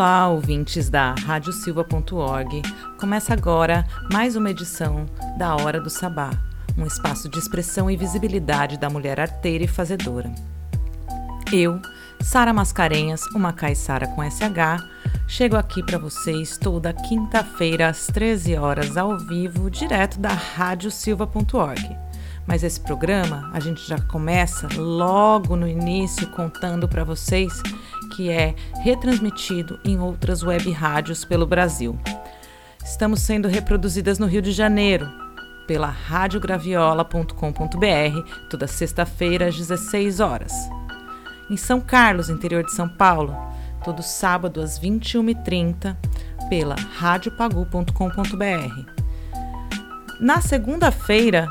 Olá, 0.00 0.28
ouvintes 0.28 0.88
da 0.88 1.14
radiosilva.org. 1.14 2.62
Começa 2.98 3.34
agora 3.34 3.86
mais 4.10 4.34
uma 4.34 4.50
edição 4.50 5.04
da 5.36 5.54
Hora 5.54 5.78
do 5.78 5.90
Sabá, 5.90 6.30
um 6.78 6.86
espaço 6.86 7.28
de 7.28 7.38
expressão 7.38 7.90
e 7.90 7.98
visibilidade 7.98 8.78
da 8.78 8.88
mulher 8.88 9.20
arteira 9.20 9.62
e 9.62 9.68
fazedora. 9.68 10.32
Eu, 11.52 11.82
Sara 12.18 12.50
Mascarenhas, 12.50 13.26
uma 13.34 13.52
caiçara 13.52 14.06
com 14.06 14.22
SH, 14.22 14.82
chego 15.28 15.56
aqui 15.56 15.82
para 15.82 15.98
vocês 15.98 16.56
toda 16.56 16.94
quinta-feira 16.94 17.86
às 17.90 18.06
13 18.06 18.56
horas 18.56 18.96
ao 18.96 19.18
vivo, 19.18 19.70
direto 19.70 20.18
da 20.18 20.30
radiosilva.org. 20.30 21.94
Mas 22.46 22.64
esse 22.64 22.80
programa 22.80 23.50
a 23.52 23.60
gente 23.60 23.86
já 23.86 24.00
começa 24.00 24.66
logo 24.78 25.56
no 25.56 25.68
início 25.68 26.26
contando 26.28 26.88
para 26.88 27.04
vocês 27.04 27.52
que 28.10 28.30
é 28.30 28.54
retransmitido 28.82 29.80
em 29.84 29.98
outras 29.98 30.42
web 30.42 30.70
rádios 30.70 31.24
pelo 31.24 31.46
Brasil. 31.46 31.98
Estamos 32.84 33.20
sendo 33.20 33.48
reproduzidas 33.48 34.18
no 34.18 34.26
Rio 34.26 34.42
de 34.42 34.52
Janeiro, 34.52 35.08
pela 35.66 35.86
radiograviola.com.br, 35.86 38.48
toda 38.50 38.66
sexta-feira 38.66 39.48
às 39.48 39.56
16 39.56 40.20
horas. 40.20 40.52
Em 41.48 41.56
São 41.56 41.80
Carlos, 41.80 42.28
interior 42.28 42.64
de 42.64 42.72
São 42.72 42.88
Paulo, 42.88 43.34
todo 43.84 44.02
sábado 44.02 44.60
às 44.60 44.78
21h30, 44.78 45.96
pela 46.48 46.74
radiopagu.com.br. 46.74 49.00
Na 50.20 50.40
segunda-feira, 50.40 51.48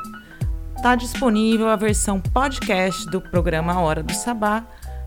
está 0.76 0.96
disponível 0.96 1.68
a 1.68 1.76
versão 1.76 2.22
podcast 2.22 3.10
do 3.10 3.20
programa 3.20 3.80
Hora 3.80 4.04
do 4.04 4.14
Sabá 4.14 4.64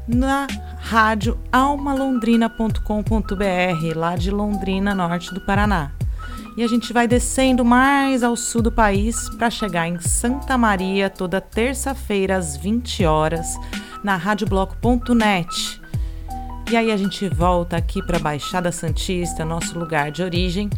na 0.06 0.46
rádio 0.78 1.38
almalondrina.com.br, 1.50 3.96
lá 3.96 4.16
de 4.16 4.30
Londrina, 4.30 4.94
norte 4.94 5.32
do 5.32 5.40
Paraná. 5.40 5.92
E 6.56 6.62
a 6.62 6.68
gente 6.68 6.92
vai 6.92 7.08
descendo 7.08 7.64
mais 7.64 8.22
ao 8.22 8.36
sul 8.36 8.60
do 8.60 8.70
país 8.70 9.30
para 9.36 9.48
chegar 9.48 9.88
em 9.88 9.98
Santa 10.00 10.58
Maria 10.58 11.08
toda 11.08 11.40
terça-feira 11.40 12.36
às 12.36 12.54
20 12.56 13.06
horas 13.06 13.56
na 14.04 14.16
radiobloco.net. 14.16 15.80
E 16.70 16.76
aí 16.76 16.90
a 16.90 16.96
gente 16.96 17.28
volta 17.28 17.76
aqui 17.76 18.02
para 18.02 18.18
Baixada 18.18 18.72
Santista, 18.72 19.44
nosso 19.44 19.78
lugar 19.78 20.10
de 20.10 20.22
origem, 20.22 20.70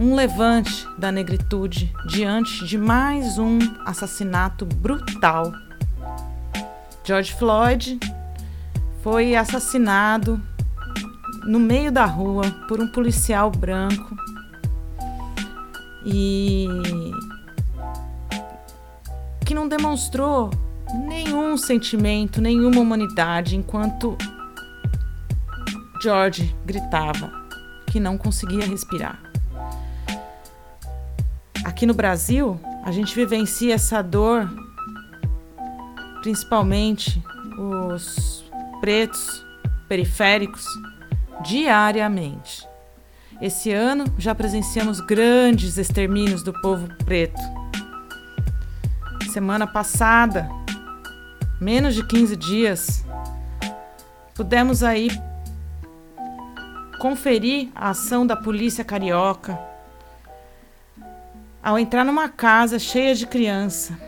um 0.00 0.14
levante 0.14 0.88
da 0.96 1.12
negritude 1.12 1.92
diante 2.06 2.64
de 2.64 2.78
mais 2.78 3.36
um 3.36 3.58
assassinato 3.84 4.64
brutal. 4.64 5.52
George 7.04 7.34
Floyd 7.34 8.00
foi 9.02 9.36
assassinado 9.36 10.40
no 11.44 11.60
meio 11.60 11.92
da 11.92 12.06
rua 12.06 12.50
por 12.66 12.80
um 12.80 12.90
policial 12.90 13.50
branco 13.50 14.16
e 16.06 16.66
que 19.44 19.52
não 19.52 19.68
demonstrou 19.68 20.48
nenhum 21.06 21.58
sentimento, 21.58 22.40
nenhuma 22.40 22.80
humanidade 22.80 23.54
enquanto 23.54 24.16
George 26.02 26.56
gritava 26.64 27.30
que 27.86 28.00
não 28.00 28.16
conseguia 28.16 28.64
respirar. 28.64 29.29
Aqui 31.64 31.84
no 31.84 31.92
Brasil, 31.92 32.58
a 32.82 32.90
gente 32.90 33.14
vivencia 33.14 33.74
essa 33.74 34.02
dor, 34.02 34.48
principalmente 36.22 37.22
os 37.58 38.42
pretos 38.80 39.44
periféricos, 39.86 40.64
diariamente. 41.42 42.66
Esse 43.42 43.70
ano 43.72 44.04
já 44.18 44.34
presenciamos 44.34 45.00
grandes 45.00 45.76
extermínios 45.76 46.42
do 46.42 46.52
povo 46.62 46.88
preto. 47.04 47.40
Semana 49.30 49.66
passada, 49.66 50.48
menos 51.60 51.94
de 51.94 52.06
15 52.06 52.36
dias, 52.36 53.04
pudemos 54.34 54.82
aí 54.82 55.10
conferir 56.98 57.68
a 57.74 57.90
ação 57.90 58.26
da 58.26 58.36
polícia 58.36 58.82
carioca 58.82 59.69
ao 61.62 61.78
entrar 61.78 62.04
numa 62.04 62.28
casa 62.28 62.78
cheia 62.78 63.14
de 63.14 63.26
criança 63.26 63.98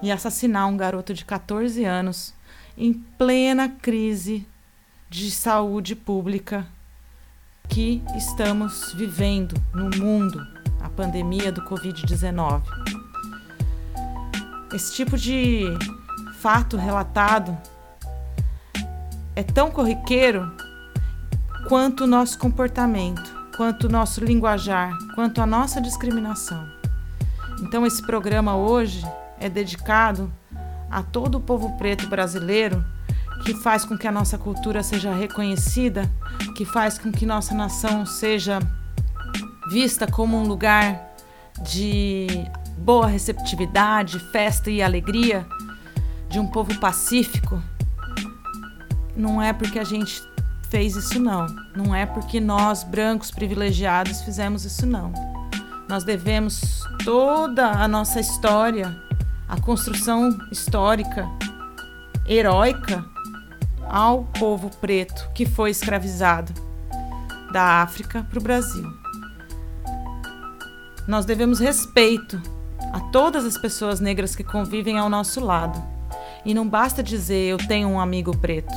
e 0.00 0.12
assassinar 0.12 0.68
um 0.68 0.76
garoto 0.76 1.12
de 1.12 1.24
14 1.24 1.84
anos 1.84 2.34
em 2.76 2.92
plena 2.92 3.68
crise 3.68 4.46
de 5.10 5.30
saúde 5.30 5.96
pública 5.96 6.66
que 7.68 8.02
estamos 8.16 8.92
vivendo 8.94 9.54
no 9.74 9.90
mundo, 9.98 10.46
a 10.80 10.88
pandemia 10.88 11.50
do 11.50 11.62
Covid-19. 11.62 12.62
Esse 14.72 14.94
tipo 14.94 15.16
de 15.16 15.64
fato 16.40 16.76
relatado 16.76 17.56
é 19.34 19.42
tão 19.42 19.70
corriqueiro 19.70 20.50
quanto 21.68 22.04
o 22.04 22.06
nosso 22.06 22.38
comportamento 22.38 23.37
quanto 23.58 23.88
o 23.88 23.90
nosso 23.90 24.24
linguajar, 24.24 24.96
quanto 25.16 25.42
a 25.42 25.46
nossa 25.46 25.80
discriminação. 25.80 26.64
Então, 27.60 27.84
esse 27.84 28.00
programa 28.00 28.56
hoje 28.56 29.04
é 29.40 29.48
dedicado 29.48 30.32
a 30.88 31.02
todo 31.02 31.38
o 31.38 31.40
povo 31.40 31.76
preto 31.76 32.06
brasileiro 32.06 32.84
que 33.44 33.52
faz 33.54 33.84
com 33.84 33.98
que 33.98 34.06
a 34.06 34.12
nossa 34.12 34.38
cultura 34.38 34.80
seja 34.84 35.12
reconhecida, 35.12 36.08
que 36.56 36.64
faz 36.64 37.00
com 37.00 37.10
que 37.10 37.26
nossa 37.26 37.52
nação 37.52 38.06
seja 38.06 38.60
vista 39.68 40.06
como 40.06 40.36
um 40.36 40.46
lugar 40.46 41.16
de 41.60 42.28
boa 42.78 43.08
receptividade, 43.08 44.20
festa 44.20 44.70
e 44.70 44.80
alegria, 44.80 45.44
de 46.28 46.38
um 46.38 46.46
povo 46.46 46.78
pacífico. 46.78 47.60
Não 49.16 49.42
é 49.42 49.52
porque 49.52 49.80
a 49.80 49.84
gente 49.84 50.27
fez 50.70 50.96
isso 50.96 51.18
não. 51.18 51.46
Não 51.74 51.94
é 51.94 52.06
porque 52.06 52.40
nós, 52.40 52.84
brancos 52.84 53.30
privilegiados, 53.30 54.22
fizemos 54.22 54.64
isso 54.64 54.86
não. 54.86 55.12
Nós 55.88 56.04
devemos 56.04 56.82
toda 57.04 57.66
a 57.70 57.88
nossa 57.88 58.20
história, 58.20 58.94
a 59.48 59.60
construção 59.60 60.36
histórica, 60.52 61.26
heróica, 62.26 63.04
ao 63.88 64.24
povo 64.38 64.70
preto 64.80 65.30
que 65.34 65.46
foi 65.46 65.70
escravizado 65.70 66.52
da 67.50 67.82
África 67.82 68.26
para 68.28 68.38
o 68.38 68.42
Brasil. 68.42 68.92
Nós 71.06 71.24
devemos 71.24 71.58
respeito 71.58 72.40
a 72.92 73.00
todas 73.00 73.46
as 73.46 73.56
pessoas 73.56 73.98
negras 73.98 74.36
que 74.36 74.44
convivem 74.44 74.98
ao 74.98 75.08
nosso 75.08 75.40
lado. 75.40 75.82
E 76.44 76.52
não 76.52 76.68
basta 76.68 77.02
dizer 77.02 77.48
eu 77.48 77.56
tenho 77.56 77.88
um 77.88 77.98
amigo 77.98 78.36
preto 78.36 78.74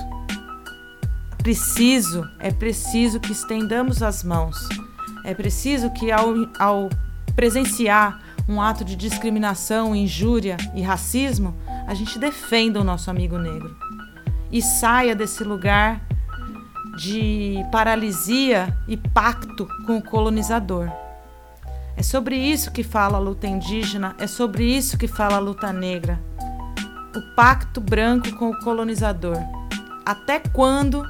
preciso, 1.42 2.30
é 2.40 2.52
preciso 2.52 3.20
que 3.20 3.32
estendamos 3.32 4.04
as 4.04 4.24
mãos. 4.24 4.70
É 5.24 5.34
preciso 5.34 5.90
que 5.92 6.12
ao, 6.12 6.34
ao 6.60 6.90
presenciar 7.36 8.22
um 8.48 8.62
ato 8.62 8.84
de 8.84 8.96
discriminação, 8.96 9.96
injúria 9.96 10.58
e 10.76 10.82
racismo, 10.82 11.56
a 11.88 11.94
gente 11.94 12.20
defenda 12.20 12.80
o 12.80 12.84
nosso 12.84 13.10
amigo 13.10 13.38
negro 13.38 13.76
e 14.52 14.62
saia 14.62 15.16
desse 15.16 15.44
lugar 15.44 16.02
de 16.98 17.56
paralisia 17.72 18.76
e 18.88 18.98
pacto 18.98 19.68
com 19.86 19.98
o 19.98 20.04
colonizador. 20.04 20.92
É 21.96 22.04
sobre 22.04 22.36
isso 22.36 22.72
que 22.72 22.84
fala 22.84 23.18
a 23.18 23.22
luta 23.22 23.48
indígena, 23.48 24.16
é 24.20 24.28
sobre 24.28 24.66
isso 24.66 24.98
que 24.98 25.08
fala 25.08 25.38
a 25.38 25.40
luta 25.40 25.72
negra. 25.72 26.20
O 27.16 27.36
pacto 27.36 27.80
branco 27.80 28.32
com 28.36 28.50
o 28.50 28.60
colonizador. 28.60 29.38
Até 30.06 30.40
quando 30.40 31.06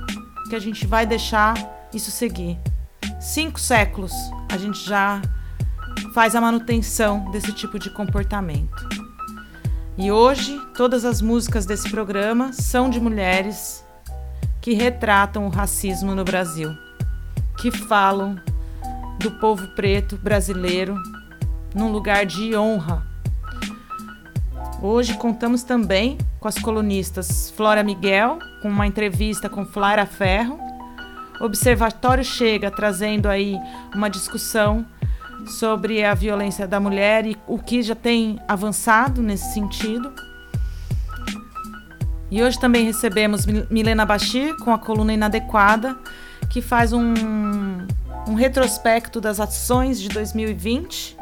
que 0.52 0.56
a 0.58 0.60
gente 0.60 0.86
vai 0.86 1.06
deixar 1.06 1.54
isso 1.94 2.12
seguir? 2.12 2.60
Cinco 3.22 3.58
séculos 3.58 4.12
a 4.52 4.58
gente 4.58 4.84
já 4.84 5.22
faz 6.14 6.36
a 6.36 6.42
manutenção 6.42 7.32
desse 7.32 7.54
tipo 7.54 7.80
de 7.80 7.90
comportamento. 7.90 8.90
E 9.98 10.12
hoje, 10.12 10.60
todas 10.76 11.06
as 11.06 11.22
músicas 11.22 11.66
desse 11.66 11.90
programa 11.90 12.52
são 12.52 12.90
de 12.90 13.00
mulheres 13.00 13.82
que 14.60 14.74
retratam 14.74 15.48
o 15.48 15.50
racismo 15.50 16.14
no 16.14 16.26
Brasil, 16.26 16.76
que 17.58 17.72
falam 17.72 18.38
do 19.20 19.32
povo 19.32 19.70
preto 19.70 20.18
brasileiro 20.18 21.02
num 21.74 21.94
lugar 21.94 22.26
de 22.26 22.58
honra. 22.58 23.08
Hoje 24.84 25.14
contamos 25.14 25.62
também 25.62 26.18
com 26.40 26.48
as 26.48 26.58
colunistas 26.58 27.52
Flora 27.52 27.84
Miguel, 27.84 28.40
com 28.64 28.68
uma 28.68 28.88
entrevista 28.88 29.48
com 29.48 29.64
Flara 29.64 30.08
Ferro. 30.08 30.60
Observatório 31.40 32.24
Chega 32.24 32.72
trazendo 32.72 33.30
aí 33.30 33.60
uma 33.94 34.10
discussão 34.10 34.84
sobre 35.60 36.04
a 36.04 36.16
violência 36.16 36.68
da 36.68 36.80
mulher 36.80 37.28
e 37.28 37.38
o 37.46 37.60
que 37.60 37.84
já 37.84 37.94
tem 37.94 38.40
avançado 38.48 39.22
nesse 39.22 39.54
sentido. 39.54 40.12
E 42.32 42.42
hoje 42.42 42.60
também 42.60 42.84
recebemos 42.84 43.46
Milena 43.70 44.04
Bachir 44.04 44.56
com 44.64 44.74
a 44.74 44.80
coluna 44.80 45.14
Inadequada, 45.14 45.96
que 46.50 46.60
faz 46.60 46.92
um, 46.92 47.14
um 48.28 48.34
retrospecto 48.34 49.22
das 49.22 49.40
ações 49.40 50.02
de 50.02 50.10
2020 50.10 51.21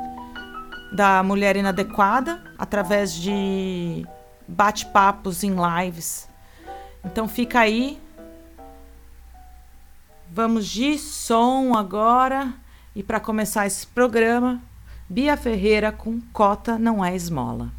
da 0.92 1.22
mulher 1.24 1.56
inadequada 1.56 2.42
através 2.58 3.14
de 3.14 4.06
bate-papos 4.48 5.44
em 5.44 5.56
lives. 5.56 6.28
Então 7.06 7.28
fica 7.28 7.60
aí. 7.60 8.02
Vamos 10.32 10.68
de 10.68 10.98
som 10.98 11.76
agora. 11.76 12.54
E 12.96 13.04
para 13.04 13.20
começar 13.20 13.68
esse 13.68 13.86
programa, 13.88 14.62
Bia 15.08 15.38
Ferreira 15.38 15.92
com 15.92 16.20
Cota 16.34 16.78
Não 16.78 17.04
É 17.06 17.16
Esmola. 17.16 17.79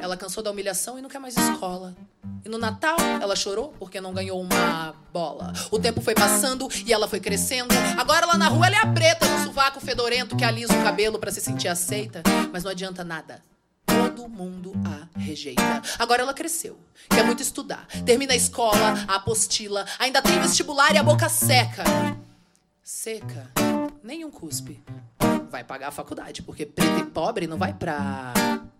Ela 0.00 0.16
cansou 0.16 0.42
da 0.42 0.50
humilhação 0.50 0.98
e 0.98 1.02
não 1.02 1.08
quer 1.08 1.18
mais 1.18 1.36
escola. 1.36 1.94
E 2.44 2.48
no 2.48 2.58
Natal, 2.58 2.96
ela 3.20 3.36
chorou 3.36 3.74
porque 3.78 4.00
não 4.00 4.14
ganhou 4.14 4.40
uma 4.40 4.94
bola. 5.12 5.52
O 5.70 5.78
tempo 5.78 6.00
foi 6.00 6.14
passando 6.14 6.68
e 6.86 6.92
ela 6.92 7.06
foi 7.06 7.20
crescendo. 7.20 7.74
Agora 7.98 8.26
lá 8.26 8.38
na 8.38 8.48
rua 8.48 8.66
ela 8.66 8.76
é 8.76 8.80
a 8.80 8.86
preta 8.86 9.26
no 9.26 9.44
sovaco 9.44 9.80
fedorento 9.80 10.36
que 10.36 10.44
alisa 10.44 10.72
o 10.72 10.82
cabelo 10.82 11.18
para 11.18 11.30
se 11.30 11.40
sentir 11.40 11.68
aceita. 11.68 12.22
Mas 12.52 12.64
não 12.64 12.70
adianta 12.70 13.04
nada. 13.04 13.42
Todo 13.84 14.28
mundo 14.28 14.72
a 14.84 15.18
rejeita. 15.18 15.82
Agora 15.98 16.22
ela 16.22 16.32
cresceu, 16.32 16.78
quer 17.08 17.24
muito 17.24 17.42
estudar. 17.42 17.86
Termina 18.06 18.32
a 18.32 18.36
escola, 18.36 18.94
a 19.06 19.16
apostila, 19.16 19.84
ainda 19.98 20.22
tem 20.22 20.40
vestibular 20.40 20.94
e 20.94 20.98
a 20.98 21.02
boca 21.02 21.28
seca. 21.28 21.84
Seca, 22.82 23.50
nenhum 24.02 24.30
cuspe. 24.30 24.82
Vai 25.50 25.64
pagar 25.64 25.88
a 25.88 25.92
faculdade, 25.92 26.42
porque 26.42 26.64
preto 26.64 27.00
e 27.00 27.04
pobre 27.04 27.46
não 27.46 27.58
vai 27.58 27.74
pra 27.74 28.32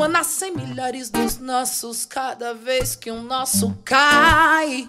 Nascem 0.08 0.54
milhares 0.54 1.10
dos 1.10 1.38
nossos 1.38 2.06
cada 2.06 2.54
vez 2.54 2.96
que 2.96 3.10
um 3.10 3.22
nosso 3.22 3.76
cai. 3.84 4.88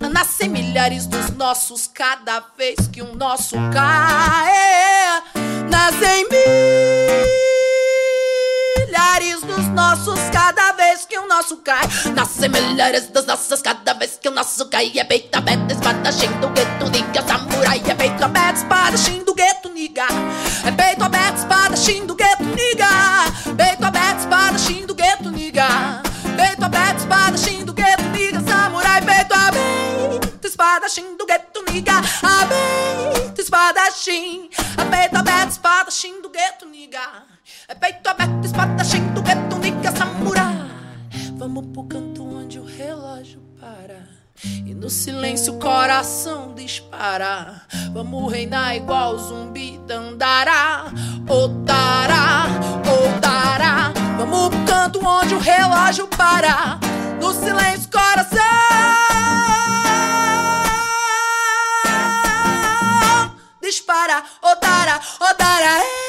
Nascem 0.00 0.48
milhares 0.48 1.06
dos 1.06 1.30
nossos 1.30 1.86
cada 1.86 2.40
vez 2.56 2.88
que 2.88 3.02
um 3.02 3.14
nosso 3.14 3.56
cai. 3.72 5.22
Nascem 5.70 6.26
milhares 8.94 9.40
dos 9.40 9.66
nossos 9.70 10.20
cada 10.32 10.70
vez 10.72 11.04
que 11.04 11.18
o 11.18 11.26
nosso 11.26 11.56
cai. 11.56 11.82
Nascem 12.14 12.48
milhares 12.48 13.08
dos 13.08 13.26
nossos 13.26 13.60
cada 13.60 13.92
vez 13.94 14.16
que 14.22 14.28
o 14.28 14.30
nosso 14.30 14.66
cai. 14.66 14.92
É 14.96 15.02
peito 15.02 15.36
aberto, 15.36 15.72
espadachim 15.72 16.30
do 16.40 16.48
gueto, 16.50 16.88
niga, 16.90 17.26
samurai. 17.26 17.82
É 17.88 17.94
peito 17.94 18.24
aberto, 18.24 18.56
espadachim 18.58 19.24
do 19.24 19.34
gueto, 19.34 19.68
niga. 19.70 20.06
É 20.64 20.70
peito 20.70 21.02
aberto, 21.02 21.38
espadachim 21.38 22.06
do 22.06 22.14
gueto, 22.14 22.44
niga. 22.44 22.86
Peito 23.56 23.84
aberto, 23.84 24.18
espadachim 24.20 24.86
do 24.86 24.94
gueto, 24.94 25.30
niga. 25.30 26.02
Peito 26.36 26.64
aberto, 26.64 26.98
espadachim 26.98 27.64
do 27.64 27.72
gueto, 27.72 28.02
niga, 28.10 28.40
samurai. 28.48 29.02
Peito 29.02 29.34
aberto, 29.34 30.46
espadachim 30.46 31.16
do 31.16 31.26
gueto, 31.26 31.64
niga. 31.68 32.00
Aberto, 32.22 33.40
espadachim. 33.40 34.48
Peito 34.88 35.16
aberto, 35.16 35.50
espadachim 35.50 36.22
do 36.22 36.30
gueto, 36.30 36.66
niga. 36.66 37.33
É 37.74 37.76
peito 37.76 38.08
aberto, 38.08 38.44
espadachim 38.44 39.02
do 39.14 39.20
gueto, 39.20 39.56
niga, 39.58 39.90
samurai. 39.90 40.54
Vamos 41.36 41.66
pro 41.72 41.82
canto 41.82 42.22
onde 42.24 42.60
o 42.60 42.64
relógio 42.64 43.40
para. 43.60 44.08
E 44.44 44.72
no 44.72 44.88
silêncio 44.88 45.54
o 45.54 45.58
coração 45.58 46.54
dispara. 46.54 47.62
Vamos 47.92 48.32
reinar 48.32 48.76
igual 48.76 49.18
zumbi 49.18 49.80
dandará. 49.88 50.84
Otará, 51.28 52.46
otará. 52.86 53.92
Vamos 54.18 54.50
pro 54.50 54.64
canto 54.64 55.04
onde 55.04 55.34
o 55.34 55.38
relógio 55.40 56.06
para. 56.06 56.78
No 57.20 57.32
silêncio 57.32 57.90
coração 57.90 59.43
dispara. 63.64 64.22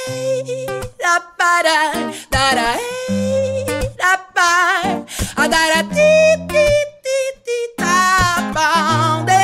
Ei, 0.08 0.66
da 1.00 1.22
para, 1.22 2.12
dará, 2.30 2.76
ei, 3.10 3.66
da 3.96 4.18
para. 4.18 5.06
A 5.38 5.48
dará, 5.48 5.84
ti, 5.84 6.38
ti, 6.48 6.68
ti, 7.02 7.20
ti, 7.44 7.60
tá 7.78 8.52
bom, 8.54 9.26
dei. 9.26 9.36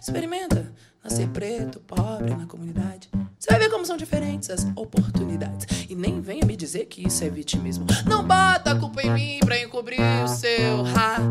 Experimenta 0.00 0.72
nascer 1.02 1.28
preto, 1.28 1.80
pobre 1.80 2.34
na 2.34 2.46
comunidade. 2.46 3.10
Você 3.38 3.50
vai 3.50 3.58
ver 3.58 3.70
como 3.70 3.84
são 3.84 3.96
diferentes 3.96 4.48
as 4.50 4.64
oportunidades. 4.76 5.66
E 5.88 5.96
nem 5.96 6.20
venha 6.20 6.46
me 6.46 6.56
dizer 6.56 6.86
que 6.86 7.04
isso 7.06 7.24
é 7.24 7.28
vitimismo. 7.28 7.84
Não 8.06 8.22
bota 8.22 8.70
a 8.70 8.78
culpa 8.78 9.02
em 9.02 9.10
mim 9.10 9.40
pra 9.44 9.60
encobrir 9.60 10.00
o 10.00 10.28
seu 10.28 10.84
racismo. 10.84 11.21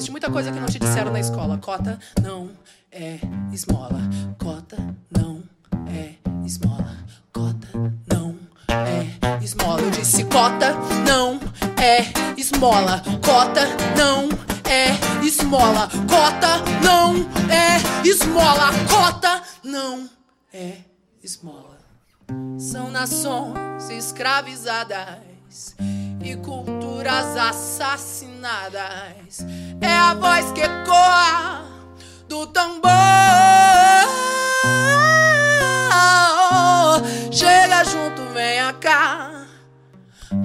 Existe 0.00 0.12
muita 0.12 0.30
coisa 0.30 0.50
que 0.50 0.58
não 0.58 0.66
te 0.66 0.78
disseram 0.78 1.12
na 1.12 1.20
escola. 1.20 1.58
Cota 1.58 2.00
não 2.22 2.52
é 2.90 3.18
esmola. 3.52 4.00
Cota 4.38 4.78
não 5.14 5.42
é 5.86 6.14
esmola. 6.42 6.96
Cota 7.30 7.68
não 8.10 8.34
é 8.70 9.44
esmola. 9.44 9.82
Eu 9.82 9.90
disse 9.90 10.24
cota 10.24 10.72
não 11.06 11.38
é 11.76 12.06
esmola. 12.40 13.02
Cota 13.22 13.60
não 13.94 14.26
é 14.64 15.22
esmola. 15.22 15.86
Cota 16.08 16.62
não 16.82 17.16
é 17.52 18.08
esmola. 18.08 18.70
Cota 18.88 19.42
não 19.62 20.08
é 20.50 20.78
esmola. 21.22 21.76
São 22.58 22.90
nações 22.90 23.90
escravizadas 23.90 25.76
e 26.24 26.36
culturas 26.36 26.79
assassinadas. 27.08 29.40
É 29.80 29.96
a 29.96 30.14
voz 30.14 30.52
que 30.52 30.60
ecoa 30.60 31.64
do 32.28 32.46
tambor. 32.46 32.90
Chega 37.32 37.82
junto, 37.84 38.22
venha 38.32 38.72
cá. 38.74 39.46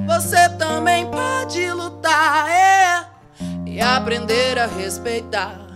Você 0.07 0.49
também 0.57 1.05
pode 1.09 1.71
lutar 1.71 2.49
é, 2.49 3.05
e 3.65 3.81
aprender 3.81 4.57
a 4.57 4.65
respeitar. 4.65 5.67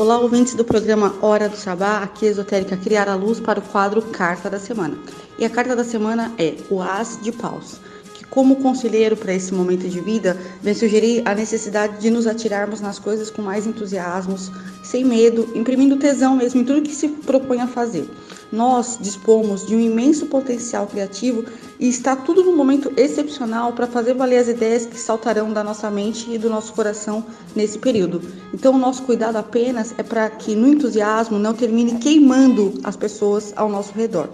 Olá, 0.00 0.18
ouvintes 0.18 0.54
do 0.54 0.64
programa 0.64 1.14
Hora 1.20 1.46
do 1.46 1.58
Sabá, 1.58 1.98
aqui 1.98 2.24
Esotérica 2.24 2.74
Criar 2.74 3.06
a 3.06 3.14
Luz 3.14 3.38
para 3.38 3.58
o 3.58 3.62
quadro 3.62 4.00
Carta 4.00 4.48
da 4.48 4.58
Semana. 4.58 4.96
E 5.38 5.44
a 5.44 5.50
carta 5.50 5.76
da 5.76 5.84
semana 5.84 6.32
é 6.38 6.54
o 6.70 6.80
As 6.80 7.18
de 7.20 7.30
Paus, 7.30 7.78
que 8.14 8.24
como 8.24 8.56
conselheiro 8.62 9.14
para 9.14 9.34
esse 9.34 9.52
momento 9.52 9.86
de 9.86 10.00
vida, 10.00 10.38
vem 10.62 10.72
sugerir 10.72 11.20
a 11.26 11.34
necessidade 11.34 12.00
de 12.00 12.08
nos 12.08 12.26
atirarmos 12.26 12.80
nas 12.80 12.98
coisas 12.98 13.30
com 13.30 13.42
mais 13.42 13.66
entusiasmos, 13.66 14.50
sem 14.82 15.04
medo, 15.04 15.46
imprimindo 15.54 15.98
tesão 15.98 16.34
mesmo 16.34 16.62
em 16.62 16.64
tudo 16.64 16.80
que 16.80 16.94
se 16.94 17.06
propõe 17.06 17.60
a 17.60 17.66
fazer. 17.66 18.08
Nós 18.52 18.98
dispomos 19.00 19.66
de 19.66 19.76
um 19.76 19.80
imenso 19.80 20.26
potencial 20.26 20.86
criativo 20.86 21.44
e 21.78 21.88
está 21.88 22.16
tudo 22.16 22.42
num 22.42 22.56
momento 22.56 22.92
excepcional 22.96 23.72
para 23.72 23.86
fazer 23.86 24.14
valer 24.14 24.38
as 24.38 24.48
ideias 24.48 24.86
que 24.86 24.98
saltarão 24.98 25.52
da 25.52 25.62
nossa 25.62 25.90
mente 25.90 26.30
e 26.30 26.38
do 26.38 26.50
nosso 26.50 26.72
coração 26.72 27.24
nesse 27.54 27.78
período. 27.78 28.22
Então, 28.52 28.74
o 28.74 28.78
nosso 28.78 29.02
cuidado 29.02 29.36
apenas 29.36 29.94
é 29.96 30.02
para 30.02 30.28
que 30.28 30.54
no 30.54 30.68
entusiasmo 30.68 31.38
não 31.38 31.54
termine 31.54 31.98
queimando 31.98 32.74
as 32.82 32.96
pessoas 32.96 33.52
ao 33.56 33.68
nosso 33.68 33.92
redor. 33.92 34.28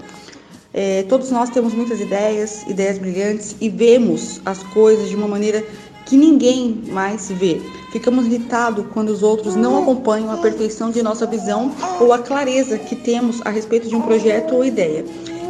É, 0.79 1.05
todos 1.05 1.31
nós 1.31 1.49
temos 1.49 1.73
muitas 1.73 2.01
ideias, 2.03 2.63
ideias 2.69 2.99
brilhantes 2.99 3.57
e 3.63 3.71
vemos 3.71 4.43
as 4.45 4.63
coisas 4.63 5.09
de 5.09 5.17
uma 5.17 5.27
maneira 5.27 5.65
que 6.07 6.17
ninguém 6.17 6.83
mais 6.89 7.29
vê. 7.29 7.61
Ficamos 7.91 8.27
irritados 8.27 8.87
quando 8.93 9.11
os 9.11 9.23
outros 9.23 9.55
não 9.57 9.83
acompanham 9.83 10.31
a 10.31 10.37
perfeição 10.39 10.91
de 10.91 11.03
nossa 11.03 11.27
visão 11.27 11.73
ou 12.01 12.13
a 12.13 12.19
clareza 12.19 12.79
que 12.79 12.95
temos 12.97 13.41
a 13.45 13.51
respeito 13.51 13.89
de 13.89 13.97
um 13.97 14.03
projeto 14.03 14.55
ou 14.55 14.65
ideia. 14.65 15.05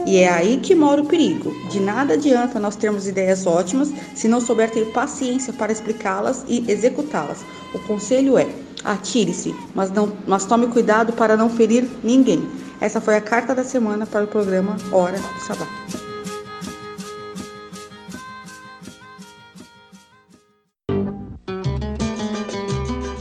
E 0.07 0.19
é 0.19 0.29
aí 0.29 0.59
que 0.59 0.75
mora 0.75 1.03
o 1.03 1.07
perigo. 1.07 1.53
De 1.69 1.81
nada 1.81 2.15
adianta 2.15 2.61
nós 2.61 2.77
termos 2.77 3.09
ideias 3.09 3.47
ótimas 3.47 3.93
se 4.15 4.29
não 4.29 4.41
souber 4.41 4.71
ter 4.71 4.87
paciência 4.93 5.53
para 5.53 5.73
explicá-las 5.73 6.45
e 6.49 6.65
executá-las. 6.71 7.45
O 7.75 7.79
conselho 7.81 8.39
é: 8.39 8.47
atire-se, 8.85 9.55
mas, 9.75 9.91
mas 10.27 10.45
tome 10.45 10.69
cuidado 10.69 11.13
para 11.13 11.37
não 11.37 11.51
ferir 11.51 11.89
ninguém. 12.05 12.49
Essa 12.81 13.01
foi 13.01 13.17
a 13.17 13.21
carta 13.21 13.55
da 13.55 13.65
semana 13.65 14.07
para 14.07 14.25
o 14.25 14.29
programa 14.29 14.77
Hora 14.93 15.19
do 15.19 15.41
Sabá. 15.41 15.67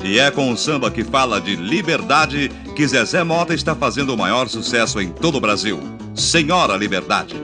E 0.05 0.19
é 0.19 0.29
com 0.29 0.51
o 0.51 0.55
samba 0.55 0.91
que 0.91 1.03
fala 1.03 1.41
de 1.41 1.55
liberdade 1.55 2.51
que 2.75 2.87
Zezé 2.87 3.23
Mota 3.23 3.55
está 3.55 3.75
fazendo 3.75 4.13
o 4.13 4.17
maior 4.17 4.47
sucesso 4.47 5.01
em 5.01 5.09
todo 5.09 5.39
o 5.39 5.41
Brasil. 5.41 5.79
Senhora 6.13 6.77
Liberdade. 6.77 7.35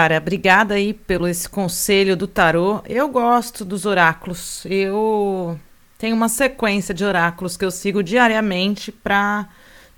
Criara, 0.05 0.17
obrigada 0.17 0.75
aí 0.75 0.93
pelo 0.93 1.27
esse 1.27 1.49
conselho 1.49 2.15
do 2.15 2.27
tarô. 2.27 2.81
Eu 2.87 3.09
gosto 3.09 3.65
dos 3.65 3.87
oráculos. 3.87 4.63
Eu 4.65 5.59
tenho 5.97 6.15
uma 6.15 6.29
sequência 6.29 6.93
de 6.93 7.03
oráculos 7.03 7.57
que 7.57 7.65
eu 7.65 7.71
sigo 7.71 8.03
diariamente 8.03 8.91
para 8.91 9.47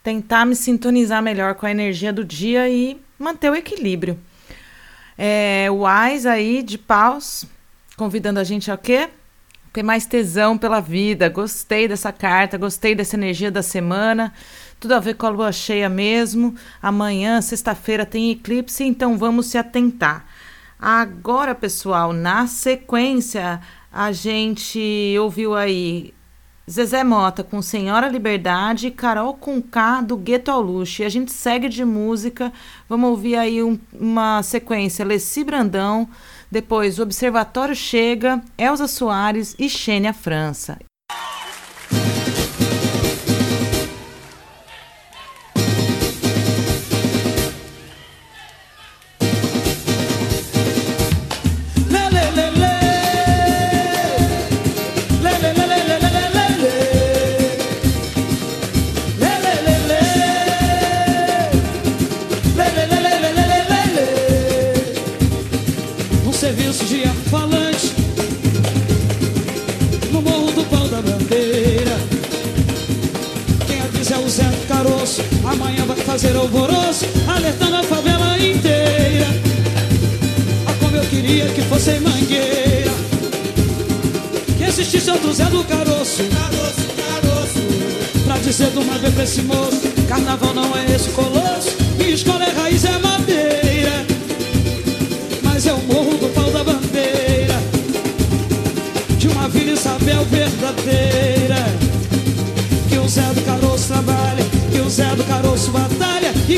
tentar 0.02 0.46
me 0.46 0.56
sintonizar 0.56 1.22
melhor 1.22 1.56
com 1.56 1.66
a 1.66 1.72
energia 1.72 2.14
do 2.14 2.24
dia 2.24 2.70
e 2.70 2.98
manter 3.20 3.52
o 3.52 3.56
equilíbrio. 3.56 4.18
É, 5.18 5.68
o 5.70 5.86
Ais 5.86 6.26
aí 6.26 6.64
de 6.64 6.78
paus, 6.78 7.46
convidando 7.98 8.40
a 8.40 8.46
gente 8.46 8.72
a 8.72 8.78
quê? 8.78 9.10
Ter 9.74 9.84
mais 9.84 10.06
tesão 10.06 10.58
pela 10.58 10.80
vida. 10.80 11.28
Gostei 11.28 11.86
dessa 11.86 12.14
carta, 12.14 12.58
gostei 12.58 12.96
dessa 12.96 13.18
energia 13.18 13.52
da 13.52 13.62
semana. 13.62 14.34
Tudo 14.80 14.94
a 14.94 15.00
ver 15.00 15.16
com 15.16 15.26
a 15.26 15.30
lua 15.30 15.52
cheia 15.52 15.90
mesmo. 15.90 16.56
Amanhã, 16.82 17.42
sexta-feira, 17.42 18.06
tem 18.06 18.32
eclipse, 18.32 18.84
então 18.84 19.18
vamos 19.18 19.48
se 19.48 19.58
atentar. 19.58 20.26
Agora, 20.80 21.56
pessoal, 21.56 22.14
na 22.14 22.46
sequência, 22.46 23.60
a 23.92 24.12
gente 24.12 25.16
ouviu 25.20 25.56
aí 25.56 26.14
Zezé 26.70 27.04
Mota 27.04 27.44
com 27.44 27.62
Senhora 27.62 28.08
Liberdade 28.10 28.88
e 28.88 28.92
Carol 28.92 29.34
com 29.34 29.60
K 29.62 30.02
do 30.02 30.16
Gueto 30.16 30.52
ao 30.52 30.62
Luxo. 30.62 31.02
E 31.02 31.06
a 31.06 31.10
gente 31.10 31.32
segue 31.32 31.68
de 31.70 31.84
música. 31.84 32.54
Vamos 32.88 33.10
ouvir 33.10 33.38
aí 33.38 33.64
um- 33.64 33.80
uma 33.92 34.44
sequência: 34.44 35.04
Leci 35.04 35.44
Brandão, 35.44 36.08
depois 36.52 37.00
o 37.00 37.04
Observatório 37.04 37.76
Chega, 37.76 38.40
Elza 38.58 38.88
Soares 38.88 39.56
e 39.58 39.68
Xênia 39.68 40.14
França. 40.14 40.78
Do. 75.22 75.48
Amanhã 75.48 75.86
vai 75.86 75.98
fazer 75.98 76.36
alvoroço, 76.36 77.06
alertando 77.28 77.76
a 77.76 77.84
favela 77.84 78.38
inteira. 78.38 79.28
Ah, 80.66 80.74
como 80.80 80.98
eu 80.98 81.04
queria 81.04 81.46
que 81.48 81.62
fosse 81.64 81.92
em 81.92 82.00
mangueira. 82.00 82.92
Que 84.58 84.64
existisse 84.64 85.10
outro 85.12 85.34
Zé 85.34 85.46
do 85.46 85.64
Caroço. 85.64 86.24
Caroço, 86.24 86.88
caroço. 86.96 88.24
Pra 88.26 88.38
dizer 88.38 88.70
de 88.72 88.78
uma 88.80 88.98
vez 88.98 89.14
pra 89.14 89.24
esse 89.24 89.42
moço: 89.42 89.82
Carnaval 90.08 90.54
não 90.54 90.78
é 90.78 90.86
esse 90.96 91.10
colosso. 91.10 91.76
Minha 91.98 92.12
escola 92.12 92.46
é 92.46 92.52
raiz, 92.52 92.86
é 92.86 92.98
madeira 92.98 93.68
mas 95.58 95.66
é 95.66 95.74
o 95.74 95.82
morro 95.92 96.16
do 96.20 96.32
pau 96.36 96.52
da 96.52 96.64
bandeira 96.64 97.60
de 99.18 99.28
uma 99.28 99.50
Vila 99.50 99.72
Isabel 99.72 100.24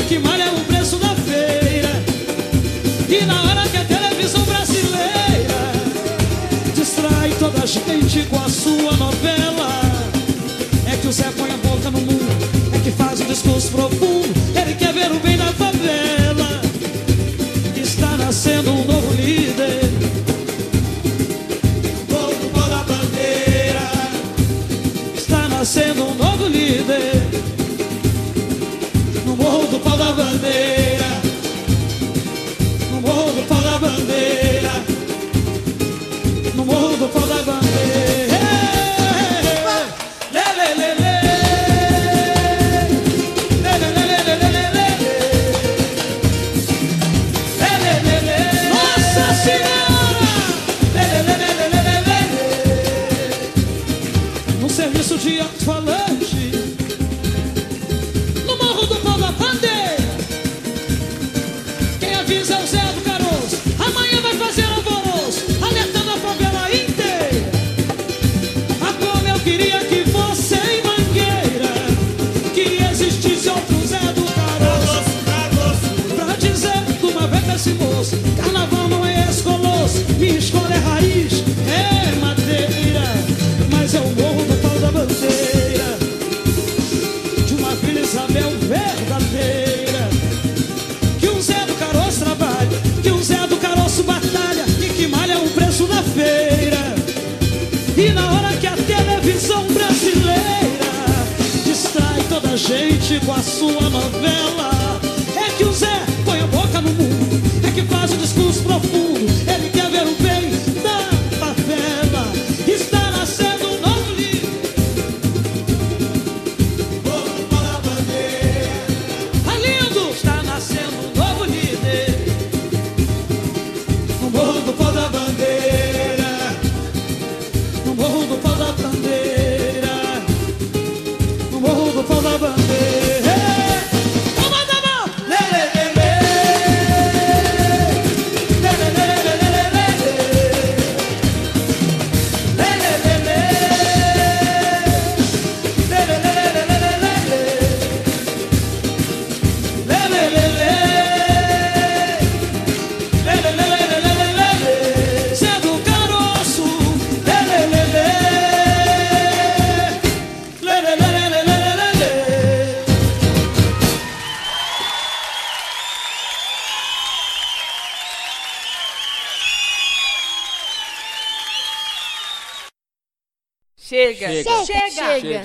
que 0.08 0.18
malha 0.18 0.52
o 0.52 0.60
preço 0.64 0.96
da 0.96 1.14
feira. 1.14 1.90
E 3.08 3.24
na 3.24 3.42
hora 3.42 3.68
que 3.68 3.76
a 3.76 3.84
televisão 3.84 4.42
brasileira 4.42 5.72
distrai 6.74 7.30
toda 7.38 7.62
a 7.62 7.66
gente 7.66 8.26
com 8.28 8.40
a 8.40 8.48
sua 8.48 8.96
novela, 8.96 9.80
é 10.86 10.96
que 10.96 11.08
o 11.08 11.12
Zé 11.12 11.30
põe 11.36 11.50
a 11.50 11.56
boca 11.56 11.90
no 11.90 12.00
mundo, 12.00 12.74
é 12.74 12.78
que 12.78 12.90
faz 12.90 13.20
um 13.20 13.26
discurso 13.26 13.70
profundo, 13.70 14.19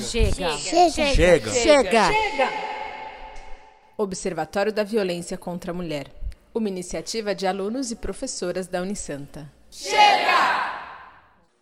Chega. 0.05 0.51
Chega. 0.51 0.91
Chega. 0.91 1.51
Chega. 1.51 2.09
Observatório 3.97 4.71
da 4.71 4.83
Violência 4.83 5.37
contra 5.37 5.71
a 5.71 5.73
Mulher. 5.73 6.11
Uma 6.53 6.69
iniciativa 6.69 7.33
de 7.33 7.47
alunos 7.47 7.91
e 7.91 7.95
professoras 7.95 8.67
da 8.67 8.81
Unisanta. 8.81 9.51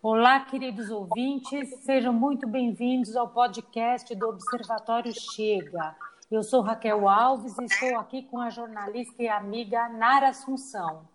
Olá, 0.02 0.42
queridos 0.42 0.90
ouvintes, 0.90 1.70
sejam 1.86 2.12
muito 2.12 2.46
bem-vindos 2.46 3.16
ao 3.16 3.30
podcast 3.30 4.14
do 4.14 4.28
Observatório 4.28 5.14
Chega. 5.14 5.96
Eu 6.30 6.44
sou 6.44 6.62
Raquel 6.62 7.08
Alves 7.08 7.58
e 7.58 7.64
estou 7.64 7.98
aqui 7.98 8.24
com 8.24 8.40
a 8.40 8.50
jornalista 8.50 9.24
e 9.24 9.30
amiga 9.30 9.88
Nara 9.88 10.30
Assunção. 10.30 11.08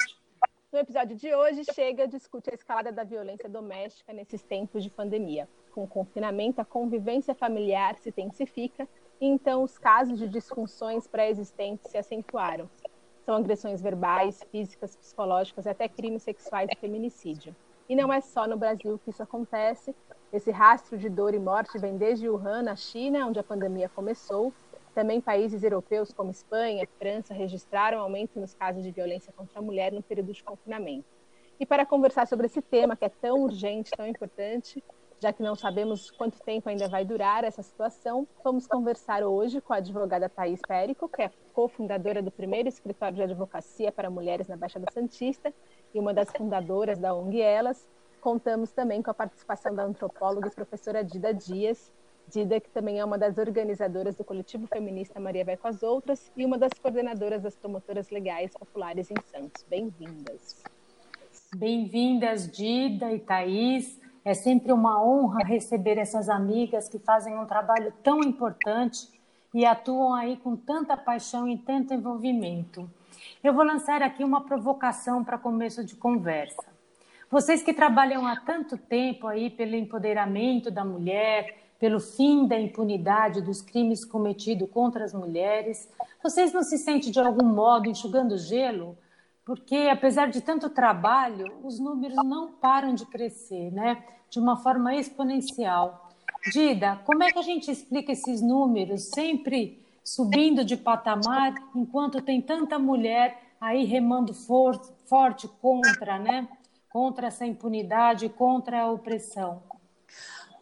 No 0.71 0.79
episódio 0.79 1.17
de 1.17 1.35
hoje, 1.35 1.65
Chega 1.75 2.07
discute 2.07 2.49
a 2.49 2.53
escalada 2.53 2.89
da 2.89 3.03
violência 3.03 3.49
doméstica 3.49 4.13
nesses 4.13 4.41
tempos 4.41 4.81
de 4.81 4.89
pandemia. 4.89 5.45
Com 5.73 5.83
o 5.83 5.87
confinamento, 5.87 6.61
a 6.61 6.63
convivência 6.63 7.35
familiar 7.35 7.97
se 7.97 8.07
intensifica 8.07 8.87
e 9.19 9.25
então 9.25 9.61
os 9.61 9.77
casos 9.77 10.17
de 10.17 10.29
disfunções 10.29 11.05
pré-existentes 11.05 11.91
se 11.91 11.97
acentuaram. 11.97 12.69
São 13.25 13.35
agressões 13.35 13.81
verbais, 13.81 14.41
físicas, 14.49 14.95
psicológicas 14.95 15.65
e 15.65 15.69
até 15.69 15.89
crimes 15.89 16.23
sexuais 16.23 16.69
e 16.71 16.79
feminicídio. 16.79 17.53
E 17.89 17.95
não 17.95 18.13
é 18.13 18.21
só 18.21 18.47
no 18.47 18.55
Brasil 18.55 18.97
que 19.03 19.09
isso 19.09 19.21
acontece. 19.21 19.93
Esse 20.31 20.49
rastro 20.49 20.97
de 20.97 21.09
dor 21.09 21.33
e 21.33 21.39
morte 21.39 21.77
vem 21.77 21.97
desde 21.97 22.29
Wuhan, 22.29 22.63
na 22.63 22.77
China, 22.77 23.27
onde 23.27 23.39
a 23.39 23.43
pandemia 23.43 23.89
começou. 23.89 24.53
Também 24.97 25.21
países 25.21 25.61
europeus 25.61 26.11
como 26.11 26.31
Espanha 26.31 26.81
e 26.81 26.87
França 26.97 27.31
registraram 27.31 27.99
aumento 27.99 28.39
nos 28.39 28.55
casos 28.55 28.81
de 28.81 28.89
violência 28.89 29.31
contra 29.31 29.59
a 29.59 29.61
mulher 29.61 29.93
no 29.93 30.01
período 30.01 30.33
de 30.33 30.43
confinamento. 30.43 31.05
E 31.59 31.67
para 31.67 31.85
conversar 31.85 32.25
sobre 32.25 32.47
esse 32.47 32.63
tema 32.63 32.95
que 32.95 33.05
é 33.05 33.09
tão 33.09 33.43
urgente, 33.43 33.91
tão 33.91 34.07
importante, 34.07 34.83
já 35.19 35.31
que 35.31 35.43
não 35.43 35.55
sabemos 35.55 36.09
quanto 36.09 36.39
tempo 36.39 36.67
ainda 36.67 36.87
vai 36.87 37.05
durar 37.05 37.43
essa 37.43 37.61
situação, 37.61 38.27
vamos 38.43 38.65
conversar 38.65 39.21
hoje 39.23 39.61
com 39.61 39.71
a 39.71 39.75
advogada 39.75 40.27
Thais 40.27 40.61
Périco, 40.67 41.07
que 41.07 41.21
é 41.21 41.31
cofundadora 41.53 42.23
do 42.23 42.31
primeiro 42.31 42.67
escritório 42.67 43.17
de 43.17 43.21
advocacia 43.21 43.91
para 43.91 44.09
mulheres 44.09 44.47
na 44.47 44.57
Baixada 44.57 44.87
Santista 44.91 45.53
e 45.93 45.99
uma 45.99 46.11
das 46.11 46.31
fundadoras 46.31 46.97
da 46.97 47.13
ONG 47.13 47.39
Elas. 47.39 47.87
Contamos 48.19 48.71
também 48.71 49.03
com 49.03 49.11
a 49.11 49.13
participação 49.13 49.75
da 49.75 49.83
antropóloga 49.83 50.47
e 50.47 50.55
professora 50.55 51.03
Dida 51.03 51.31
Dias, 51.31 51.93
Dida, 52.29 52.59
que 52.59 52.69
também 52.69 52.99
é 52.99 53.05
uma 53.05 53.17
das 53.17 53.37
organizadoras 53.37 54.17
do 54.17 54.23
coletivo 54.23 54.67
feminista 54.67 55.17
Maria 55.17 55.45
Vai 55.45 55.55
com 55.55 55.67
as 55.69 55.81
Outras 55.81 56.29
e 56.35 56.43
uma 56.43 56.57
das 56.57 56.73
coordenadoras 56.73 57.41
das 57.41 57.55
promotoras 57.55 58.09
legais 58.09 58.51
populares 58.51 59.09
em 59.09 59.15
Santos. 59.31 59.63
Bem-vindas. 59.69 60.61
Bem-vindas, 61.55 62.51
Dida 62.51 63.13
e 63.13 63.19
Thaís. 63.19 63.97
É 64.25 64.33
sempre 64.33 64.73
uma 64.73 65.01
honra 65.01 65.39
receber 65.45 65.97
essas 65.97 66.27
amigas 66.27 66.89
que 66.89 66.99
fazem 66.99 67.37
um 67.37 67.45
trabalho 67.45 67.93
tão 68.03 68.19
importante 68.19 69.07
e 69.53 69.65
atuam 69.65 70.13
aí 70.13 70.35
com 70.35 70.57
tanta 70.57 70.97
paixão 70.97 71.47
e 71.47 71.57
tanto 71.57 71.93
envolvimento. 71.93 72.91
Eu 73.41 73.53
vou 73.53 73.63
lançar 73.63 74.01
aqui 74.01 74.25
uma 74.25 74.43
provocação 74.43 75.23
para 75.23 75.37
começo 75.37 75.81
de 75.81 75.95
conversa. 75.95 76.75
Vocês 77.31 77.63
que 77.63 77.73
trabalham 77.73 78.27
há 78.27 78.35
tanto 78.35 78.77
tempo 78.77 79.27
aí 79.27 79.49
pelo 79.49 79.75
empoderamento 79.75 80.69
da 80.69 80.83
mulher, 80.83 81.66
pelo 81.79 81.99
fim 81.99 82.47
da 82.47 82.59
impunidade 82.59 83.41
dos 83.41 83.61
crimes 83.61 84.03
cometidos 84.03 84.69
contra 84.69 85.03
as 85.03 85.13
mulheres, 85.13 85.89
vocês 86.21 86.51
não 86.51 86.63
se 86.63 86.77
sentem 86.77 87.11
de 87.11 87.19
algum 87.19 87.45
modo 87.45 87.89
enxugando 87.89 88.37
gelo? 88.37 88.97
Porque 89.45 89.87
apesar 89.91 90.29
de 90.29 90.41
tanto 90.41 90.69
trabalho, 90.69 91.53
os 91.63 91.79
números 91.79 92.17
não 92.17 92.51
param 92.51 92.93
de 92.93 93.05
crescer, 93.05 93.71
né? 93.71 94.03
De 94.29 94.39
uma 94.39 94.57
forma 94.57 94.95
exponencial. 94.95 96.09
Dida, 96.51 96.99
como 97.05 97.23
é 97.23 97.31
que 97.31 97.39
a 97.39 97.43
gente 97.43 97.71
explica 97.71 98.11
esses 98.11 98.41
números 98.41 99.03
sempre 99.03 99.81
subindo 100.03 100.63
de 100.63 100.77
patamar, 100.77 101.53
enquanto 101.75 102.21
tem 102.21 102.41
tanta 102.41 102.79
mulher 102.79 103.41
aí 103.59 103.83
remando 103.83 104.33
for 104.33 104.79
forte 105.05 105.47
contra, 105.61 106.17
né? 106.17 106.47
Contra 106.89 107.27
essa 107.27 107.45
impunidade, 107.45 108.29
contra 108.29 108.81
a 108.81 108.91
opressão. 108.91 109.61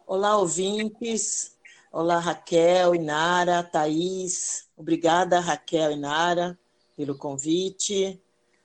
Olá, 0.08 0.38
ouvintes. 0.38 1.56
Olá, 1.90 2.20
Raquel, 2.20 2.94
Inara, 2.94 3.64
Thaís. 3.64 4.68
Obrigada, 4.76 5.40
Raquel 5.40 5.90
e 5.90 5.96
Nara, 5.96 6.56
pelo 6.96 7.18
convite. 7.18 8.22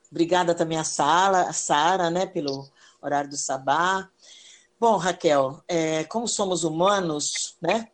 Obrigada 0.08 0.54
também 0.54 0.78
a 0.78 0.84
Sara, 0.84 1.52
Sara, 1.52 2.10
né, 2.10 2.26
pelo 2.26 2.70
horário 3.02 3.28
do 3.28 3.36
sabá. 3.36 4.08
Bom, 4.78 4.96
Raquel, 4.96 5.60
é, 5.66 6.04
como 6.04 6.28
somos 6.28 6.62
humanos, 6.62 7.56
né? 7.60 7.88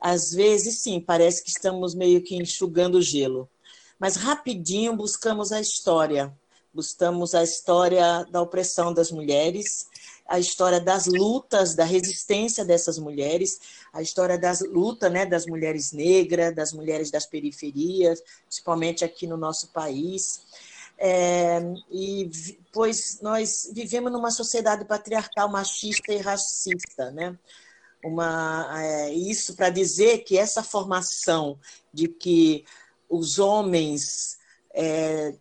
Às 0.00 0.32
vezes, 0.32 0.78
sim, 0.78 1.00
parece 1.00 1.42
que 1.42 1.50
estamos 1.50 1.96
meio 1.96 2.22
que 2.22 2.36
enxugando 2.36 2.98
o 2.98 3.02
gelo. 3.02 3.50
Mas 3.98 4.14
rapidinho 4.14 4.94
buscamos 4.94 5.50
a 5.50 5.60
história. 5.60 6.32
Buscamos 6.72 7.34
a 7.34 7.42
história 7.42 8.24
da 8.30 8.40
opressão 8.40 8.94
das 8.94 9.10
mulheres, 9.10 9.88
a 10.32 10.38
história 10.38 10.80
das 10.80 11.04
lutas, 11.04 11.74
da 11.74 11.84
resistência 11.84 12.64
dessas 12.64 12.98
mulheres, 12.98 13.60
a 13.92 14.00
história 14.00 14.38
das 14.38 14.60
lutas 14.60 15.12
né, 15.12 15.26
das 15.26 15.44
mulheres 15.44 15.92
negras, 15.92 16.54
das 16.54 16.72
mulheres 16.72 17.10
das 17.10 17.26
periferias, 17.26 18.22
principalmente 18.46 19.04
aqui 19.04 19.26
no 19.26 19.36
nosso 19.36 19.68
país. 19.72 20.40
É, 20.96 21.60
e 21.90 22.30
pois 22.72 23.20
nós 23.20 23.70
vivemos 23.74 24.10
numa 24.10 24.30
sociedade 24.30 24.86
patriarcal, 24.86 25.50
machista 25.50 26.14
e 26.14 26.16
racista, 26.16 27.10
né? 27.10 27.38
Uma, 28.02 28.70
é, 28.82 29.12
isso 29.12 29.54
para 29.54 29.68
dizer 29.68 30.24
que 30.24 30.38
essa 30.38 30.62
formação 30.62 31.58
de 31.92 32.08
que 32.08 32.64
os 33.06 33.38
homens, 33.38 34.38
é, 34.72 35.34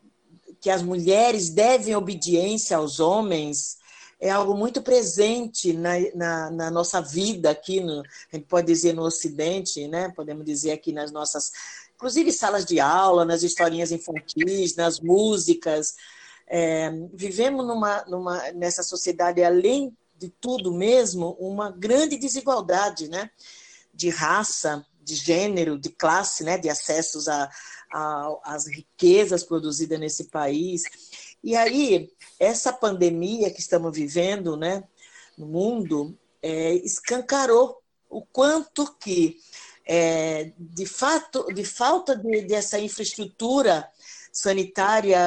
que 0.59 0.69
as 0.69 0.81
mulheres 0.81 1.49
devem 1.49 1.95
obediência 1.95 2.75
aos 2.75 2.99
homens, 2.99 3.79
é 4.21 4.29
algo 4.29 4.53
muito 4.53 4.83
presente 4.83 5.73
na, 5.73 5.93
na, 6.13 6.51
na, 6.51 6.71
nossa 6.71 7.01
vida 7.01 7.49
aqui, 7.49 7.81
no, 7.81 8.01
a 8.01 8.35
gente 8.35 8.45
pode 8.45 8.67
dizer 8.67 8.93
no 8.93 9.01
Ocidente, 9.01 9.87
né? 9.87 10.13
podemos 10.15 10.45
dizer 10.45 10.73
aqui 10.73 10.93
nas 10.93 11.11
nossas, 11.11 11.51
inclusive 11.95 12.31
salas 12.31 12.63
de 12.63 12.79
aula, 12.79 13.25
nas 13.25 13.41
historinhas 13.41 13.91
infantis, 13.91 14.75
nas 14.75 14.99
músicas. 14.99 15.95
É, 16.47 16.91
vivemos 17.11 17.65
numa, 17.65 18.05
numa, 18.05 18.51
nessa 18.51 18.83
sociedade, 18.83 19.43
além 19.43 19.97
de 20.19 20.29
tudo 20.29 20.71
mesmo, 20.71 21.35
uma 21.39 21.71
grande 21.71 22.15
desigualdade 22.15 23.09
né? 23.09 23.31
de 23.91 24.09
raça, 24.09 24.85
de 25.03 25.15
gênero, 25.15 25.79
de 25.79 25.89
classe, 25.89 26.43
né? 26.43 26.59
de 26.59 26.69
acessos 26.69 27.25
às 28.43 28.67
riquezas 28.67 29.43
produzidas 29.43 29.99
nesse 29.99 30.25
país. 30.25 30.83
E 31.43 31.55
aí, 31.55 32.11
essa 32.39 32.71
pandemia 32.71 33.49
que 33.49 33.59
estamos 33.59 33.95
vivendo 33.95 34.55
né, 34.55 34.83
no 35.37 35.47
mundo 35.47 36.17
é, 36.41 36.73
escancarou 36.75 37.81
o 38.09 38.21
quanto 38.21 38.93
que, 38.99 39.39
é, 39.85 40.51
de 40.57 40.85
fato, 40.85 41.45
de 41.53 41.63
falta 41.63 42.15
de, 42.15 42.41
dessa 42.41 42.79
infraestrutura 42.79 43.89
sanitária 44.31 45.19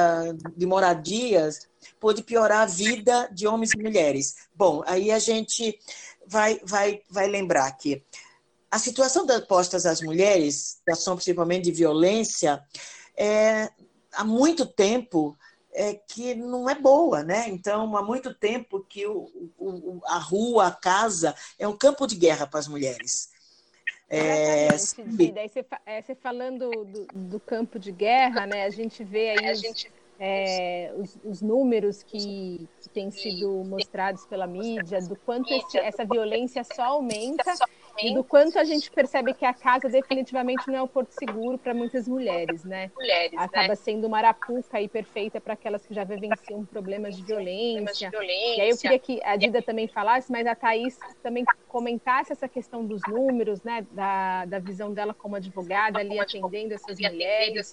de 0.55 0.65
moradias, 0.65 1.67
pode 1.99 2.23
piorar 2.23 2.61
a 2.61 2.65
vida 2.65 3.29
de 3.31 3.47
homens 3.47 3.71
e 3.73 3.77
mulheres. 3.77 4.35
Bom, 4.53 4.83
aí 4.85 5.11
a 5.11 5.19
gente 5.19 5.79
vai, 6.25 6.59
vai, 6.63 7.01
vai 7.09 7.27
lembrar 7.27 7.71
que 7.73 8.03
a 8.71 8.79
situação 8.79 9.25
das 9.25 9.45
postas 9.45 9.85
às 9.85 10.01
mulheres, 10.01 10.77
situação 10.77 11.15
principalmente 11.15 11.65
de 11.65 11.71
violência, 11.71 12.63
é, 13.15 13.69
há 14.11 14.23
muito 14.23 14.65
tempo 14.65 15.37
é, 15.75 15.93
que 15.93 16.33
não 16.33 16.69
é 16.69 16.75
boa, 16.75 17.21
né? 17.21 17.49
Então, 17.49 17.95
há 17.95 18.01
muito 18.01 18.33
tempo 18.33 18.79
que 18.87 19.05
o, 19.05 19.29
o, 19.59 20.01
a 20.05 20.17
rua, 20.17 20.67
a 20.67 20.71
casa, 20.71 21.35
é 21.59 21.67
um 21.67 21.77
campo 21.77 22.07
de 22.07 22.15
guerra 22.15 22.47
para 22.47 22.59
as 22.59 22.67
mulheres. 22.67 23.29
É, 24.09 24.67
daí 25.33 25.49
você, 25.49 25.65
é, 25.85 26.01
você 26.01 26.15
falando 26.15 26.69
do, 26.69 27.07
do, 27.13 27.39
campo 27.39 27.79
de 27.79 27.91
guerra, 27.91 28.45
né? 28.45 28.63
A 28.63 28.69
gente 28.69 29.03
vê 29.03 29.31
aí 29.31 29.51
os, 29.51 29.87
é, 30.19 30.93
os, 30.95 31.17
os, 31.23 31.41
números 31.41 32.03
que, 32.03 32.69
que 32.81 32.89
têm 32.89 33.09
sido 33.09 33.49
mostrados 33.65 34.25
pela 34.27 34.45
mídia, 34.45 35.01
do 35.01 35.15
quanto 35.15 35.51
esse, 35.51 35.77
essa 35.79 36.05
violência 36.05 36.63
só 36.63 36.83
aumenta 36.83 37.51
e 38.01 38.13
do 38.13 38.23
quanto 38.23 38.59
a 38.59 38.63
gente 38.63 38.91
percebe 38.91 39.33
que 39.33 39.45
a 39.45 39.53
casa 39.53 39.87
definitivamente 39.89 40.67
não 40.67 40.75
é 40.75 40.81
o 40.81 40.87
porto 40.87 41.11
seguro 41.11 41.57
para 41.57 41.73
muitas 41.73 42.07
mulheres, 42.07 42.63
né? 42.63 42.91
Mulheres, 42.95 43.39
Acaba 43.39 43.69
né? 43.69 43.75
sendo 43.75 44.07
uma 44.07 44.17
arapuca 44.17 44.77
aí 44.77 44.87
perfeita 44.87 45.39
para 45.39 45.53
aquelas 45.53 45.85
que 45.85 45.93
já 45.93 46.03
vivenciam 46.03 46.65
problemas 46.65 47.15
de 47.15 47.23
violência. 47.23 48.11
E 48.57 48.61
aí 48.61 48.69
eu 48.69 48.77
queria 48.77 48.99
que 48.99 49.21
a 49.23 49.35
Dida 49.35 49.61
também 49.61 49.87
falasse, 49.87 50.31
mas 50.31 50.45
a 50.45 50.55
Thaís 50.55 50.97
também 51.23 51.45
comentasse 51.67 52.31
essa 52.31 52.47
questão 52.47 52.85
dos 52.85 53.01
números, 53.07 53.63
né? 53.63 53.85
Da, 53.91 54.45
da 54.45 54.59
visão 54.59 54.93
dela 54.93 55.13
como 55.13 55.35
advogada 55.35 55.99
ali 55.99 56.19
atendendo 56.19 56.73
essas 56.73 56.99
mulheres. 56.99 57.71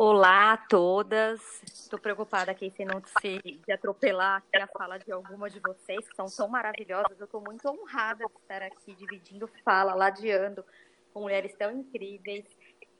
Olá 0.00 0.52
a 0.52 0.56
todas. 0.56 1.40
Estou 1.64 1.98
preocupada 1.98 2.52
aqui 2.52 2.70
se 2.70 2.84
não 2.84 3.02
se 3.20 3.40
de 3.66 3.72
atropelar 3.72 4.36
aqui 4.36 4.62
a 4.62 4.68
fala 4.68 4.96
de 4.96 5.10
alguma 5.10 5.50
de 5.50 5.58
vocês, 5.58 6.08
que 6.08 6.14
são 6.14 6.26
tão 6.26 6.46
maravilhosas. 6.46 7.18
Eu 7.18 7.24
estou 7.24 7.40
muito 7.40 7.68
honrada 7.68 8.24
de 8.24 8.36
estar 8.40 8.62
aqui 8.62 8.94
dividindo 8.94 9.50
fala, 9.64 9.96
ladeando 9.96 10.64
com 11.12 11.22
mulheres 11.22 11.52
tão 11.56 11.72
incríveis. 11.72 12.44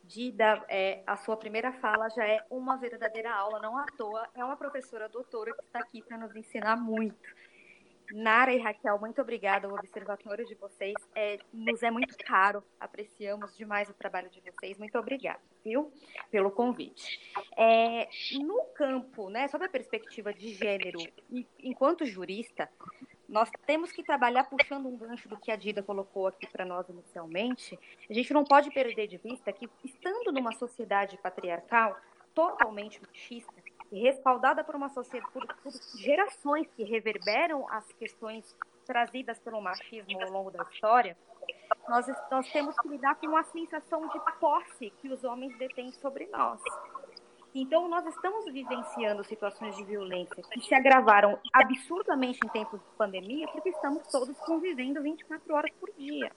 Dida, 0.02 0.64
é, 0.68 1.04
a 1.06 1.16
sua 1.16 1.36
primeira 1.36 1.72
fala 1.74 2.08
já 2.08 2.26
é 2.26 2.44
uma 2.50 2.76
verdadeira 2.76 3.32
aula, 3.32 3.60
não 3.60 3.78
à 3.78 3.86
toa. 3.96 4.28
É 4.34 4.44
uma 4.44 4.56
professora 4.56 5.08
doutora 5.08 5.54
que 5.54 5.66
está 5.66 5.78
aqui 5.78 6.02
para 6.02 6.18
nos 6.18 6.34
ensinar 6.34 6.74
muito. 6.74 7.28
Nara 8.12 8.52
e 8.52 8.58
Raquel, 8.58 8.98
muito 8.98 9.20
obrigada. 9.20 9.68
O 9.68 9.74
observatório 9.74 10.46
de 10.46 10.54
vocês 10.54 10.94
é, 11.14 11.38
nos 11.52 11.82
é 11.82 11.90
muito 11.90 12.16
caro. 12.18 12.62
Apreciamos 12.80 13.56
demais 13.56 13.88
o 13.88 13.94
trabalho 13.94 14.30
de 14.30 14.40
vocês. 14.40 14.78
Muito 14.78 14.98
obrigada, 14.98 15.40
viu, 15.64 15.92
pelo 16.30 16.50
convite. 16.50 17.20
É, 17.56 18.08
no 18.40 18.64
campo, 18.74 19.28
né, 19.28 19.48
sob 19.48 19.64
a 19.64 19.68
perspectiva 19.68 20.32
de 20.32 20.54
gênero, 20.54 20.98
enquanto 21.62 22.06
jurista, 22.06 22.68
nós 23.28 23.50
temos 23.66 23.92
que 23.92 24.02
trabalhar 24.02 24.44
puxando 24.44 24.86
um 24.86 24.96
gancho 24.96 25.28
do 25.28 25.36
que 25.36 25.50
a 25.50 25.56
Dida 25.56 25.82
colocou 25.82 26.26
aqui 26.26 26.46
para 26.46 26.64
nós 26.64 26.88
inicialmente. 26.88 27.78
A 28.08 28.14
gente 28.14 28.32
não 28.32 28.42
pode 28.42 28.70
perder 28.70 29.06
de 29.06 29.18
vista 29.18 29.52
que, 29.52 29.68
estando 29.84 30.32
numa 30.32 30.52
sociedade 30.52 31.18
patriarcal 31.18 31.94
totalmente 32.34 33.00
machista, 33.02 33.52
respaldada 33.92 34.62
por 34.62 34.74
uma 34.74 34.88
sociedade, 34.88 35.32
por, 35.32 35.46
por 35.62 35.72
gerações 35.96 36.68
que 36.76 36.84
reverberam 36.84 37.66
as 37.70 37.90
questões 37.92 38.56
trazidas 38.86 39.38
pelo 39.38 39.60
machismo 39.60 40.20
ao 40.22 40.30
longo 40.30 40.50
da 40.50 40.62
história, 40.64 41.16
nós, 41.88 42.06
nós 42.30 42.50
temos 42.52 42.78
que 42.78 42.88
lidar 42.88 43.14
com 43.16 43.36
a 43.36 43.42
sensação 43.44 44.06
de 44.08 44.20
posse 44.38 44.90
que 45.00 45.08
os 45.08 45.24
homens 45.24 45.56
detêm 45.58 45.90
sobre 45.92 46.26
nós. 46.26 46.60
Então, 47.54 47.88
nós 47.88 48.06
estamos 48.06 48.44
vivenciando 48.52 49.24
situações 49.24 49.74
de 49.76 49.84
violência 49.84 50.42
que 50.52 50.60
se 50.60 50.74
agravaram 50.74 51.38
absurdamente 51.52 52.38
em 52.44 52.48
tempos 52.48 52.78
de 52.78 52.96
pandemia, 52.96 53.48
porque 53.48 53.70
estamos 53.70 54.06
todos 54.08 54.36
convivendo 54.40 55.02
24 55.02 55.54
horas 55.54 55.70
por 55.80 55.90
dia. 55.96 56.30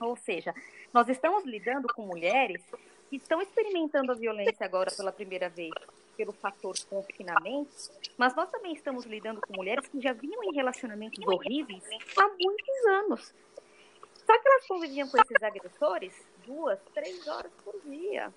Ou 0.00 0.16
seja, 0.16 0.54
nós 0.94 1.08
estamos 1.08 1.44
lidando 1.44 1.88
com 1.92 2.06
mulheres 2.06 2.62
que 3.10 3.16
estão 3.16 3.42
experimentando 3.42 4.12
a 4.12 4.14
violência 4.14 4.64
agora 4.64 4.90
pela 4.96 5.10
primeira 5.10 5.48
vez 5.48 5.72
pelo 6.18 6.32
fator 6.32 6.74
confinamento, 6.90 7.70
mas 8.16 8.34
nós 8.34 8.50
também 8.50 8.72
estamos 8.72 9.06
lidando 9.06 9.40
com 9.40 9.54
mulheres 9.54 9.86
que 9.86 10.00
já 10.00 10.12
vinham 10.12 10.42
em 10.42 10.52
relacionamentos 10.52 11.24
horríveis 11.24 11.84
há 12.18 12.28
muitos 12.28 12.86
anos. 12.86 13.34
Só 14.26 14.38
que 14.38 14.48
elas 14.48 14.66
conviviam 14.66 15.08
com 15.08 15.16
esses 15.16 15.42
agressores 15.42 16.12
duas, 16.44 16.80
três 16.92 17.26
horas 17.28 17.52
por 17.64 17.80
dia. 17.82 18.34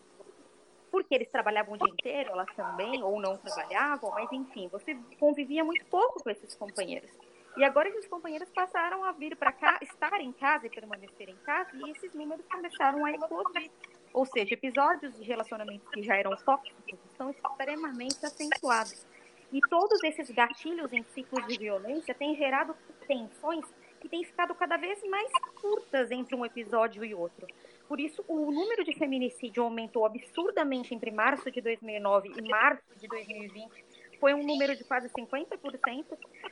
Porque 0.91 1.15
eles 1.15 1.29
trabalhavam 1.29 1.73
o 1.73 1.77
dia 1.77 1.91
inteiro, 1.91 2.29
elas 2.29 2.53
também, 2.55 3.01
ou 3.01 3.19
não 3.19 3.35
trabalhavam, 3.37 4.11
mas 4.11 4.31
enfim, 4.31 4.67
você 4.67 4.95
convivia 5.19 5.63
muito 5.63 5.83
pouco 5.85 6.23
com 6.23 6.29
esses 6.29 6.53
companheiros. 6.53 7.09
E 7.57 7.63
agora 7.63 7.89
esses 7.89 8.07
companheiros 8.07 8.49
passaram 8.51 9.03
a 9.03 9.11
vir 9.11 9.35
para 9.35 9.51
cá, 9.51 9.79
estar 9.81 10.21
em 10.21 10.31
casa 10.31 10.67
e 10.67 10.69
permanecer 10.69 11.29
em 11.29 11.35
casa, 11.37 11.69
e 11.73 11.89
esses 11.89 12.13
números 12.13 12.45
começaram 12.45 13.03
a 13.05 13.11
eclodir. 13.11 13.71
Ou 14.13 14.25
seja, 14.25 14.53
episódios 14.53 15.17
de 15.17 15.23
relacionamentos 15.23 15.87
que 15.89 16.03
já 16.03 16.15
eram 16.15 16.35
tóxicos 16.35 16.99
estão 17.09 17.31
extremamente 17.31 18.25
acentuados. 18.25 19.05
E 19.51 19.59
todos 19.69 20.01
esses 20.03 20.29
gatilhos 20.31 20.93
em 20.93 21.03
ciclos 21.03 21.45
de 21.45 21.57
violência 21.57 22.13
têm 22.13 22.35
gerado 22.35 22.75
tensões 23.07 23.65
que 23.99 24.09
têm 24.09 24.23
ficado 24.23 24.55
cada 24.55 24.77
vez 24.77 25.01
mais 25.09 25.29
curtas 25.61 26.09
entre 26.09 26.35
um 26.35 26.45
episódio 26.45 27.05
e 27.05 27.13
outro. 27.13 27.45
Por 27.87 27.99
isso, 27.99 28.23
o 28.27 28.51
número 28.51 28.83
de 28.83 28.93
feminicídio 28.97 29.63
aumentou 29.63 30.05
absurdamente 30.05 30.95
entre 30.95 31.11
março 31.11 31.51
de 31.51 31.61
2009 31.61 32.31
e 32.37 32.49
março 32.49 32.83
de 32.97 33.07
2020. 33.07 33.85
Foi 34.19 34.33
um 34.33 34.43
número 34.43 34.75
de 34.75 34.83
quase 34.85 35.09
50%, 35.09 36.05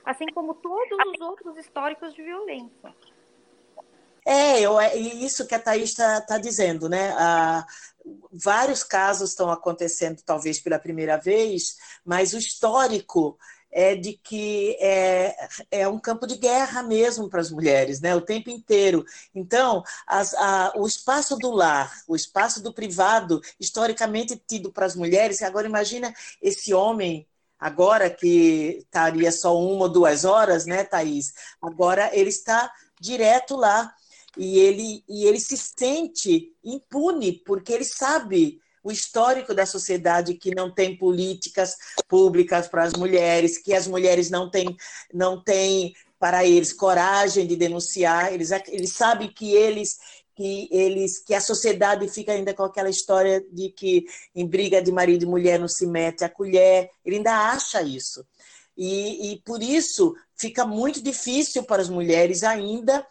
assim 0.04 0.26
como 0.34 0.54
todos 0.54 0.98
os 1.08 1.22
outros 1.22 1.58
históricos 1.58 2.14
de 2.14 2.24
violência. 2.24 2.94
É, 4.32 4.62
eu, 4.62 4.80
é 4.80 4.96
isso 4.96 5.48
que 5.48 5.56
a 5.56 5.60
Thaís 5.60 5.90
está 5.90 6.22
tá 6.22 6.38
dizendo, 6.38 6.88
né? 6.88 7.16
Ah, 7.18 7.66
vários 8.32 8.84
casos 8.84 9.32
estão 9.32 9.50
acontecendo, 9.50 10.22
talvez 10.24 10.60
pela 10.60 10.78
primeira 10.78 11.18
vez, 11.18 11.78
mas 12.06 12.34
o 12.34 12.38
histórico 12.38 13.40
é 13.72 13.96
de 13.96 14.14
que 14.14 14.78
é, 14.80 15.36
é 15.72 15.88
um 15.88 16.00
campo 16.00 16.28
de 16.28 16.38
guerra 16.38 16.84
mesmo 16.84 17.28
para 17.28 17.42
as 17.42 17.50
mulheres, 17.50 18.02
né? 18.02 18.16
O 18.16 18.22
tempo 18.22 18.52
inteiro. 18.52 19.04
Então, 19.34 19.84
as, 20.06 20.36
a, 20.36 20.74
o 20.76 20.86
espaço 20.86 21.36
do 21.36 21.50
lar, 21.50 21.92
o 22.08 22.16
espaço 22.16 22.62
do 22.62 22.72
privado, 22.72 23.42
historicamente 23.60 24.40
tido 24.48 24.72
para 24.72 24.86
as 24.86 24.96
mulheres, 24.96 25.42
agora 25.42 25.66
imagina 25.66 26.14
esse 26.40 26.72
homem 26.72 27.28
agora 27.60 28.12
que 28.12 28.78
estaria 28.84 29.32
só 29.32 29.58
uma 29.60 29.86
ou 29.86 29.90
duas 29.90 30.24
horas, 30.24 30.68
né, 30.68 30.84
Thaís? 30.84 31.34
Agora 31.60 32.12
ele 32.14 32.30
está 32.30 32.72
direto 33.02 33.56
lá 33.56 33.92
e 34.38 34.60
ele, 34.60 35.04
e 35.08 35.26
ele 35.26 35.40
se 35.40 35.58
sente 35.58 36.54
impune, 36.64 37.34
porque 37.46 37.74
ele 37.74 37.86
sabe 37.86 38.60
o 38.84 38.92
histórico 38.92 39.54
da 39.54 39.66
sociedade 39.66 40.36
que 40.36 40.56
não 40.56 40.74
tem 40.74 40.98
políticas 40.98 41.76
públicas 42.08 42.68
para 42.68 42.84
as 42.84 42.94
mulheres, 42.94 43.58
que 43.58 43.74
as 43.74 43.88
mulheres 43.88 44.30
não 44.30 44.50
têm, 44.50 44.76
não 45.14 45.44
têm 45.44 45.94
para 46.18 46.46
eles 46.46 46.74
coragem 46.74 47.48
de 47.48 47.56
denunciar, 47.56 48.34
eles, 48.34 48.52
eles 48.68 48.94
sabem 48.94 49.32
que 49.32 49.54
eles 49.54 49.98
que 50.36 50.70
eles 50.72 51.20
que 51.20 51.34
a 51.34 51.42
sociedade 51.42 52.08
fica 52.08 52.32
ainda 52.32 52.54
com 52.54 52.64
aquela 52.64 52.90
história 52.90 53.44
de 53.52 53.72
que 53.72 54.06
em 54.34 54.48
briga 54.48 54.82
de 54.82 54.90
marido 54.90 55.24
e 55.24 55.26
mulher 55.26 55.60
não 55.60 55.68
se 55.68 55.86
mete 55.86 56.24
a 56.24 56.30
colher, 56.30 56.90
ele 57.06 57.18
ainda 57.18 57.52
acha 57.52 57.82
isso. 57.82 58.26
E, 58.78 59.34
e 59.34 59.42
por 59.42 59.62
isso 59.62 60.16
fica 60.38 60.66
muito 60.66 61.04
difícil 61.04 61.64
para 61.64 61.82
as 61.82 61.90
mulheres 61.90 62.44
ainda 62.44 63.06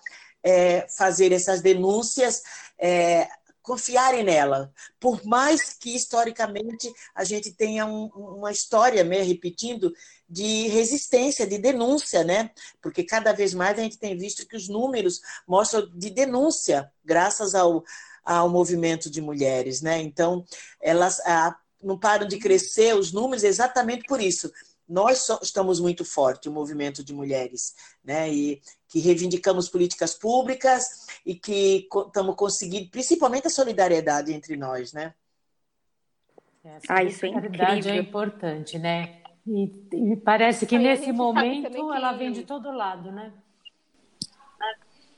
é, 0.48 0.86
fazer 0.88 1.30
essas 1.32 1.60
denúncias, 1.60 2.42
é, 2.78 3.28
confiarem 3.62 4.24
nela. 4.24 4.72
Por 4.98 5.24
mais 5.26 5.74
que 5.74 5.94
historicamente 5.94 6.90
a 7.14 7.22
gente 7.22 7.52
tenha 7.52 7.84
um, 7.84 8.06
uma 8.06 8.50
história, 8.50 9.04
meio 9.04 9.24
repetindo, 9.24 9.92
de 10.26 10.68
resistência, 10.68 11.46
de 11.46 11.58
denúncia, 11.58 12.24
né? 12.24 12.50
Porque 12.80 13.04
cada 13.04 13.32
vez 13.32 13.52
mais 13.52 13.78
a 13.78 13.82
gente 13.82 13.98
tem 13.98 14.16
visto 14.16 14.46
que 14.46 14.56
os 14.56 14.68
números 14.68 15.20
mostram 15.46 15.86
de 15.94 16.08
denúncia, 16.08 16.90
graças 17.04 17.54
ao, 17.54 17.84
ao 18.24 18.48
movimento 18.48 19.10
de 19.10 19.20
mulheres, 19.20 19.82
né? 19.82 20.00
Então, 20.00 20.44
elas 20.80 21.20
a, 21.20 21.54
não 21.82 21.98
param 21.98 22.26
de 22.26 22.38
crescer 22.38 22.94
os 22.94 23.12
números 23.12 23.44
exatamente 23.44 24.04
por 24.06 24.20
isso, 24.20 24.50
nós 24.88 25.28
estamos 25.42 25.80
muito 25.80 26.04
forte, 26.04 26.48
o 26.48 26.52
movimento 26.52 27.04
de 27.04 27.12
mulheres, 27.12 27.74
né? 28.02 28.32
E 28.32 28.62
que 28.88 29.00
reivindicamos 29.00 29.68
políticas 29.68 30.14
públicas 30.14 31.06
e 31.26 31.34
que 31.34 31.86
estamos 32.06 32.34
conseguindo, 32.34 32.88
principalmente 32.90 33.46
a 33.46 33.50
solidariedade 33.50 34.32
entre 34.32 34.56
nós, 34.56 34.92
né? 34.92 35.14
É, 36.64 36.78
ah, 36.88 37.04
isso 37.04 37.26
é 37.26 37.28
incrível. 37.28 37.92
é 37.92 37.96
importante, 37.96 38.78
né? 38.78 39.22
E, 39.46 39.72
e 39.92 40.16
parece 40.16 40.66
que 40.66 40.78
nesse 40.78 41.12
momento 41.12 41.70
que... 41.70 41.78
ela 41.78 42.12
vem 42.12 42.32
de 42.32 42.44
todo 42.44 42.70
lado, 42.70 43.12
né? 43.12 43.32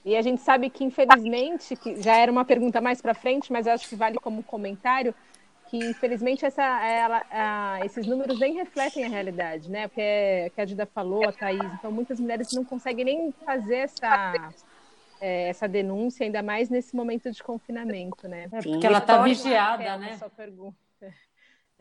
E 0.05 0.16
a 0.16 0.23
gente 0.23 0.41
sabe 0.41 0.71
que, 0.71 0.83
infelizmente, 0.83 1.77
que 1.77 2.01
já 2.01 2.16
era 2.16 2.33
uma 2.33 2.45
pergunta 2.45 2.81
mais 2.81 3.03
para 3.03 3.12
frente, 3.12 3.53
mas 3.53 3.66
acho 3.66 3.89
que 3.89 3.95
vale 3.95 4.16
como 4.18 4.43
comentário, 4.43 5.14
que 5.71 5.77
infelizmente 5.77 6.45
essa, 6.45 6.64
ela, 6.85 7.25
a, 7.31 7.79
esses 7.85 8.05
números 8.05 8.41
nem 8.41 8.55
refletem 8.55 9.05
a 9.05 9.09
realidade, 9.09 9.71
né? 9.71 9.87
Porque 9.87 10.01
é, 10.01 10.51
que 10.51 10.61
a 10.61 10.64
Dida 10.64 10.85
falou, 10.85 11.29
a 11.29 11.33
Thaís, 11.33 11.62
então 11.75 11.93
muitas 11.93 12.18
mulheres 12.18 12.53
não 12.53 12.64
conseguem 12.64 13.05
nem 13.05 13.33
fazer 13.45 13.77
essa, 13.77 14.53
é, 15.21 15.49
essa 15.49 15.68
denúncia, 15.68 16.27
ainda 16.27 16.43
mais 16.43 16.68
nesse 16.68 16.97
momento 16.97 17.31
de 17.31 17.41
confinamento, 17.41 18.27
né? 18.27 18.49
É, 18.51 18.62
porque 18.62 18.85
ela 18.85 18.99
está 18.99 19.23
vigiada, 19.23 19.97
né? 19.97 20.18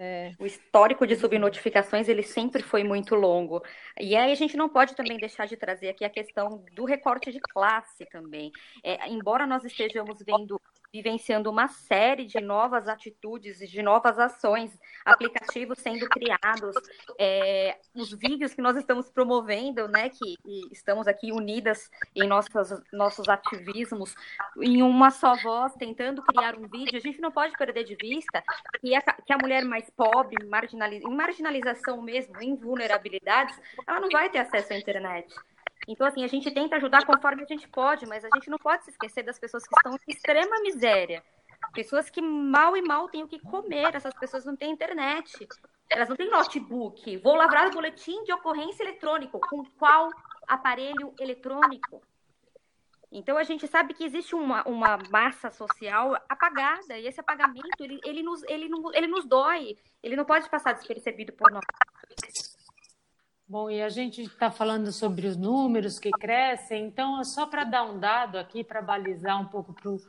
É. 0.02 0.32
O 0.40 0.46
histórico 0.46 1.06
de 1.06 1.18
subnotificações 1.18 2.08
ele 2.08 2.24
sempre 2.24 2.64
foi 2.64 2.86
muito 2.86 3.16
longo. 3.16 3.62
E 4.00 4.16
aí 4.16 4.32
a 4.32 4.36
gente 4.36 4.56
não 4.56 4.70
pode 4.70 4.96
também 4.96 5.18
deixar 5.18 5.46
de 5.46 5.58
trazer 5.58 5.90
aqui 5.90 6.06
a 6.06 6.10
questão 6.10 6.64
do 6.74 6.86
recorte 6.86 7.34
de 7.34 7.40
classe 7.42 8.06
também. 8.06 8.50
É, 8.82 9.10
embora 9.10 9.46
nós 9.46 9.66
estejamos 9.66 10.20
vendo 10.26 10.62
vivenciando 10.92 11.50
uma 11.50 11.68
série 11.68 12.26
de 12.26 12.40
novas 12.40 12.88
atitudes 12.88 13.62
e 13.62 13.68
de 13.68 13.82
novas 13.82 14.18
ações, 14.18 14.78
aplicativos 15.06 15.80
sendo 15.80 16.08
criados, 16.10 16.76
é, 17.18 17.78
os 17.96 18.12
vídeos 18.12 18.54
que 18.54 18.62
nós 18.62 18.76
estamos 18.76 19.10
promovendo, 19.10 19.88
né, 19.88 20.10
que 20.10 20.36
estamos 20.72 21.08
aqui 21.08 21.32
unidas 21.32 21.90
em 22.16 22.28
nossos, 22.28 22.82
nossos 22.92 23.30
ativismos, 23.30 24.16
em 24.62 24.82
uma 24.82 25.12
só 25.12 25.36
voz, 25.36 25.74
tentando 25.76 26.24
criar 26.24 26.56
um 26.56 26.68
vídeo, 26.68 26.98
a 26.98 27.02
gente 27.02 27.22
não 27.22 27.32
pode 27.32 27.56
perder 27.58 27.84
de 27.84 27.96
vista 27.96 28.44
que 28.82 28.96
a, 28.96 29.02
que 29.02 29.34
a 29.34 29.38
mulher 29.38 29.64
mais 29.64 29.90
pobre, 29.92 30.44
marginaliz, 30.46 31.04
em 31.04 31.16
marginalização 31.16 32.02
mesmo, 32.02 32.42
em 32.42 32.56
vulnerabilidades, 32.56 33.60
ela 33.88 34.00
não 34.00 34.10
vai 34.10 34.30
ter 34.30 34.40
acesso 34.40 34.74
à 34.74 34.78
internet. 34.78 35.34
Então, 35.88 36.06
assim, 36.06 36.24
a 36.24 36.28
gente 36.28 36.52
tenta 36.52 36.76
ajudar 36.76 37.06
conforme 37.06 37.44
a 37.44 37.46
gente 37.46 37.68
pode, 37.68 38.06
mas 38.06 38.24
a 38.24 38.30
gente 38.36 38.50
não 38.50 38.58
pode 38.58 38.84
se 38.84 38.92
esquecer 38.92 39.24
das 39.24 39.40
pessoas 39.40 39.68
que 39.68 39.76
estão 39.76 39.94
em 39.94 40.12
extrema 40.12 40.60
miséria. 40.62 41.24
Pessoas 41.74 42.10
que 42.10 42.22
mal 42.22 42.76
e 42.78 42.82
mal 42.82 43.10
têm 43.10 43.24
o 43.24 43.28
que 43.28 43.40
comer, 43.40 43.96
essas 43.96 44.14
pessoas 44.14 44.46
não 44.46 44.56
têm 44.56 44.72
internet, 44.72 45.48
elas 45.90 46.10
não 46.10 46.16
têm 46.16 46.30
notebook. 46.30 47.18
Vou 47.18 47.36
lavrar 47.36 47.68
o 47.68 47.72
boletim 47.72 48.24
de 48.24 48.34
ocorrência 48.34 48.84
eletrônico. 48.84 49.40
Com 49.40 49.64
qual 49.78 50.10
aparelho 50.48 51.14
eletrônico? 51.20 52.02
Então 53.12 53.38
a 53.38 53.44
gente 53.44 53.68
sabe 53.68 53.94
que 53.94 54.04
existe 54.04 54.36
uma, 54.36 54.62
uma 54.68 54.98
massa 55.10 55.50
social 55.50 56.16
apagada, 56.30 56.98
e 56.98 57.08
esse 57.08 57.20
apagamento 57.20 57.68
ele, 57.80 58.00
ele, 58.06 58.22
nos, 58.22 58.44
ele, 58.44 58.70
ele 58.94 59.08
nos 59.08 59.26
dói, 59.26 59.78
ele 60.04 60.16
não 60.16 60.26
pode 60.26 60.48
passar 60.50 60.74
despercebido 60.74 61.34
por 61.34 61.52
nós. 61.52 61.66
Bom, 63.50 63.68
e 63.68 63.82
a 63.82 63.90
gente 63.90 64.22
está 64.22 64.52
falando 64.52 64.92
sobre 64.92 65.26
os 65.26 65.36
números 65.36 65.98
que 65.98 66.12
crescem, 66.12 66.86
então, 66.86 67.20
é 67.20 67.24
só 67.24 67.48
para 67.48 67.64
dar 67.64 67.84
um 67.84 67.98
dado 67.98 68.38
aqui, 68.38 68.64
para 68.64 68.80
balizar 68.80 69.42
um 69.42 69.46
pouco 69.46 69.74
para 69.74 69.90
o 69.90 70.00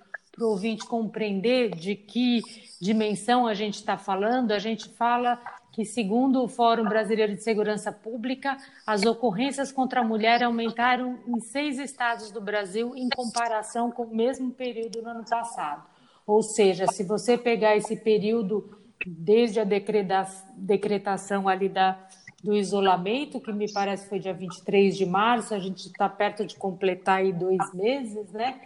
ouvinte 0.50 0.84
compreender 0.84 1.70
de 1.70 1.96
que 1.96 2.42
dimensão 2.78 3.46
a 3.46 3.54
gente 3.54 3.76
está 3.76 3.96
falando, 3.96 4.52
a 4.52 4.58
gente 4.58 4.90
fala 4.90 5.40
que, 5.72 5.86
segundo 5.86 6.44
o 6.44 6.48
Fórum 6.48 6.84
Brasileiro 6.84 7.34
de 7.34 7.42
Segurança 7.42 7.90
Pública, 7.90 8.58
as 8.86 9.06
ocorrências 9.06 9.72
contra 9.72 10.00
a 10.00 10.04
mulher 10.04 10.42
aumentaram 10.42 11.18
em 11.26 11.40
seis 11.40 11.78
estados 11.78 12.30
do 12.30 12.42
Brasil 12.42 12.94
em 12.94 13.08
comparação 13.08 13.90
com 13.90 14.02
o 14.02 14.14
mesmo 14.14 14.50
período 14.50 15.00
no 15.00 15.08
ano 15.08 15.24
passado. 15.24 15.82
Ou 16.26 16.42
seja, 16.42 16.86
se 16.88 17.02
você 17.04 17.38
pegar 17.38 17.74
esse 17.74 17.96
período 17.96 18.78
desde 19.06 19.58
a 19.58 19.64
decretação 19.64 21.48
ali 21.48 21.70
da 21.70 21.98
do 22.42 22.54
isolamento, 22.54 23.40
que 23.40 23.52
me 23.52 23.70
parece 23.70 24.08
foi 24.08 24.18
dia 24.18 24.32
23 24.32 24.96
de 24.96 25.04
março, 25.04 25.54
a 25.54 25.58
gente 25.58 25.86
está 25.86 26.08
perto 26.08 26.46
de 26.46 26.56
completar 26.56 27.18
aí 27.18 27.30
dois 27.32 27.72
meses, 27.74 28.32
né? 28.32 28.58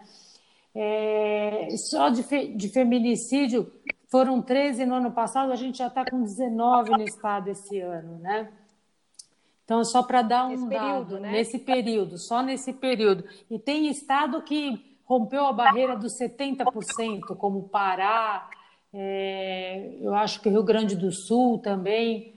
É, 0.74 1.70
só 1.78 2.10
de, 2.10 2.24
fe, 2.24 2.48
de 2.48 2.68
feminicídio 2.68 3.72
foram 4.10 4.42
13 4.42 4.84
no 4.86 4.96
ano 4.96 5.12
passado, 5.12 5.52
a 5.52 5.56
gente 5.56 5.78
já 5.78 5.86
está 5.88 6.04
com 6.04 6.24
19 6.24 6.90
no 6.92 7.04
estado 7.04 7.50
esse 7.50 7.80
ano, 7.80 8.18
né? 8.18 8.50
Então, 9.66 9.84
só 9.84 10.04
para 10.04 10.22
dar 10.22 10.46
um 10.46 10.50
nesse 10.50 10.70
dado, 10.70 10.80
período, 10.80 11.20
né? 11.20 11.32
nesse 11.32 11.60
período, 11.60 12.18
só 12.20 12.42
nesse 12.42 12.72
período. 12.72 13.26
E 13.50 13.58
tem 13.58 13.88
estado 13.88 14.42
que 14.44 14.96
rompeu 15.04 15.46
a 15.46 15.52
barreira 15.52 15.98
dos 15.98 16.14
70%, 16.20 17.36
como 17.36 17.68
Pará, 17.68 18.48
é, 18.94 19.98
eu 20.00 20.14
acho 20.16 20.40
que 20.40 20.50
Rio 20.50 20.64
Grande 20.64 20.96
do 20.96 21.12
Sul 21.12 21.60
também, 21.60 22.34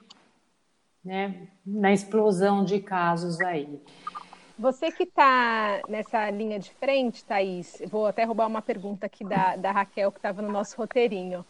né, 1.05 1.49
na 1.65 1.93
explosão 1.93 2.65
de 2.65 2.81
casos 2.81 3.41
aí. 3.41 3.81
Você 4.59 4.91
que 4.91 5.05
está 5.05 5.81
nessa 5.89 6.29
linha 6.31 6.59
de 6.59 6.71
frente, 6.73 7.25
Thaís, 7.25 7.81
vou 7.89 8.07
até 8.07 8.25
roubar 8.25 8.49
uma 8.49 8.61
pergunta 8.61 9.07
aqui 9.07 9.25
da, 9.25 9.55
da 9.55 9.71
Raquel, 9.71 10.11
que 10.11 10.19
estava 10.19 10.43
no 10.43 10.51
nosso 10.51 10.77
roteirinho 10.77 11.47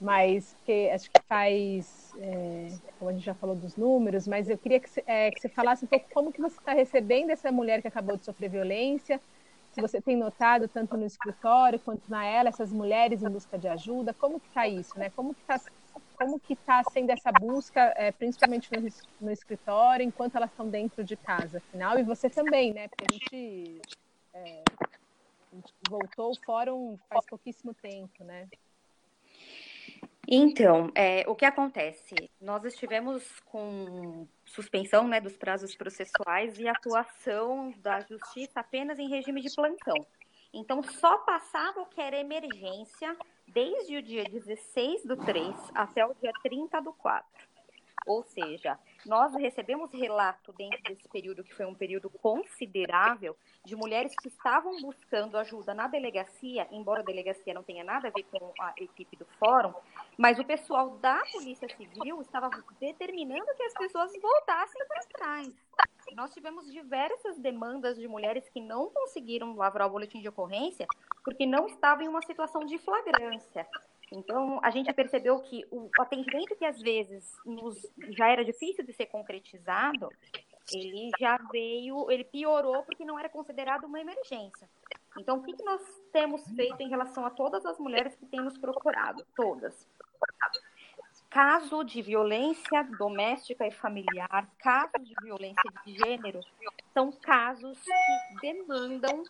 mas 0.00 0.56
que 0.64 0.90
acho 0.90 1.10
que 1.10 1.20
faz, 1.28 2.14
é, 2.18 2.68
como 2.98 3.10
a 3.10 3.12
gente 3.12 3.24
já 3.24 3.34
falou 3.34 3.54
dos 3.54 3.76
números, 3.76 4.26
mas 4.26 4.48
eu 4.48 4.56
queria 4.56 4.80
que, 4.80 4.88
é, 5.06 5.30
que 5.30 5.40
você 5.40 5.48
falasse 5.48 5.84
um 5.84 5.88
pouco 5.88 6.06
como 6.14 6.32
que 6.32 6.40
você 6.40 6.58
está 6.58 6.72
recebendo 6.72 7.30
essa 7.30 7.52
mulher 7.52 7.82
que 7.82 7.88
acabou 7.88 8.16
de 8.16 8.24
sofrer 8.24 8.48
violência, 8.48 9.20
se 9.72 9.80
você 9.80 10.00
tem 10.00 10.16
notado 10.16 10.66
tanto 10.66 10.96
no 10.96 11.06
escritório 11.06 11.78
quanto 11.78 12.10
na 12.10 12.24
ela 12.24 12.48
essas 12.48 12.72
mulheres 12.72 13.22
em 13.22 13.28
busca 13.28 13.58
de 13.58 13.68
ajuda, 13.68 14.12
como 14.14 14.40
que 14.40 14.48
está 14.48 14.66
isso, 14.66 14.98
né? 14.98 15.10
Como 15.10 15.34
que 15.34 15.40
está 15.42 15.60
como 16.16 16.38
que 16.38 16.52
está 16.52 16.82
sendo 16.92 17.10
essa 17.10 17.32
busca, 17.32 17.94
é, 17.96 18.12
principalmente 18.12 18.68
no, 18.70 18.88
no, 19.22 19.32
escritório, 19.32 20.04
enquanto 20.04 20.36
elas 20.36 20.50
estão 20.50 20.68
dentro 20.68 21.02
de 21.02 21.16
casa, 21.16 21.58
afinal, 21.58 21.98
e 21.98 22.02
você 22.02 22.28
também, 22.28 22.74
né? 22.74 22.88
Porque 22.88 23.06
a 23.08 23.12
gente, 23.14 23.80
é, 24.34 24.62
a 25.50 25.56
gente 25.56 25.72
voltou 25.88 26.32
o 26.32 26.44
fórum 26.44 26.98
faz 27.08 27.24
pouquíssimo 27.24 27.72
tempo, 27.72 28.22
né? 28.22 28.46
Então, 30.32 30.92
é, 30.94 31.24
o 31.26 31.34
que 31.34 31.44
acontece? 31.44 32.14
Nós 32.40 32.64
estivemos 32.64 33.28
com 33.46 34.28
suspensão 34.44 35.08
né, 35.08 35.20
dos 35.20 35.36
prazos 35.36 35.74
processuais 35.74 36.56
e 36.56 36.68
atuação 36.68 37.74
da 37.78 37.98
justiça 38.02 38.60
apenas 38.60 39.00
em 39.00 39.08
regime 39.08 39.40
de 39.40 39.52
plantão. 39.52 40.06
Então, 40.54 40.84
só 40.84 41.18
passava 41.18 41.80
o 41.80 41.86
que 41.86 42.00
era 42.00 42.16
emergência 42.16 43.16
desde 43.48 43.96
o 43.96 44.02
dia 44.02 44.22
16 44.22 45.04
do 45.04 45.16
3 45.16 45.52
até 45.74 46.06
o 46.06 46.14
dia 46.14 46.32
30 46.44 46.80
do 46.80 46.92
4. 46.92 47.49
Ou 48.10 48.24
seja, 48.24 48.76
nós 49.06 49.32
recebemos 49.36 49.92
relato 49.92 50.52
dentro 50.54 50.82
desse 50.82 51.08
período, 51.08 51.44
que 51.44 51.54
foi 51.54 51.64
um 51.64 51.76
período 51.76 52.10
considerável, 52.10 53.36
de 53.64 53.76
mulheres 53.76 54.12
que 54.20 54.26
estavam 54.26 54.82
buscando 54.82 55.38
ajuda 55.38 55.72
na 55.72 55.86
delegacia, 55.86 56.66
embora 56.72 57.02
a 57.02 57.04
delegacia 57.04 57.54
não 57.54 57.62
tenha 57.62 57.84
nada 57.84 58.08
a 58.08 58.10
ver 58.10 58.24
com 58.24 58.52
a 58.60 58.74
equipe 58.78 59.16
do 59.16 59.24
fórum, 59.38 59.72
mas 60.18 60.40
o 60.40 60.44
pessoal 60.44 60.98
da 60.98 61.22
Polícia 61.30 61.68
Civil 61.76 62.20
estava 62.20 62.50
determinando 62.80 63.46
que 63.56 63.62
as 63.62 63.74
pessoas 63.74 64.10
voltassem 64.20 64.84
para 64.88 65.06
trás. 65.12 65.54
Nós 66.16 66.34
tivemos 66.34 66.68
diversas 66.72 67.38
demandas 67.38 67.96
de 67.96 68.08
mulheres 68.08 68.48
que 68.48 68.60
não 68.60 68.90
conseguiram 68.90 69.54
lavrar 69.54 69.86
o 69.86 69.90
boletim 69.90 70.20
de 70.20 70.28
ocorrência 70.28 70.84
porque 71.22 71.46
não 71.46 71.68
estavam 71.68 72.04
em 72.04 72.08
uma 72.08 72.22
situação 72.22 72.64
de 72.64 72.76
flagrância. 72.76 73.68
Então, 74.12 74.58
a 74.62 74.70
gente 74.70 74.92
percebeu 74.92 75.38
que 75.40 75.64
o 75.70 75.88
atendimento 76.00 76.56
que 76.56 76.64
às 76.64 76.80
vezes 76.80 77.36
nos, 77.46 77.80
já 78.10 78.28
era 78.28 78.44
difícil 78.44 78.84
de 78.84 78.92
ser 78.92 79.06
concretizado, 79.06 80.08
ele 80.72 81.10
já 81.18 81.38
veio, 81.50 82.10
ele 82.10 82.24
piorou 82.24 82.82
porque 82.82 83.04
não 83.04 83.18
era 83.18 83.28
considerado 83.28 83.84
uma 83.84 84.00
emergência. 84.00 84.68
Então, 85.18 85.38
o 85.38 85.42
que, 85.42 85.52
que 85.52 85.64
nós 85.64 85.80
temos 86.12 86.42
feito 86.54 86.80
em 86.80 86.88
relação 86.88 87.24
a 87.24 87.30
todas 87.30 87.64
as 87.66 87.78
mulheres 87.78 88.14
que 88.16 88.26
têm 88.26 88.40
nos 88.40 88.58
procurado? 88.58 89.24
Todas. 89.36 89.86
Caso 91.28 91.84
de 91.84 92.02
violência 92.02 92.82
doméstica 92.98 93.66
e 93.66 93.70
familiar, 93.70 94.48
casos 94.58 95.06
de 95.06 95.14
violência 95.22 95.70
de 95.84 95.96
gênero, 95.96 96.40
são 96.92 97.12
casos 97.12 97.78
que 97.80 98.40
demandam 98.40 99.22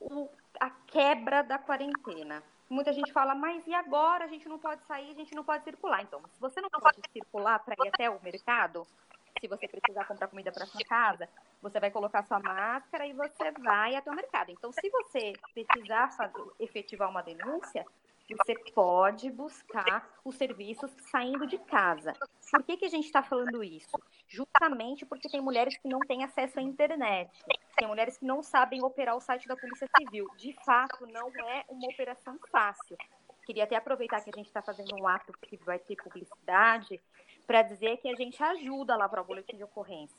o, 0.00 0.28
a 0.58 0.70
quebra 0.70 1.42
da 1.42 1.58
quarentena. 1.58 2.42
Muita 2.70 2.92
gente 2.92 3.12
fala, 3.12 3.34
mas 3.34 3.66
e 3.66 3.74
agora? 3.74 4.24
A 4.24 4.28
gente 4.28 4.48
não 4.48 4.56
pode 4.56 4.80
sair, 4.84 5.10
a 5.10 5.14
gente 5.14 5.34
não 5.34 5.42
pode 5.42 5.64
circular. 5.64 6.02
Então, 6.02 6.22
se 6.32 6.40
você 6.40 6.60
não 6.60 6.70
pode 6.70 7.00
circular 7.12 7.58
para 7.58 7.74
ir 7.84 7.88
até 7.88 8.08
o 8.08 8.22
mercado, 8.22 8.86
se 9.40 9.48
você 9.48 9.66
precisar 9.66 10.06
comprar 10.06 10.28
comida 10.28 10.52
para 10.52 10.66
sua 10.66 10.80
casa, 10.84 11.28
você 11.60 11.80
vai 11.80 11.90
colocar 11.90 12.22
sua 12.22 12.38
máscara 12.38 13.06
e 13.08 13.12
você 13.12 13.50
vai 13.58 13.96
até 13.96 14.08
o 14.08 14.14
mercado. 14.14 14.52
Então, 14.52 14.70
se 14.70 14.88
você 14.88 15.32
precisar 15.52 16.12
fazer, 16.12 16.44
efetivar 16.60 17.10
uma 17.10 17.22
denúncia, 17.22 17.84
você 18.36 18.54
pode 18.74 19.30
buscar 19.30 20.08
os 20.24 20.36
serviços 20.36 20.90
saindo 21.10 21.46
de 21.46 21.58
casa. 21.58 22.12
Por 22.50 22.62
que, 22.62 22.76
que 22.76 22.84
a 22.84 22.88
gente 22.88 23.06
está 23.06 23.22
falando 23.22 23.62
isso? 23.62 23.96
Justamente 24.28 25.04
porque 25.06 25.28
tem 25.28 25.40
mulheres 25.40 25.76
que 25.76 25.88
não 25.88 26.00
têm 26.00 26.24
acesso 26.24 26.58
à 26.58 26.62
internet, 26.62 27.30
tem 27.76 27.88
mulheres 27.88 28.18
que 28.18 28.24
não 28.24 28.42
sabem 28.42 28.82
operar 28.82 29.16
o 29.16 29.20
site 29.20 29.48
da 29.48 29.56
Polícia 29.56 29.88
Civil. 29.96 30.26
De 30.36 30.52
fato, 30.64 31.06
não 31.06 31.28
é 31.48 31.64
uma 31.68 31.88
operação 31.88 32.38
fácil. 32.50 32.96
Queria 33.46 33.64
até 33.64 33.76
aproveitar 33.76 34.20
que 34.20 34.30
a 34.30 34.36
gente 34.36 34.46
está 34.46 34.62
fazendo 34.62 34.94
um 34.94 35.08
ato 35.08 35.32
que 35.42 35.56
vai 35.56 35.78
ter 35.78 35.96
publicidade 35.96 37.00
para 37.46 37.62
dizer 37.62 37.96
que 37.96 38.08
a 38.08 38.14
gente 38.14 38.40
ajuda 38.42 38.96
lá 38.96 39.08
para 39.08 39.22
o 39.22 39.24
boletim 39.24 39.56
de 39.56 39.64
ocorrência. 39.64 40.16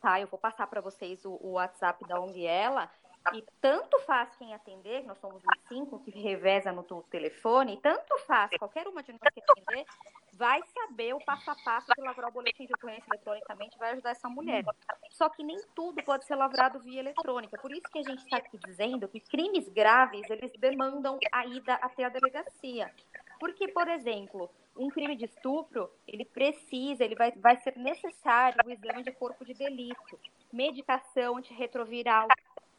Tá, 0.00 0.20
eu 0.20 0.26
vou 0.26 0.38
passar 0.38 0.66
para 0.66 0.80
vocês 0.80 1.24
o, 1.24 1.38
o 1.40 1.52
WhatsApp 1.52 2.04
da 2.08 2.20
ONG 2.20 2.44
Ela 2.44 2.90
e 3.34 3.44
tanto 3.60 3.98
faz 4.00 4.34
quem 4.36 4.52
atender, 4.52 5.04
nós 5.04 5.18
somos 5.18 5.42
os 5.42 5.68
cinco 5.68 6.00
que 6.00 6.10
reveza 6.10 6.72
no 6.72 6.82
telefone, 7.04 7.78
tanto 7.80 8.18
faz 8.26 8.50
qualquer 8.58 8.86
uma 8.88 9.02
de 9.02 9.12
nós 9.12 9.20
que 9.32 9.40
atender, 9.40 9.84
vai 10.32 10.60
saber 10.74 11.14
o 11.14 11.24
passo 11.24 11.50
a 11.50 11.56
passo 11.64 11.86
de 11.96 12.02
lavrar 12.02 12.30
o 12.30 12.32
boletim 12.32 12.66
de 12.66 12.74
ocorrência 12.74 13.06
eletronicamente, 13.08 13.78
vai 13.78 13.92
ajudar 13.92 14.10
essa 14.10 14.28
mulher. 14.28 14.64
Só 15.10 15.28
que 15.28 15.44
nem 15.44 15.58
tudo 15.74 16.02
pode 16.02 16.24
ser 16.24 16.34
lavrado 16.34 16.80
via 16.80 17.00
eletrônica. 17.00 17.60
Por 17.60 17.70
isso 17.70 17.88
que 17.90 17.98
a 17.98 18.02
gente 18.02 18.24
está 18.24 18.38
aqui 18.38 18.58
dizendo 18.58 19.08
que 19.08 19.20
crimes 19.20 19.68
graves, 19.68 20.28
eles 20.28 20.52
demandam 20.58 21.18
a 21.30 21.46
ida 21.46 21.74
até 21.74 22.04
a 22.04 22.08
delegacia. 22.08 22.92
Porque, 23.38 23.68
por 23.68 23.88
exemplo, 23.88 24.50
um 24.76 24.88
crime 24.88 25.16
de 25.16 25.26
estupro, 25.26 25.90
ele 26.06 26.24
precisa, 26.24 27.04
ele 27.04 27.14
vai, 27.14 27.32
vai 27.32 27.56
ser 27.56 27.76
necessário 27.76 28.58
o 28.64 28.70
exame 28.70 29.02
de 29.02 29.12
corpo 29.12 29.44
de 29.44 29.54
delito, 29.54 30.18
medicação 30.52 31.36
antirretroviral, 31.36 32.28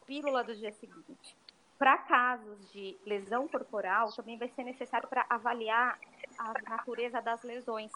pílula 0.06 0.42
do 0.44 0.54
dia 0.54 0.72
seguinte. 0.72 1.36
Para 1.78 1.98
casos 1.98 2.70
de 2.72 2.96
lesão 3.04 3.48
corporal, 3.48 4.12
também 4.12 4.38
vai 4.38 4.48
ser 4.48 4.62
necessário 4.62 5.08
para 5.08 5.26
avaliar 5.28 5.98
a 6.38 6.52
natureza 6.68 7.20
das 7.20 7.42
lesões. 7.42 7.90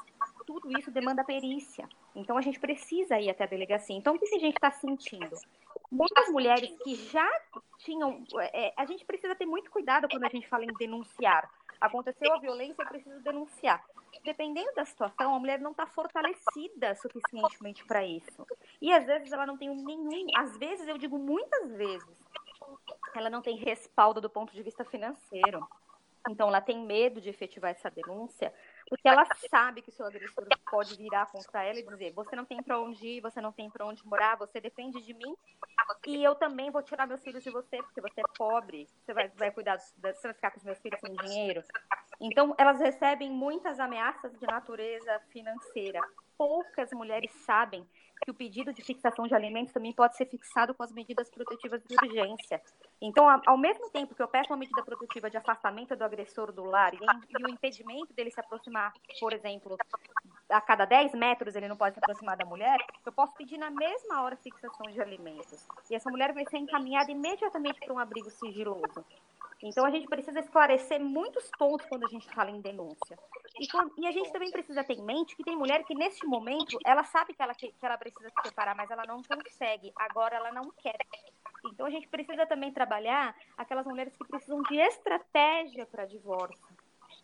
Tudo 0.46 0.70
isso 0.78 0.90
demanda 0.90 1.24
perícia. 1.24 1.88
Então, 2.14 2.36
a 2.36 2.40
gente 2.40 2.58
precisa 2.58 3.18
ir 3.20 3.30
até 3.30 3.44
a 3.44 3.46
delegacia. 3.46 3.96
Então, 3.96 4.16
o 4.16 4.18
que 4.18 4.34
a 4.34 4.38
gente 4.38 4.56
está 4.56 4.70
sentindo? 4.70 5.36
Muitas 5.90 6.28
mulheres 6.28 6.70
que 6.82 6.94
já 6.96 7.28
tinham. 7.78 8.24
É, 8.52 8.72
a 8.76 8.84
gente 8.84 9.04
precisa 9.04 9.34
ter 9.34 9.46
muito 9.46 9.70
cuidado 9.70 10.08
quando 10.08 10.24
a 10.24 10.28
gente 10.28 10.48
fala 10.48 10.64
em 10.64 10.74
denunciar. 10.78 11.48
Aconteceu 11.80 12.32
a 12.34 12.38
violência, 12.38 12.82
eu 12.82 12.88
preciso 12.88 13.20
denunciar. 13.20 13.84
Dependendo 14.24 14.74
da 14.74 14.84
situação, 14.84 15.34
a 15.34 15.38
mulher 15.38 15.60
não 15.60 15.70
está 15.70 15.86
fortalecida 15.86 16.94
suficientemente 16.96 17.84
para 17.84 18.04
isso. 18.04 18.46
E 18.82 18.92
às 18.92 19.06
vezes 19.06 19.30
ela 19.32 19.46
não 19.46 19.56
tem 19.56 19.74
nenhum. 19.74 20.26
Às 20.36 20.56
vezes, 20.56 20.88
eu 20.88 20.98
digo 20.98 21.18
muitas 21.18 21.70
vezes, 21.72 22.24
ela 23.14 23.30
não 23.30 23.42
tem 23.42 23.56
respaldo 23.56 24.20
do 24.20 24.30
ponto 24.30 24.52
de 24.52 24.62
vista 24.62 24.84
financeiro. 24.84 25.66
Então, 26.28 26.48
ela 26.48 26.60
tem 26.60 26.84
medo 26.84 27.20
de 27.20 27.30
efetivar 27.30 27.70
essa 27.70 27.90
denúncia, 27.90 28.52
porque 28.88 29.08
ela 29.08 29.24
sabe 29.48 29.80
que 29.80 29.88
o 29.88 29.92
seu 29.92 30.04
agressor 30.04 30.46
pode 30.70 30.96
virar 30.96 31.26
contra 31.26 31.62
ela 31.62 31.78
e 31.78 31.86
dizer: 31.86 32.12
você 32.12 32.36
não 32.36 32.44
tem 32.44 32.62
para 32.62 32.78
onde 32.78 33.06
ir, 33.06 33.20
você 33.20 33.40
não 33.40 33.52
tem 33.52 33.70
para 33.70 33.86
onde 33.86 34.04
morar, 34.06 34.36
você 34.36 34.60
depende 34.60 35.00
de 35.00 35.14
mim, 35.14 35.34
e 36.06 36.22
eu 36.22 36.34
também 36.34 36.70
vou 36.70 36.82
tirar 36.82 37.06
meus 37.06 37.22
filhos 37.22 37.42
de 37.42 37.50
você, 37.50 37.78
porque 37.82 38.00
você 38.00 38.20
é 38.20 38.24
pobre, 38.36 38.88
você 39.04 39.14
vai, 39.14 39.28
vai 39.28 39.50
cuidar, 39.50 39.78
você 39.78 40.22
vai 40.22 40.34
ficar 40.34 40.50
com 40.50 40.58
os 40.58 40.64
meus 40.64 40.78
filhos 40.80 41.00
sem 41.00 41.14
dinheiro. 41.14 41.62
Então, 42.20 42.54
elas 42.58 42.80
recebem 42.80 43.30
muitas 43.30 43.78
ameaças 43.78 44.36
de 44.38 44.46
natureza 44.46 45.20
financeira. 45.30 46.00
Poucas 46.36 46.90
mulheres 46.92 47.32
sabem 47.44 47.88
que 48.22 48.30
o 48.30 48.34
pedido 48.34 48.72
de 48.72 48.82
fixação 48.82 49.26
de 49.26 49.34
alimentos 49.34 49.72
também 49.72 49.92
pode 49.92 50.16
ser 50.16 50.26
fixado 50.26 50.74
com 50.74 50.82
as 50.82 50.92
medidas 50.92 51.30
protetivas 51.30 51.82
de 51.84 51.94
urgência. 51.94 52.60
Então, 53.00 53.26
ao 53.46 53.56
mesmo 53.56 53.90
tempo 53.90 54.14
que 54.14 54.22
eu 54.22 54.28
peço 54.28 54.52
uma 54.52 54.58
medida 54.58 54.82
protetiva 54.82 55.30
de 55.30 55.36
afastamento 55.36 55.96
do 55.96 56.04
agressor 56.04 56.52
do 56.52 56.64
lar 56.64 56.92
e, 56.94 56.98
e 56.98 57.44
o 57.44 57.50
impedimento 57.50 58.12
dele 58.12 58.30
se 58.30 58.40
aproximar, 58.40 58.92
por 59.20 59.32
exemplo, 59.32 59.76
a 60.48 60.60
cada 60.60 60.84
10 60.84 61.12
metros 61.14 61.54
ele 61.54 61.68
não 61.68 61.76
pode 61.76 61.94
se 61.94 62.00
aproximar 62.00 62.36
da 62.36 62.44
mulher, 62.44 62.78
eu 63.04 63.12
posso 63.12 63.34
pedir 63.34 63.58
na 63.58 63.70
mesma 63.70 64.22
hora 64.22 64.36
fixação 64.36 64.90
de 64.90 65.00
alimentos. 65.00 65.66
E 65.90 65.94
essa 65.94 66.10
mulher 66.10 66.32
vai 66.32 66.44
ser 66.46 66.58
encaminhada 66.58 67.10
imediatamente 67.10 67.80
para 67.80 67.92
um 67.92 67.98
abrigo 67.98 68.30
sigiloso. 68.30 69.04
Então, 69.62 69.84
a 69.84 69.90
gente 69.90 70.06
precisa 70.06 70.38
esclarecer 70.38 71.00
muitos 71.00 71.50
pontos 71.58 71.84
quando 71.86 72.06
a 72.06 72.08
gente 72.08 72.28
fala 72.32 72.50
em 72.50 72.60
denúncia. 72.60 73.18
E, 73.58 73.66
quando, 73.68 73.92
e, 73.98 74.06
a 74.06 74.12
gente 74.12 74.32
também 74.32 74.50
precisa 74.50 74.84
ter 74.84 74.94
em 74.94 75.02
mente 75.02 75.34
que 75.34 75.42
tem 75.42 75.56
mulher 75.56 75.82
que, 75.84 75.94
neste 75.94 76.24
momento, 76.26 76.78
ela 76.86 77.02
sabe 77.02 77.34
que 77.34 77.42
ela, 77.42 77.54
que, 77.54 77.74
ela 77.82 77.98
precisa 78.10 78.34
se 78.36 78.48
separar, 78.48 78.74
mas 78.74 78.90
ela 78.90 79.04
não 79.06 79.22
consegue. 79.22 79.92
Agora, 79.96 80.36
ela 80.36 80.52
não 80.52 80.70
quer. 80.70 80.98
Então, 81.66 81.86
a 81.86 81.90
gente 81.90 82.08
precisa 82.08 82.46
também 82.46 82.72
trabalhar 82.72 83.34
aquelas 83.56 83.86
mulheres 83.86 84.16
que 84.16 84.24
precisam 84.24 84.62
de 84.62 84.76
estratégia 84.76 85.86
para 85.86 86.06
divórcio. 86.06 86.66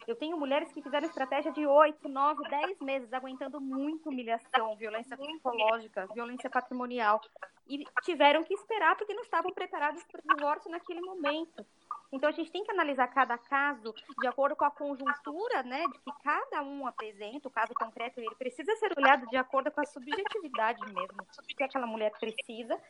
Eu 0.07 0.16
tenho 0.16 0.37
mulheres 0.37 0.70
que 0.72 0.82
fizeram 0.82 1.07
estratégia 1.07 1.51
de 1.53 1.66
8, 1.66 2.09
9, 2.09 2.49
10 2.49 2.80
meses, 2.80 3.12
aguentando 3.12 3.61
muita 3.61 4.11
humilhação, 4.11 4.76
violência 4.76 5.16
psicológica, 5.16 6.07
violência 6.12 6.51
patrimonial. 6.51 7.20
E 7.66 7.85
tiveram 8.03 8.45
que 8.45 8.53
esperar 8.53 8.97
porque 8.97 9.14
não 9.14 9.22
estavam 9.22 9.51
preparadas 9.53 10.05
para 10.05 10.20
o 10.20 10.37
divórcio 10.37 10.70
naquele 10.70 11.01
momento. 11.01 11.64
Então 12.13 12.29
a 12.29 12.33
gente 12.33 12.51
tem 12.51 12.63
que 12.63 12.71
analisar 12.71 13.09
cada 13.09 13.37
caso 13.37 13.95
de 14.21 14.27
acordo 14.27 14.55
com 14.55 14.65
a 14.65 14.71
conjuntura, 14.71 15.63
né, 15.63 15.85
de 15.87 15.99
que 15.99 16.13
cada 16.23 16.63
um 16.63 16.87
apresenta, 16.87 17.49
o 17.49 17.51
caso 17.51 17.75
concreto, 17.75 18.21
ele 18.21 18.35
precisa 18.37 18.75
ser 18.77 18.97
olhado 18.97 19.27
de 19.27 19.37
acordo 19.37 19.71
com 19.71 19.81
a 19.81 19.87
subjetividade 19.87 20.81
mesmo, 20.93 21.19
o 21.21 21.47
que 21.47 21.63
aquela 21.63 21.87
mulher 21.87 22.13
precisa. 22.19 22.81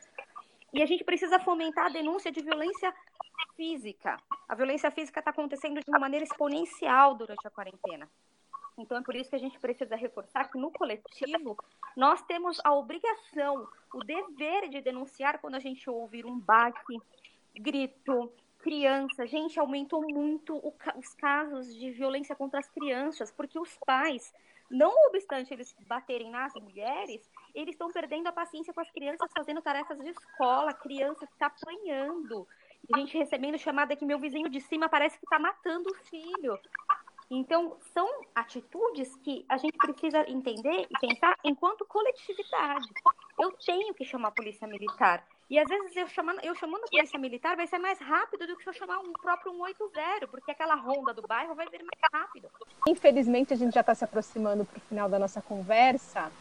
E 0.72 0.82
a 0.82 0.86
gente 0.86 1.04
precisa 1.04 1.38
fomentar 1.38 1.86
a 1.86 1.88
denúncia 1.88 2.32
de 2.32 2.42
violência 2.42 2.92
física. 3.56 4.16
A 4.48 4.54
violência 4.54 4.90
física 4.90 5.20
está 5.20 5.30
acontecendo 5.30 5.80
de 5.80 5.88
uma 5.88 6.00
maneira 6.00 6.24
exponencial 6.24 7.14
durante 7.14 7.46
a 7.46 7.50
quarentena. 7.50 8.08
Então 8.76 8.98
é 8.98 9.02
por 9.02 9.14
isso 9.14 9.30
que 9.30 9.36
a 9.36 9.38
gente 9.40 9.58
precisa 9.58 9.94
reforçar 9.94 10.50
que 10.50 10.58
no 10.58 10.70
coletivo 10.70 11.56
nós 11.96 12.20
temos 12.22 12.60
a 12.64 12.74
obrigação, 12.74 13.68
o 13.92 14.00
dever 14.00 14.68
de 14.68 14.80
denunciar 14.80 15.38
quando 15.38 15.54
a 15.54 15.60
gente 15.60 15.88
ouvir 15.88 16.26
um 16.26 16.38
baque, 16.38 17.00
grito, 17.54 18.32
criança. 18.64 19.26
Gente, 19.26 19.60
aumentou 19.60 20.00
muito 20.00 20.56
o, 20.56 20.72
os 20.96 21.14
casos 21.14 21.76
de 21.76 21.90
violência 21.90 22.34
contra 22.34 22.60
as 22.60 22.68
crianças, 22.70 23.30
porque 23.30 23.58
os 23.58 23.76
pais, 23.84 24.32
não 24.70 24.90
obstante 25.08 25.52
eles 25.52 25.76
baterem 25.86 26.30
nas 26.30 26.54
mulheres, 26.54 27.30
eles 27.54 27.74
estão 27.74 27.92
perdendo 27.92 28.26
a 28.28 28.32
paciência 28.32 28.72
com 28.72 28.80
as 28.80 28.90
crianças 28.90 29.30
fazendo 29.36 29.60
tarefas 29.60 29.98
de 29.98 30.08
escola, 30.08 30.72
criança 30.72 31.26
está 31.26 31.46
apanhando. 31.48 32.48
Gente 32.96 33.18
recebendo 33.18 33.58
chamada 33.58 33.94
que 33.94 34.06
meu 34.06 34.18
vizinho 34.18 34.48
de 34.48 34.60
cima 34.62 34.88
parece 34.88 35.18
que 35.18 35.26
está 35.26 35.38
matando 35.38 35.90
o 35.90 35.94
filho. 36.06 36.58
Então, 37.30 37.76
são 37.92 38.08
atitudes 38.34 39.14
que 39.16 39.44
a 39.48 39.58
gente 39.58 39.76
precisa 39.76 40.28
entender 40.30 40.86
e 40.90 41.06
pensar 41.06 41.36
enquanto 41.44 41.84
coletividade. 41.84 42.88
Eu 43.38 43.52
tenho 43.52 43.92
que 43.92 44.04
chamar 44.04 44.28
a 44.28 44.32
polícia 44.32 44.66
militar. 44.66 45.26
E 45.50 45.58
às 45.58 45.68
vezes 45.68 45.94
eu 45.94 46.08
chamando, 46.08 46.40
eu 46.42 46.54
chamando 46.54 46.84
a 46.84 46.88
polícia 46.88 47.18
militar 47.18 47.54
vai 47.54 47.66
ser 47.66 47.78
mais 47.78 47.98
rápido 47.98 48.46
do 48.46 48.56
que 48.56 48.62
se 48.62 48.70
eu 48.70 48.72
chamar 48.72 48.98
um 49.00 49.12
próprio 49.12 49.52
180, 49.52 50.26
porque 50.28 50.50
aquela 50.50 50.74
ronda 50.74 51.12
do 51.12 51.22
bairro 51.22 51.54
vai 51.54 51.66
vir 51.68 51.82
mais 51.82 52.00
rápido. 52.12 52.48
Infelizmente, 52.88 53.52
a 53.52 53.56
gente 53.56 53.74
já 53.74 53.82
está 53.82 53.94
se 53.94 54.04
aproximando 54.04 54.64
para 54.64 54.78
o 54.78 54.80
final 54.80 55.08
da 55.08 55.18
nossa 55.18 55.42
conversa. 55.42 56.32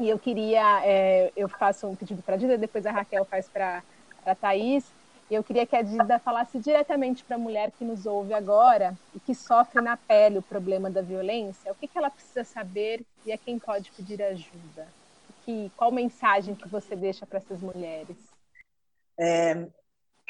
E 0.00 0.08
eu 0.08 0.18
queria, 0.18 0.84
é, 0.84 1.32
eu 1.36 1.48
faço 1.48 1.86
um 1.86 1.94
pedido 1.94 2.22
para 2.22 2.34
a 2.34 2.36
Dida, 2.36 2.58
depois 2.58 2.84
a 2.84 2.90
Raquel 2.90 3.24
faz 3.24 3.48
para 3.48 3.84
a 4.26 4.34
Thaís. 4.34 4.84
E 5.30 5.34
eu 5.34 5.44
queria 5.44 5.64
que 5.64 5.76
a 5.76 5.82
Dida 5.82 6.18
falasse 6.18 6.58
diretamente 6.58 7.22
para 7.22 7.36
a 7.36 7.38
mulher 7.38 7.70
que 7.70 7.84
nos 7.84 8.04
ouve 8.04 8.34
agora 8.34 8.94
e 9.14 9.20
que 9.20 9.34
sofre 9.34 9.80
na 9.80 9.96
pele 9.96 10.38
o 10.38 10.42
problema 10.42 10.90
da 10.90 11.00
violência, 11.00 11.70
o 11.70 11.74
que, 11.76 11.86
que 11.86 11.96
ela 11.96 12.10
precisa 12.10 12.42
saber 12.42 13.02
e 13.24 13.32
a 13.32 13.38
quem 13.38 13.58
pode 13.60 13.90
pedir 13.92 14.20
ajuda 14.20 14.86
que 15.44 15.70
qual 15.76 15.92
mensagem 15.92 16.54
que 16.54 16.68
você 16.68 16.96
deixa 16.96 17.26
para 17.26 17.38
essas 17.38 17.60
mulheres? 17.60 18.16
É, 19.18 19.66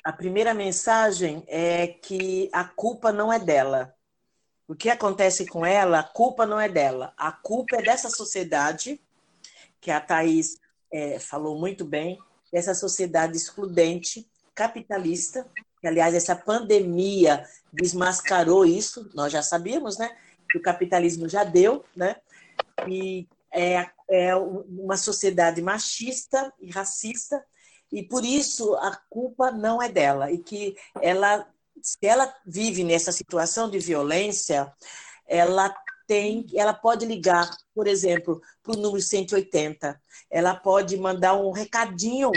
a 0.02 0.12
primeira 0.12 0.52
mensagem 0.52 1.44
é 1.46 1.86
que 1.86 2.50
a 2.52 2.64
culpa 2.64 3.12
não 3.12 3.32
é 3.32 3.38
dela. 3.38 3.94
O 4.66 4.74
que 4.74 4.90
acontece 4.90 5.46
com 5.46 5.64
ela, 5.64 6.00
a 6.00 6.02
culpa 6.02 6.46
não 6.46 6.58
é 6.58 6.68
dela. 6.68 7.12
A 7.16 7.30
culpa 7.30 7.76
é 7.76 7.82
dessa 7.82 8.10
sociedade, 8.10 9.00
que 9.80 9.90
a 9.90 10.00
Thais 10.00 10.58
é, 10.92 11.18
falou 11.18 11.58
muito 11.58 11.84
bem, 11.84 12.18
essa 12.52 12.74
sociedade 12.74 13.36
excludente, 13.36 14.26
capitalista, 14.54 15.46
que, 15.80 15.86
aliás, 15.86 16.14
essa 16.14 16.34
pandemia 16.34 17.44
desmascarou 17.72 18.64
isso, 18.64 19.10
nós 19.14 19.32
já 19.32 19.42
sabíamos, 19.42 19.98
né? 19.98 20.16
Que 20.50 20.58
o 20.58 20.62
capitalismo 20.62 21.28
já 21.28 21.44
deu, 21.44 21.84
né? 21.94 22.16
E 22.88 23.26
é, 23.54 23.88
é 24.10 24.34
uma 24.36 24.96
sociedade 24.96 25.62
machista 25.62 26.52
e 26.60 26.70
racista, 26.70 27.42
e 27.92 28.02
por 28.02 28.24
isso 28.24 28.74
a 28.76 28.98
culpa 29.08 29.50
não 29.50 29.80
é 29.80 29.88
dela. 29.88 30.32
E 30.32 30.38
que 30.38 30.76
ela, 31.00 31.46
se 31.80 31.98
ela 32.02 32.34
vive 32.44 32.82
nessa 32.82 33.12
situação 33.12 33.70
de 33.70 33.78
violência, 33.78 34.72
ela 35.26 35.74
tem, 36.06 36.46
ela 36.54 36.74
pode 36.74 37.06
ligar, 37.06 37.48
por 37.74 37.86
exemplo, 37.86 38.42
para 38.62 38.76
o 38.76 38.80
número 38.80 39.00
180. 39.00 40.00
Ela 40.30 40.54
pode 40.54 40.96
mandar 40.96 41.34
um 41.34 41.52
recadinho 41.52 42.32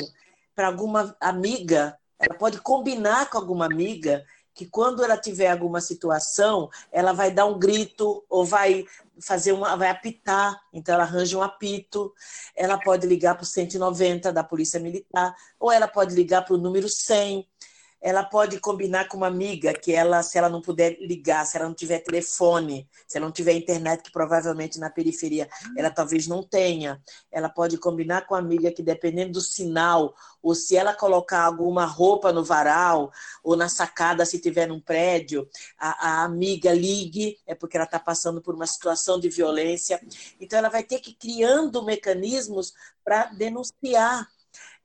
para 0.56 0.68
alguma 0.68 1.16
amiga, 1.20 1.98
ela 2.20 2.36
pode 2.36 2.60
combinar 2.62 3.30
com 3.30 3.38
alguma 3.38 3.66
amiga 3.66 4.26
que 4.58 4.66
quando 4.66 5.04
ela 5.04 5.16
tiver 5.16 5.52
alguma 5.52 5.80
situação, 5.80 6.68
ela 6.92 7.14
vai 7.14 7.30
dar 7.30 7.46
um 7.46 7.60
grito 7.60 8.26
ou 8.28 8.44
vai 8.44 8.86
fazer 9.20 9.52
uma, 9.52 9.76
vai 9.78 9.90
apitar, 9.90 10.60
então 10.74 10.96
ela 10.96 11.04
arranja 11.04 11.38
um 11.38 11.44
apito, 11.44 12.12
ela 12.56 12.76
pode 12.80 13.06
ligar 13.06 13.36
para 13.36 13.44
o 13.44 13.46
190 13.46 14.34
da 14.34 14.44
Polícia 14.44 14.80
Militar, 14.80 15.36
ou 15.60 15.72
ela 15.72 15.88
pode 15.88 16.16
ligar 16.16 16.44
para 16.44 16.56
o 16.56 16.58
número 16.58 16.90
100, 16.90 17.48
ela 18.02 18.24
pode 18.24 18.60
combinar 18.60 19.08
com 19.08 19.18
uma 19.18 19.28
amiga 19.28 19.74
que 19.74 19.92
ela, 19.92 20.22
se 20.22 20.38
ela 20.38 20.50
não 20.50 20.62
puder 20.62 20.98
ligar, 21.00 21.46
se 21.46 21.58
ela 21.58 21.68
não 21.68 21.74
tiver 21.74 22.00
telefone, 22.00 22.88
se 23.08 23.18
ela 23.18 23.26
não 23.26 23.34
tiver 23.34 23.54
internet, 23.54 24.04
que 24.04 24.12
provavelmente 24.12 24.80
na 24.80 24.90
periferia 24.90 25.50
ela 25.76 25.90
talvez 25.90 26.28
não 26.28 26.44
tenha, 26.44 27.02
ela 27.32 27.50
pode 27.50 27.78
combinar 27.78 28.28
com 28.28 28.36
a 28.36 28.40
amiga 28.40 28.72
que 28.72 28.84
dependendo 28.84 29.34
do 29.34 29.42
sinal, 29.42 30.14
ou 30.42 30.54
se 30.54 30.78
ela 30.78 30.94
colocar 30.94 31.44
alguma 31.44 31.86
roupa 31.86 32.32
no 32.32 32.44
varal, 32.44 33.12
ou 33.44 33.56
na 33.56 33.68
sacada 33.68 34.26
se 34.26 34.40
tiver 34.40 34.68
num 34.68 34.80
prédio, 34.80 35.50
a, 35.78 36.10
a 36.10 36.24
amiga 36.24 36.72
ligue, 36.74 37.38
é 37.46 37.56
porque 37.56 37.78
ela 37.78 37.86
está 37.86 38.00
passando 38.00 38.42
por 38.42 38.54
uma 38.54 38.68
situação 38.68 39.20
de 39.20 39.30
violência. 39.30 40.00
Então 40.40 40.60
ela 40.60 40.70
vai 40.70 40.84
ter 40.84 41.00
que 41.00 41.12
ir 41.12 41.16
criando 41.16 41.84
mecanismos 41.84 42.74
para 43.04 43.26
denunciar 43.26 44.28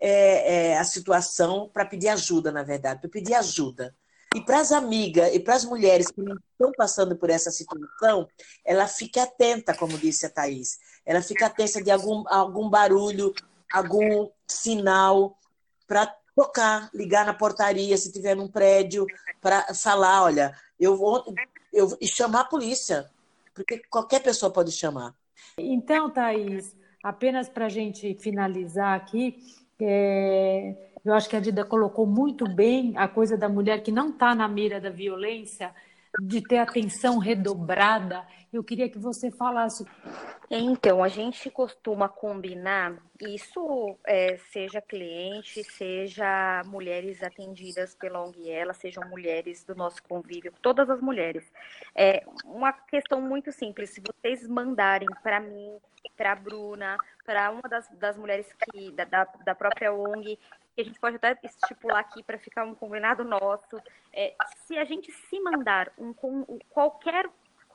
é, 0.05 0.71
é, 0.73 0.79
a 0.79 0.83
situação 0.83 1.71
para 1.73 1.85
pedir 1.85 2.09
ajuda, 2.09 2.51
na 2.51 2.65
verdade, 2.65 3.01
para 3.01 3.09
pedir 3.09 3.35
ajuda. 3.35 3.95
E 4.35 4.41
para 4.41 4.59
as 4.59 4.73
amigas 4.73 5.33
e 5.33 5.39
para 5.39 5.55
as 5.55 5.65
mulheres 5.65 6.11
que 6.11 6.21
não 6.21 6.35
estão 6.35 6.73
passando 6.77 7.15
por 7.15 7.31
essa 7.31 7.53
situação, 7.53 8.27
ela 8.65 8.89
fique 8.89 9.21
atenta, 9.21 9.73
como 9.73 9.97
disse 9.97 10.27
a 10.27 10.31
Thaís. 10.31 10.81
Ela 11.07 11.23
fica 11.23 11.47
atenta 11.47 11.81
de 11.81 11.91
algum, 11.91 12.25
algum 12.27 12.69
barulho, 12.69 13.33
algum 13.73 14.29
sinal 14.49 15.39
para 15.87 16.13
tocar, 16.35 16.91
ligar 16.93 17.25
na 17.25 17.35
portaria 17.35 17.97
se 17.97 18.11
tiver 18.11 18.35
num 18.35 18.49
prédio, 18.49 19.07
para 19.41 19.73
falar, 19.75 20.25
olha, 20.25 20.57
eu 20.81 20.97
vou 20.97 21.23
eu, 21.73 21.97
e 22.01 22.09
chamar 22.09 22.41
a 22.41 22.45
polícia, 22.45 23.09
porque 23.55 23.79
qualquer 23.89 24.21
pessoa 24.21 24.53
pode 24.53 24.73
chamar. 24.73 25.15
Então, 25.57 26.11
Thaís, 26.11 26.75
apenas 27.05 27.49
para 27.49 27.67
a 27.67 27.69
gente 27.69 28.15
finalizar 28.15 28.97
aqui, 28.97 29.62
é, 29.85 30.77
eu 31.05 31.15
acho 31.15 31.29
que 31.29 31.37
a 31.37 31.41
Dida 31.41 31.65
colocou 31.65 32.07
muito 32.07 32.49
bem 32.49 32.97
a 32.97 33.09
coisa 33.09 33.37
da 33.37 33.49
mulher 33.49 33.83
que 33.83 33.93
não 33.93 34.11
está 34.11 34.35
na 34.35 34.49
mira 34.49 34.81
da 34.81 34.91
violência, 34.91 35.75
de 36.21 36.43
ter 36.43 36.59
atenção 36.59 37.19
redobrada. 37.19 38.27
Eu 38.53 38.63
queria 38.63 38.89
que 38.89 38.99
você 38.99 39.31
falasse. 39.31 39.85
Então, 40.51 41.03
a 41.03 41.09
gente 41.09 41.51
costuma 41.51 42.09
combinar, 42.09 42.99
isso 43.19 43.97
é, 44.05 44.37
seja 44.53 44.83
cliente, 44.83 45.65
seja 45.65 46.63
mulheres 46.67 47.23
atendidas 47.23 47.95
pela 47.95 48.23
ONG 48.23 48.51
ela, 48.51 48.75
sejam 48.75 49.09
mulheres 49.09 49.65
do 49.65 49.75
nosso 49.75 50.03
convívio, 50.03 50.53
todas 50.61 50.91
as 50.91 51.01
mulheres. 51.01 51.51
É 51.95 52.23
uma 52.45 52.73
questão 52.73 53.23
muito 53.23 53.51
simples. 53.51 53.91
Se 53.91 54.03
vocês 54.03 54.47
mandarem 54.47 55.09
para 55.23 55.41
mim, 55.41 55.79
para 56.17 56.33
a 56.33 56.37
Bruna, 56.37 56.99
para 57.25 57.51
uma 57.51 57.63
das, 57.63 57.89
das 57.99 58.19
mulheres 58.19 58.47
que 58.53 58.91
da, 58.93 59.05
da 59.45 59.55
própria 59.55 59.93
ONG 59.95 60.39
que 60.75 60.81
a 60.81 60.85
gente 60.85 60.99
pode 60.99 61.17
até 61.17 61.39
estipular 61.43 61.99
aqui 61.99 62.23
para 62.23 62.39
ficar 62.39 62.65
um 62.65 62.75
combinado 62.75 63.25
nosso. 63.25 63.81
É, 64.13 64.35
se 64.67 64.77
a 64.79 64.85
gente 64.85 65.11
se 65.13 65.41
mandar 65.41 65.93
um, 65.99 66.15
um 66.23 66.59
qualquer 66.71 67.29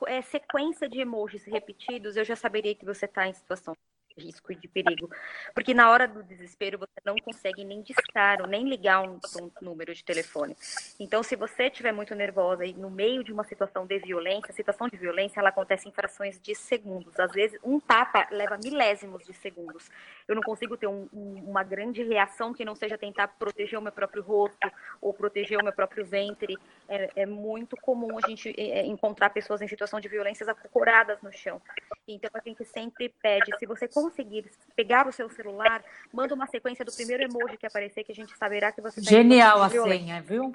é, 0.06 0.22
sequência 0.22 0.88
de 0.88 1.00
emojis 1.00 1.44
repetidos, 1.44 2.16
eu 2.16 2.24
já 2.24 2.36
saberia 2.36 2.74
que 2.74 2.84
você 2.84 3.06
está 3.06 3.26
em 3.26 3.34
situação 3.34 3.74
risco 4.18 4.52
e 4.52 4.56
de 4.56 4.68
perigo. 4.68 5.10
Porque 5.54 5.72
na 5.72 5.90
hora 5.90 6.06
do 6.06 6.22
desespero 6.22 6.78
você 6.78 7.00
não 7.04 7.16
consegue 7.16 7.64
nem 7.64 7.82
discar 7.82 8.40
ou 8.40 8.46
nem 8.46 8.68
ligar 8.68 9.02
um, 9.02 9.18
um 9.40 9.50
número 9.60 9.94
de 9.94 10.04
telefone. 10.04 10.56
Então, 10.98 11.22
se 11.22 11.36
você 11.36 11.64
estiver 11.64 11.92
muito 11.92 12.14
nervosa 12.14 12.64
e 12.64 12.74
no 12.74 12.90
meio 12.90 13.22
de 13.22 13.32
uma 13.32 13.44
situação 13.44 13.86
de 13.86 13.98
violência, 13.98 14.50
a 14.50 14.54
situação 14.54 14.88
de 14.88 14.96
violência 14.96 15.40
ela 15.40 15.48
acontece 15.50 15.88
em 15.88 15.92
frações 15.92 16.40
de 16.40 16.54
segundos. 16.54 17.18
Às 17.18 17.32
vezes, 17.32 17.58
um 17.62 17.78
tapa 17.78 18.26
leva 18.30 18.58
milésimos 18.62 19.24
de 19.24 19.32
segundos. 19.32 19.90
Eu 20.26 20.34
não 20.34 20.42
consigo 20.42 20.76
ter 20.76 20.86
um, 20.86 21.08
um, 21.12 21.44
uma 21.46 21.62
grande 21.62 22.02
reação 22.02 22.52
que 22.52 22.64
não 22.64 22.74
seja 22.74 22.98
tentar 22.98 23.28
proteger 23.28 23.78
o 23.78 23.82
meu 23.82 23.92
próprio 23.92 24.22
rosto 24.22 24.70
ou 25.00 25.12
proteger 25.14 25.58
o 25.58 25.64
meu 25.64 25.72
próprio 25.72 26.04
ventre. 26.04 26.56
É, 26.88 27.22
é 27.22 27.26
muito 27.26 27.76
comum 27.76 28.18
a 28.18 28.28
gente 28.28 28.54
é, 28.56 28.80
é 28.80 28.86
encontrar 28.86 29.30
pessoas 29.30 29.62
em 29.62 29.68
situação 29.68 30.00
de 30.00 30.08
violências 30.08 30.48
acocoradas 30.48 31.20
no 31.22 31.32
chão. 31.32 31.60
Então, 32.06 32.30
a 32.34 32.40
gente 32.40 32.64
sempre 32.64 33.08
pede, 33.22 33.56
se 33.58 33.66
você 33.66 33.86
conseguir 34.08 34.50
pegar 34.74 35.06
o 35.06 35.12
seu 35.12 35.28
celular, 35.28 35.84
manda 36.12 36.34
uma 36.34 36.46
sequência 36.46 36.84
do 36.84 36.92
primeiro 36.92 37.22
emoji 37.22 37.56
que 37.56 37.66
aparecer, 37.66 38.04
que 38.04 38.12
a 38.12 38.14
gente 38.14 38.36
saberá 38.36 38.72
que 38.72 38.80
você 38.80 39.00
está 39.00 39.10
Genial 39.10 39.62
a 39.62 39.68
senha, 39.68 40.22
viu? 40.22 40.52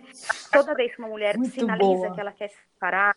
Toda 0.51 0.73
vez 0.73 0.95
que 0.95 0.99
uma 0.99 1.07
mulher 1.07 1.37
Muito 1.37 1.53
sinaliza 1.53 1.85
boa. 1.85 2.13
que 2.13 2.19
ela 2.19 2.31
quer 2.31 2.49
se 2.49 2.57
separar, 2.73 3.15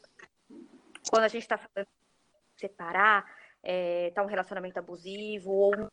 quando 1.11 1.25
a 1.25 1.29
gente 1.29 1.43
está 1.43 1.57
falando 1.57 1.87
de 1.87 2.61
separar, 2.61 3.25
está 3.63 4.23
é, 4.23 4.25
um 4.25 4.29
relacionamento 4.29 4.79
abusivo 4.79 5.51
ou 5.51 5.91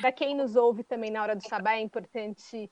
Para 0.00 0.10
quem 0.10 0.34
nos 0.34 0.56
ouve 0.56 0.82
também 0.82 1.12
na 1.12 1.22
hora 1.22 1.36
do 1.36 1.48
sabá, 1.48 1.74
é 1.74 1.80
importante 1.80 2.68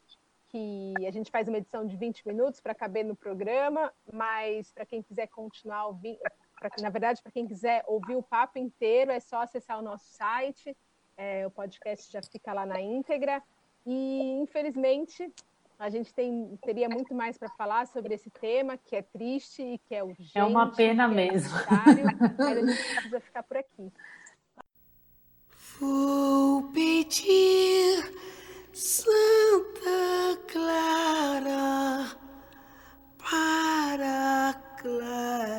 que 0.53 0.95
a 1.07 1.11
gente 1.11 1.31
faz 1.31 1.49
uma 1.49 1.57
edição 1.57 1.87
de 1.87 1.97
20 1.97 2.29
minutos 2.29 2.61
para 2.61 2.75
caber 2.75 3.05
no 3.05 3.17
programa, 3.17 3.91
mas 4.13 4.71
para 4.71 4.85
quem 4.85 5.03
quiser 5.03 5.27
continuar 5.29 5.87
ouvindo, 5.87 6.19
pra, 6.61 6.71
na 6.79 6.91
verdade, 6.91 7.23
para 7.23 7.33
quem 7.33 7.47
quiser 7.47 7.83
ouvir 7.89 8.15
o 8.17 8.23
papo 8.23 8.59
inteiro, 8.59 9.11
é 9.11 9.19
só 9.19 9.41
acessar 9.41 9.79
o 9.79 9.83
nosso 9.83 10.05
site, 10.11 10.77
é, 11.17 11.47
o 11.47 11.51
podcast 11.51 12.13
já 12.13 12.21
fica 12.31 12.53
lá 12.53 12.67
na 12.67 12.81
íntegra. 12.83 13.43
E, 13.87 14.39
infelizmente, 14.43 15.33
a 15.79 15.89
gente 15.89 16.13
tem, 16.13 16.57
teria 16.63 16.89
muito 16.89 17.15
mais 17.15 17.39
para 17.39 17.49
falar 17.49 17.87
sobre 17.87 18.15
esse 18.15 18.29
tema, 18.31 18.77
que 18.77 18.95
é 18.95 19.03
triste 19.03 19.63
e 19.63 19.79
que 19.79 19.95
é 19.95 20.05
urgente. 20.05 20.37
É 20.39 20.45
uma 20.45 20.71
pena 20.71 21.05
é 21.05 21.09
mesmo. 21.09 21.51
mas 22.39 22.47
a 22.47 22.55
gente 22.55 22.95
precisa 22.95 23.21
ficar 23.21 23.43
por 23.43 23.57
aqui. 23.57 23.91
Vou 25.81 26.65
pedir 26.73 28.05
Santa 28.75 30.39
Clara 30.51 32.17
para 33.19 34.55
clarear. 34.81 35.53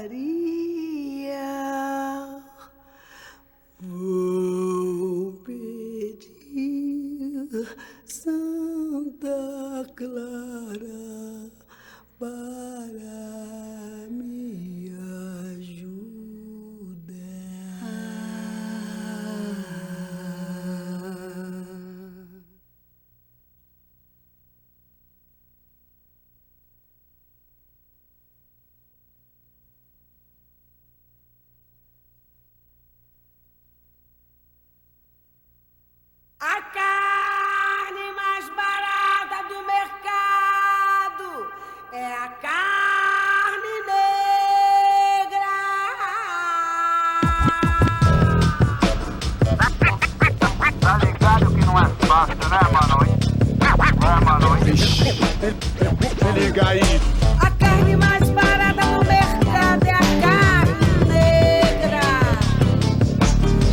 Vou 3.79 5.33
pedir 5.45 6.57
Santa 8.03 9.85
Clara 9.95 11.51
para 12.17 13.82
liga 56.43 56.67
aí. 56.67 56.81
A 57.39 57.49
carne 57.51 57.95
mais 57.95 58.29
barata 58.29 58.85
no 58.85 59.03
mercado 59.05 59.85
é 59.85 59.91
a 59.91 59.99
carne 60.21 61.05
negra. 61.07 62.07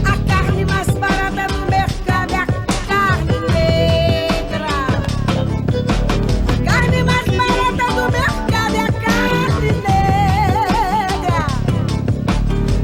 A 0.05 0.17
carne 0.29 0.65
mais 0.65 0.89
barata 0.89 1.47
no 1.53 1.67
mercado 1.67 2.33
é 2.33 2.37
a 2.37 2.47
carne 2.87 3.39
negra. 3.53 4.75
A 6.47 6.57
carne 6.65 7.03
mais 7.03 7.27
barata 7.27 7.87
do 7.97 8.05
mercado 8.13 8.75
é 8.77 8.81
a 8.81 8.93
carne 8.93 9.73
negra. 9.89 11.41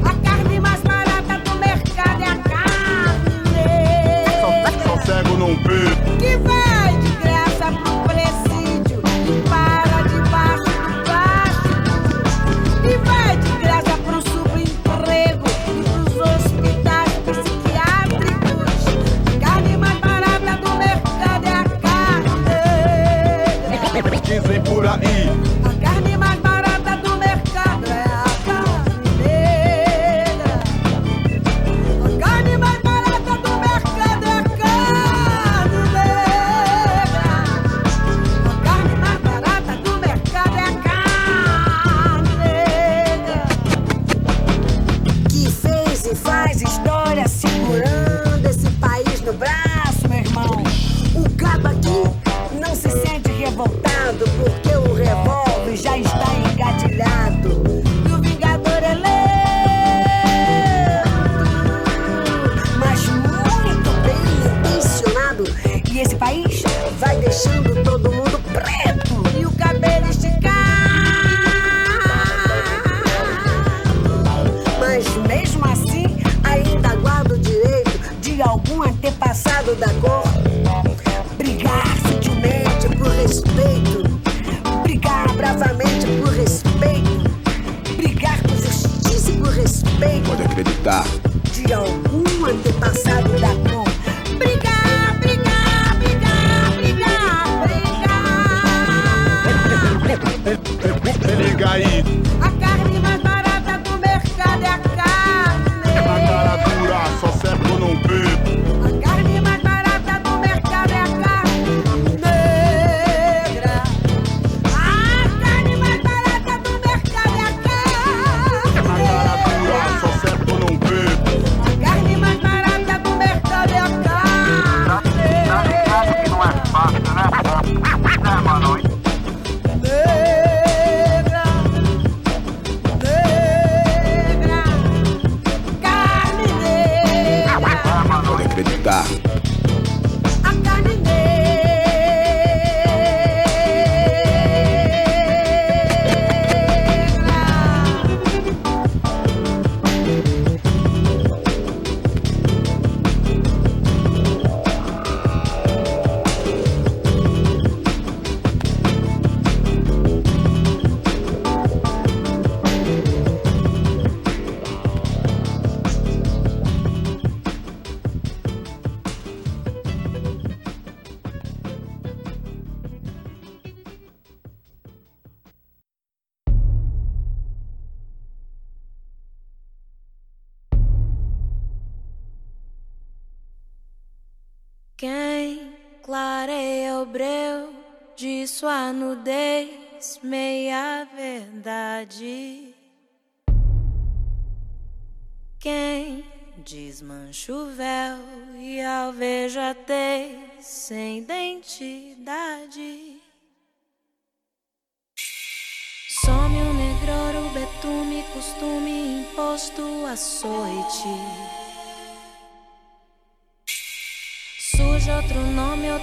A 0.03 0.13
carne 0.25 0.59
mais 0.59 0.81
barata 0.81 1.35
do 1.45 1.55
mercado 1.55 2.21
é 2.23 2.27
a 2.27 2.37
carne 2.37 3.35
negra. 3.53 4.83
Só 4.83 4.95
cego 5.05 5.37
num 5.37 5.55
peito. 5.63 6.56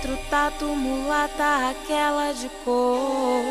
outro 0.05 0.19
tá 0.29 0.53
mulata, 0.61 1.71
aquela 1.71 2.33
de 2.33 2.49
cor. 2.63 3.43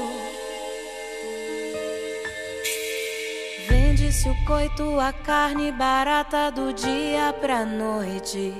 Vende-se 3.67 4.29
o 4.29 4.45
coito, 4.45 4.99
a 4.99 5.11
carne 5.11 5.71
barata 5.71 6.51
do 6.51 6.71
dia 6.71 7.33
pra 7.41 7.65
noite. 7.65 8.53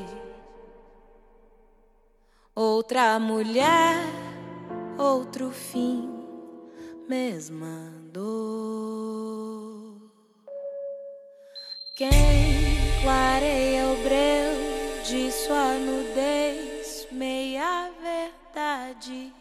Outra 2.55 3.19
mulher, 3.19 3.95
outro 4.97 5.51
fim, 5.51 6.09
mesma 7.07 7.93
dor. 8.11 10.01
Quem 11.95 12.09
clareia 13.03 13.85
o 13.85 13.95
breu 14.03 15.03
de 15.03 15.31
sua 15.31 15.75
nudez? 15.75 16.42
verdade. 18.93 19.33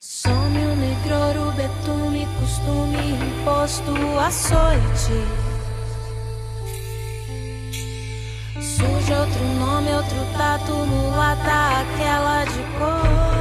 Some 0.00 0.58
o 0.58 0.76
negroro, 0.76 1.52
betume, 1.52 2.26
costume, 2.40 3.12
imposto, 3.40 3.92
açoite. 4.18 5.12
Surge 8.60 9.12
outro 9.12 9.44
nome, 9.58 9.92
outro 9.92 10.24
tato, 10.36 10.72
mulata, 10.72 11.80
aquela 11.80 12.44
de 12.44 12.62
cor. 12.78 13.33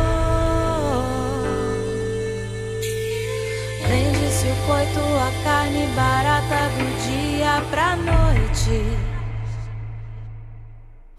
Se 4.44 4.50
o 4.50 4.56
coito 4.68 5.00
a 5.00 5.32
carne 5.42 5.88
barata 5.96 6.68
do 6.76 6.86
dia 7.08 7.64
pra 7.72 7.96
noite. 7.96 8.84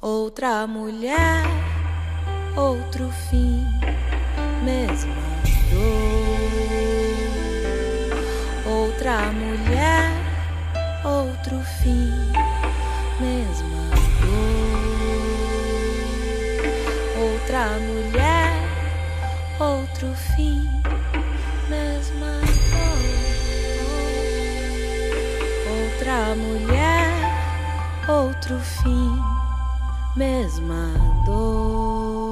Outra 0.02 0.66
mulher, 0.66 1.42
outro 2.54 3.08
fim, 3.30 3.64
mesma 4.62 5.14
dor. 5.70 6.34
Outra 8.70 9.32
mulher, 9.32 10.10
outro 11.02 11.64
fim, 11.80 12.12
mesma 13.18 13.88
dor. 14.20 14.84
Outra 17.22 17.78
mulher, 17.78 18.52
outro 19.58 20.14
fim. 20.36 20.73
Outra 26.14 26.36
mulher, 26.36 27.10
outro 28.08 28.56
fim, 28.60 29.18
mesma 30.16 30.94
dor. 31.26 32.23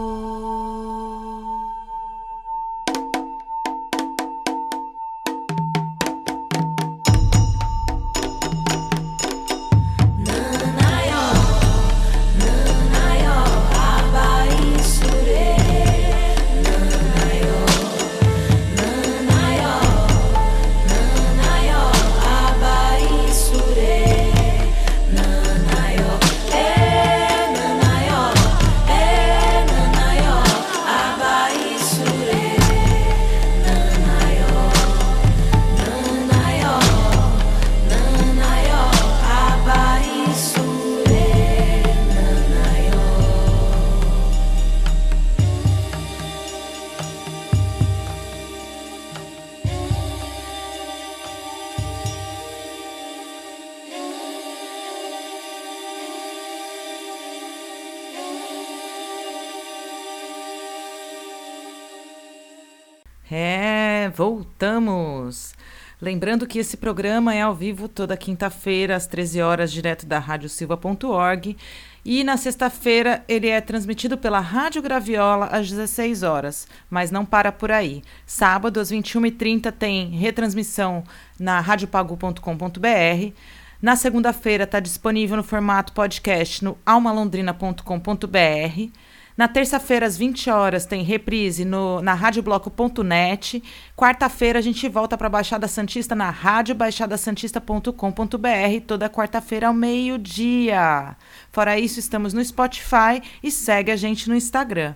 Lembrando 66.03 66.47
que 66.49 66.59
esse 66.59 66.77
programa 66.77 67.33
é 67.33 67.43
ao 67.43 67.55
vivo 67.55 67.87
toda 67.87 68.17
quinta-feira, 68.17 68.97
às 68.97 69.07
13 69.07 69.41
horas, 69.41 69.71
direto 69.71 70.05
da 70.05 70.19
radiosilva.org. 70.19 71.57
E 72.05 72.25
na 72.25 72.37
sexta-feira 72.37 73.25
ele 73.29 73.47
é 73.47 73.61
transmitido 73.61 74.19
pela 74.19 74.41
Rádio 74.41 74.83
Graviola 74.83 75.47
às 75.47 75.71
16 75.71 76.25
horas, 76.25 76.67
mas 76.91 77.13
não 77.13 77.25
para 77.25 77.53
por 77.53 77.71
aí. 77.71 78.03
Sábado, 78.27 78.81
às 78.81 78.91
21h30, 78.91 79.71
tem 79.71 80.11
retransmissão 80.11 81.05
na 81.39 81.61
radiopagu.com.br. 81.61 83.33
Na 83.81 83.95
segunda-feira 83.95 84.65
está 84.65 84.81
disponível 84.81 85.37
no 85.37 85.45
formato 85.45 85.93
podcast 85.93 86.65
no 86.65 86.77
almalondrina.com.br. 86.85 88.91
Na 89.37 89.49
terça-feira, 89.49 90.07
às 90.07 90.17
20 90.17 90.51
horas, 90.51 90.85
tem 90.85 91.03
reprise 91.03 91.65
no, 91.65 92.03
na 92.03 92.13
radiobloco.net. 92.13 93.63
Quarta-feira, 93.97 94.59
a 94.59 94.63
gente 94.63 94.87
volta 94.89 95.17
para 95.17 95.27
a 95.27 95.31
Baixada 95.31 95.67
Santista 95.67 96.15
na 96.15 96.29
radiobaixadasantista.com.br, 96.29 98.87
toda 98.87 99.09
quarta-feira 99.09 99.69
ao 99.69 99.75
meio-dia. 99.75 101.17
Fora 101.51 101.79
isso, 101.79 101.99
estamos 101.99 102.35
no 102.35 102.45
Spotify 102.45 103.23
e 103.43 103.51
segue 103.51 103.91
a 103.91 103.97
gente 103.97 104.29
no 104.29 104.37
Instagram. 104.37 104.95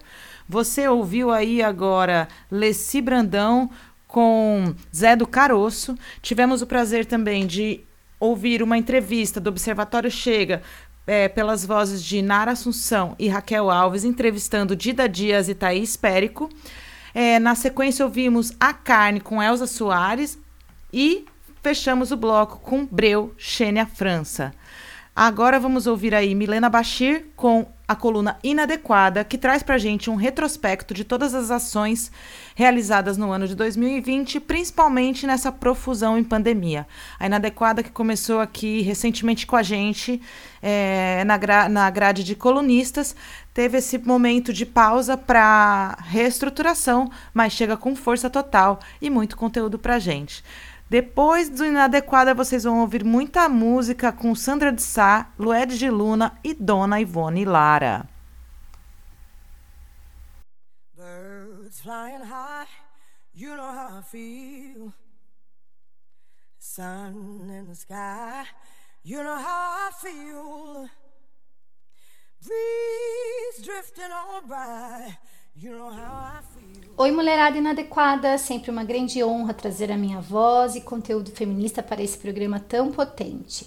Você 0.49 0.87
ouviu 0.87 1.32
aí 1.32 1.61
agora 1.62 2.28
Leci 2.51 3.01
Brandão 3.01 3.70
com 4.07 4.74
Zé 4.95 5.16
do 5.16 5.26
Caroço. 5.26 5.97
Tivemos 6.20 6.61
o 6.62 6.66
prazer 6.66 7.07
também 7.07 7.47
de 7.47 7.80
ouvir 8.18 8.62
uma 8.62 8.78
entrevista 8.78 9.41
do 9.41 9.51
Observatório 9.51 10.11
Chega 10.11 10.62
é, 11.07 11.28
pelas 11.28 11.64
vozes 11.64 12.02
de 12.02 12.20
Nara 12.20 12.52
Assunção 12.52 13.14
e 13.18 13.28
Raquel 13.28 13.70
Alves, 13.70 14.04
entrevistando 14.04 14.74
Dida 14.74 15.09
Dias 15.09 15.48
e 15.48 15.54
Thaís 15.54 15.96
Périco. 15.96 16.50
É, 17.14 17.38
na 17.38 17.54
sequência, 17.54 18.04
ouvimos 18.04 18.52
A 18.59 18.74
Carne 18.74 19.20
com 19.20 19.42
Elza 19.42 19.66
Soares 19.66 20.38
e 20.92 21.24
fechamos 21.62 22.12
o 22.12 22.16
bloco 22.16 22.59
com 22.59 22.84
Breu, 22.84 23.34
Xênia 23.38 23.86
França. 23.86 24.52
Agora 25.14 25.59
vamos 25.59 25.86
ouvir 25.86 26.14
aí 26.14 26.34
Milena 26.34 26.68
Bachir 26.68 27.26
com 27.34 27.66
a 27.89 27.95
coluna 27.95 28.37
Inadequada, 28.43 29.22
que 29.22 29.39
traz 29.39 29.62
para 29.62 29.78
gente 29.78 30.11
um 30.11 30.16
retrospecto 30.16 30.93
de 30.93 31.05
todas 31.05 31.34
as 31.34 31.51
ações 31.51 32.11
realizadas 32.55 33.16
no 33.16 33.30
ano 33.30 33.47
de 33.47 33.55
2020, 33.55 34.41
principalmente 34.41 35.26
nessa 35.26 35.53
profusão 35.53 36.18
em 36.18 36.24
pandemia. 36.24 36.87
A 37.18 37.26
Inadequada 37.26 37.82
que 37.82 37.91
começou 37.91 38.41
aqui 38.41 38.82
recentemente 38.82 39.47
com 39.47 39.55
a 39.55 39.62
gente, 39.62 40.20
é, 40.61 41.22
na, 41.24 41.37
gra 41.37 41.68
na 41.68 41.89
grade 41.91 42.24
de 42.24 42.34
colunistas, 42.34 43.14
teve 43.55 43.78
esse 43.78 43.99
momento 43.99 44.53
de 44.53 44.66
pausa 44.66 45.16
para 45.16 45.97
reestruturação, 46.03 47.11
mas 47.32 47.53
chega 47.53 47.76
com 47.76 47.95
força 47.95 48.28
total 48.28 48.80
e 49.01 49.09
muito 49.09 49.37
conteúdo 49.37 49.78
para 49.78 49.99
gente. 49.99 50.43
Depois 50.89 51.49
do 51.49 51.64
Inadequada, 51.64 52.32
vocês 52.32 52.62
vão 52.62 52.80
ouvir 52.80 53.05
muita 53.05 53.49
música 53.49 54.12
com 54.12 54.37
Sandra 54.37 54.72
de 54.72 54.82
Sá, 54.82 55.32
Lued 55.37 55.76
de 55.76 55.91
Luna 55.91 56.39
e 56.45 56.55
Dona 56.55 57.01
Ivone 57.01 57.45
Lara. 57.45 58.09
Birds 60.95 61.80
flying 61.80 62.22
high, 62.22 62.68
you 63.34 63.57
know 63.57 63.64
how 63.64 63.99
I 63.99 64.03
feel. 64.03 64.93
Sun 66.61 67.51
in 67.51 67.66
the 67.66 67.74
sky, 67.74 68.45
you 69.03 69.24
know 69.24 69.37
how 69.37 69.89
I 69.89 69.91
feel. 70.01 70.89
Breeze 72.41 73.64
drifting 73.64 74.12
on 74.12 74.49
by, 74.49 75.18
Oi, 76.98 77.11
mulherada 77.11 77.57
inadequada, 77.57 78.36
sempre 78.36 78.70
uma 78.70 78.84
grande 78.84 79.24
honra 79.24 79.54
trazer 79.54 79.90
a 79.90 79.96
minha 79.96 80.20
voz 80.20 80.76
e 80.76 80.82
conteúdo 80.82 81.30
feminista 81.30 81.82
para 81.82 82.02
esse 82.02 82.18
programa 82.18 82.61
tão 82.61 82.92
potente. 82.92 83.66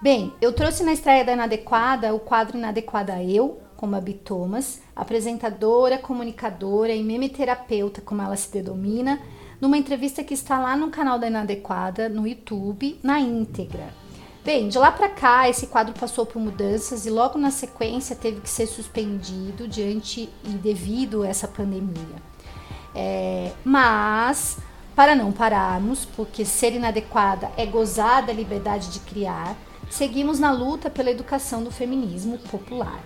Bem, 0.00 0.32
eu 0.40 0.52
trouxe 0.52 0.84
na 0.84 0.92
estreia 0.92 1.24
da 1.24 1.32
Inadequada 1.32 2.14
o 2.14 2.20
quadro 2.20 2.56
Inadequada 2.56 3.20
Eu, 3.20 3.60
com 3.76 3.90
Babi 3.90 4.14
Thomas, 4.14 4.80
apresentadora, 4.94 5.98
comunicadora 5.98 6.94
e 6.94 7.02
memeterapeuta, 7.02 8.00
como 8.00 8.22
ela 8.22 8.36
se 8.36 8.52
denomina, 8.52 9.20
numa 9.60 9.78
entrevista 9.78 10.22
que 10.22 10.34
está 10.34 10.60
lá 10.60 10.76
no 10.76 10.88
canal 10.88 11.18
da 11.18 11.26
Inadequada, 11.26 12.08
no 12.08 12.28
YouTube, 12.28 13.00
na 13.02 13.18
íntegra. 13.18 14.01
Bem, 14.44 14.68
de 14.68 14.76
lá 14.76 14.90
para 14.90 15.08
cá, 15.08 15.48
esse 15.48 15.68
quadro 15.68 15.94
passou 15.94 16.26
por 16.26 16.42
mudanças 16.42 17.06
e 17.06 17.10
logo 17.10 17.38
na 17.38 17.52
sequência 17.52 18.16
teve 18.16 18.40
que 18.40 18.50
ser 18.50 18.66
suspendido 18.66 19.68
diante 19.68 20.28
e 20.42 20.48
devido 20.48 21.22
a 21.22 21.28
essa 21.28 21.46
pandemia. 21.46 22.16
É, 22.92 23.52
mas, 23.64 24.58
para 24.96 25.14
não 25.14 25.30
pararmos, 25.30 26.04
porque 26.04 26.44
ser 26.44 26.74
inadequada 26.74 27.52
é 27.56 27.64
gozar 27.64 28.26
da 28.26 28.32
liberdade 28.32 28.90
de 28.90 28.98
criar, 28.98 29.56
seguimos 29.88 30.40
na 30.40 30.50
luta 30.50 30.90
pela 30.90 31.12
educação 31.12 31.62
do 31.62 31.70
feminismo 31.70 32.36
popular. 32.50 33.00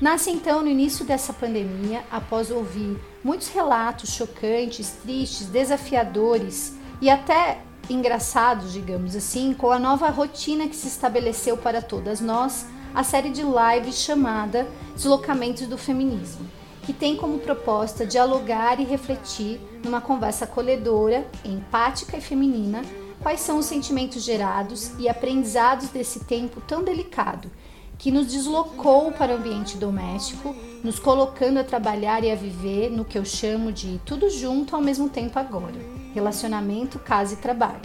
Nasce 0.00 0.30
então 0.30 0.62
no 0.62 0.68
início 0.68 1.04
dessa 1.04 1.34
pandemia, 1.34 2.02
após 2.10 2.50
ouvir 2.50 2.98
muitos 3.22 3.48
relatos 3.48 4.14
chocantes, 4.14 4.96
tristes, 5.02 5.46
desafiadores 5.46 6.74
e 7.02 7.10
até 7.10 7.60
engraçados, 7.90 8.72
digamos 8.72 9.16
assim, 9.16 9.52
com 9.52 9.70
a 9.70 9.78
nova 9.78 10.08
rotina 10.08 10.68
que 10.68 10.76
se 10.76 10.88
estabeleceu 10.88 11.56
para 11.56 11.82
todas 11.82 12.20
nós, 12.20 12.66
a 12.94 13.02
série 13.02 13.30
de 13.30 13.42
lives 13.42 13.96
chamada 13.96 14.66
Deslocamentos 14.94 15.66
do 15.66 15.76
Feminismo, 15.76 16.46
que 16.82 16.92
tem 16.92 17.16
como 17.16 17.38
proposta 17.38 18.06
dialogar 18.06 18.80
e 18.80 18.84
refletir 18.84 19.60
numa 19.84 20.00
conversa 20.00 20.44
acolhedora, 20.44 21.26
empática 21.44 22.16
e 22.16 22.20
feminina 22.20 22.82
quais 23.20 23.40
são 23.40 23.58
os 23.58 23.66
sentimentos 23.66 24.22
gerados 24.22 24.92
e 24.98 25.08
aprendizados 25.08 25.88
desse 25.88 26.20
tempo 26.20 26.60
tão 26.60 26.82
delicado 26.82 27.50
que 27.98 28.10
nos 28.10 28.28
deslocou 28.28 29.12
para 29.12 29.34
o 29.34 29.36
ambiente 29.36 29.76
doméstico, 29.76 30.56
nos 30.82 30.98
colocando 30.98 31.58
a 31.58 31.64
trabalhar 31.64 32.24
e 32.24 32.30
a 32.30 32.34
viver 32.34 32.90
no 32.90 33.04
que 33.04 33.18
eu 33.18 33.26
chamo 33.26 33.70
de 33.70 34.00
tudo 34.06 34.30
junto 34.30 34.74
ao 34.74 34.80
mesmo 34.80 35.10
tempo 35.10 35.38
agora: 35.38 35.99
relacionamento, 36.14 36.98
casa 36.98 37.34
e 37.34 37.38
trabalho. 37.38 37.80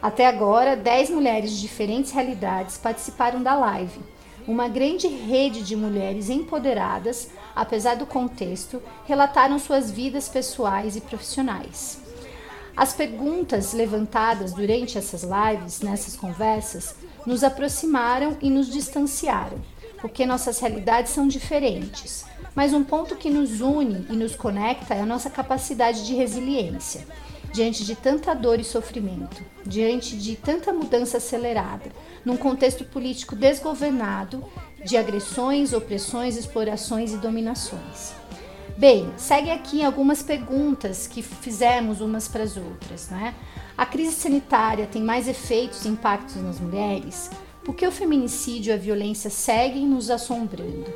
Até 0.00 0.26
agora, 0.26 0.76
10 0.76 1.10
mulheres 1.10 1.50
de 1.52 1.60
diferentes 1.60 2.12
realidades 2.12 2.78
participaram 2.78 3.42
da 3.42 3.54
live, 3.54 4.00
uma 4.46 4.66
grande 4.66 5.06
rede 5.08 5.62
de 5.62 5.76
mulheres 5.76 6.30
empoderadas, 6.30 7.28
apesar 7.54 7.96
do 7.96 8.06
contexto, 8.06 8.82
relataram 9.06 9.58
suas 9.58 9.90
vidas 9.90 10.26
pessoais 10.28 10.96
e 10.96 11.02
profissionais. 11.02 12.00
As 12.74 12.94
perguntas 12.94 13.74
levantadas 13.74 14.52
durante 14.52 14.96
essas 14.96 15.22
lives, 15.22 15.80
nessas 15.80 16.16
conversas, 16.16 16.94
nos 17.26 17.44
aproximaram 17.44 18.38
e 18.40 18.48
nos 18.48 18.68
distanciaram, 18.72 19.58
porque 20.00 20.24
nossas 20.24 20.60
realidades 20.60 21.12
são 21.12 21.28
diferentes, 21.28 22.24
mas 22.54 22.72
um 22.72 22.84
ponto 22.84 23.16
que 23.16 23.28
nos 23.28 23.60
une 23.60 24.06
e 24.08 24.16
nos 24.16 24.34
conecta 24.34 24.94
é 24.94 25.02
a 25.02 25.06
nossa 25.06 25.28
capacidade 25.28 26.06
de 26.06 26.14
resiliência. 26.14 27.04
Diante 27.52 27.84
de 27.84 27.94
tanta 27.94 28.34
dor 28.34 28.60
e 28.60 28.64
sofrimento, 28.64 29.42
diante 29.64 30.16
de 30.16 30.36
tanta 30.36 30.72
mudança 30.72 31.16
acelerada, 31.16 31.90
num 32.24 32.36
contexto 32.36 32.84
político 32.84 33.34
desgovernado 33.34 34.44
de 34.84 34.96
agressões, 34.96 35.72
opressões, 35.72 36.36
explorações 36.36 37.12
e 37.12 37.16
dominações. 37.16 38.12
Bem, 38.76 39.12
segue 39.16 39.50
aqui 39.50 39.82
algumas 39.82 40.22
perguntas 40.22 41.06
que 41.06 41.20
fizemos 41.20 42.00
umas 42.00 42.28
para 42.28 42.44
as 42.44 42.56
outras, 42.56 43.08
né? 43.08 43.34
A 43.76 43.84
crise 43.84 44.12
sanitária 44.12 44.86
tem 44.86 45.02
mais 45.02 45.26
efeitos 45.26 45.84
e 45.84 45.88
impactos 45.88 46.36
nas 46.36 46.60
mulheres? 46.60 47.30
Por 47.64 47.74
que 47.74 47.86
o 47.86 47.92
feminicídio 47.92 48.70
e 48.70 48.74
a 48.74 48.76
violência 48.76 49.30
seguem 49.30 49.86
nos 49.86 50.10
assombrando? 50.10 50.86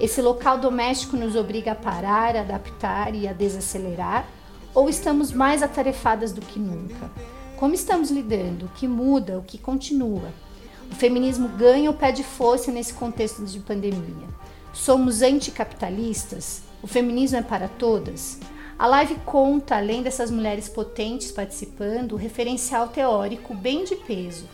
Esse 0.00 0.20
local 0.20 0.58
doméstico 0.58 1.16
nos 1.16 1.36
obriga 1.36 1.72
a 1.72 1.76
parar, 1.76 2.36
a 2.36 2.40
adaptar 2.40 3.14
e 3.14 3.28
a 3.28 3.32
desacelerar? 3.32 4.26
Ou 4.78 4.88
estamos 4.88 5.32
mais 5.32 5.60
atarefadas 5.60 6.30
do 6.30 6.40
que 6.40 6.56
nunca? 6.56 7.10
Como 7.56 7.74
estamos 7.74 8.12
lidando? 8.12 8.66
O 8.66 8.68
que 8.68 8.86
muda? 8.86 9.36
O 9.36 9.42
que 9.42 9.58
continua? 9.58 10.32
O 10.88 10.94
feminismo 10.94 11.48
ganha 11.48 11.90
ou 11.90 11.96
perde 11.96 12.22
força 12.22 12.70
nesse 12.70 12.94
contexto 12.94 13.44
de 13.44 13.58
pandemia? 13.58 14.28
Somos 14.72 15.20
anticapitalistas? 15.20 16.62
O 16.80 16.86
feminismo 16.86 17.38
é 17.38 17.42
para 17.42 17.66
todas? 17.66 18.38
A 18.78 18.86
live 18.86 19.16
conta, 19.26 19.76
além 19.76 20.00
dessas 20.00 20.30
mulheres 20.30 20.68
potentes 20.68 21.32
participando, 21.32 22.12
o 22.12 22.16
referencial 22.16 22.86
teórico 22.86 23.56
bem 23.56 23.82
de 23.82 23.96
peso 23.96 24.44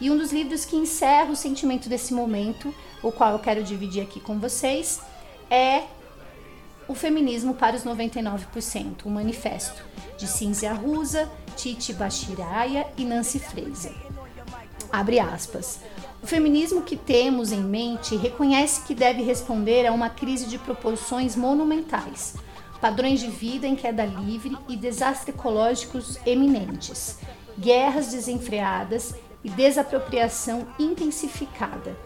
e 0.00 0.10
um 0.10 0.16
dos 0.16 0.32
livros 0.32 0.64
que 0.64 0.76
encerra 0.76 1.30
o 1.30 1.36
sentimento 1.36 1.90
desse 1.90 2.14
momento, 2.14 2.74
o 3.02 3.12
qual 3.12 3.32
eu 3.32 3.38
quero 3.38 3.62
dividir 3.62 4.02
aqui 4.02 4.18
com 4.18 4.38
vocês, 4.38 5.02
é 5.50 5.82
O 6.86 6.94
Feminismo 6.94 7.54
para 7.54 7.76
os 7.76 7.84
99%, 7.84 9.04
o 9.06 9.10
manifesto 9.10 9.82
de 10.18 10.26
Cinzia 10.26 10.72
Rusa, 10.74 11.30
Titi 11.56 11.92
Bashiraya 11.92 12.86
e 12.96 13.04
Nancy 13.04 13.38
Fraser. 13.38 13.94
Abre 14.92 15.18
aspas. 15.18 15.80
O 16.22 16.26
feminismo 16.26 16.82
que 16.82 16.96
temos 16.96 17.52
em 17.52 17.60
mente 17.60 18.16
reconhece 18.16 18.82
que 18.82 18.94
deve 18.94 19.22
responder 19.22 19.86
a 19.86 19.92
uma 19.92 20.08
crise 20.08 20.46
de 20.46 20.56
proporções 20.56 21.36
monumentais, 21.36 22.34
padrões 22.80 23.20
de 23.20 23.28
vida 23.28 23.66
em 23.66 23.74
queda 23.76 24.04
livre 24.04 24.56
e 24.68 24.76
desastres 24.76 25.34
ecológicos 25.34 26.18
eminentes, 26.24 27.18
guerras 27.58 28.12
desenfreadas 28.12 29.14
e 29.42 29.50
desapropriação 29.50 30.66
intensificada, 30.78 31.96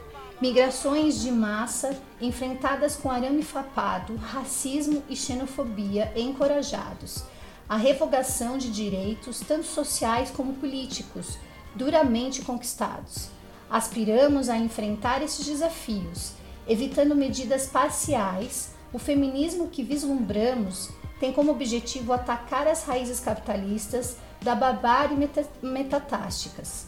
migrações 0.41 1.21
de 1.21 1.33
massa 1.33 2.01
enfrentadas 2.21 2.95
com 2.95 3.11
arame 3.11 3.43
farpado, 3.43 4.15
racismo 4.17 5.03
e 5.09 5.17
xenofobia 5.17 6.13
encorajados, 6.15 7.25
a 7.69 7.77
revogação 7.77 8.57
de 8.57 8.71
direitos, 8.71 9.41
tanto 9.41 9.67
sociais 9.67 10.31
como 10.31 10.55
políticos, 10.55 11.37
duramente 11.75 12.43
conquistados. 12.43 13.29
Aspiramos 13.69 14.49
a 14.49 14.57
enfrentar 14.57 15.23
esses 15.23 15.45
desafios, 15.45 16.33
evitando 16.67 17.15
medidas 17.15 17.67
parciais. 17.67 18.71
O 18.93 18.99
feminismo 18.99 19.69
que 19.69 19.83
vislumbramos 19.83 20.89
tem 21.21 21.33
como 21.33 21.53
objetivo 21.53 22.13
atacar 22.13 22.67
as 22.67 22.85
raízes 22.85 23.21
capitalistas 23.21 24.17
da 24.41 24.55
barbárie 24.55 25.19
metatásticas 25.61 26.88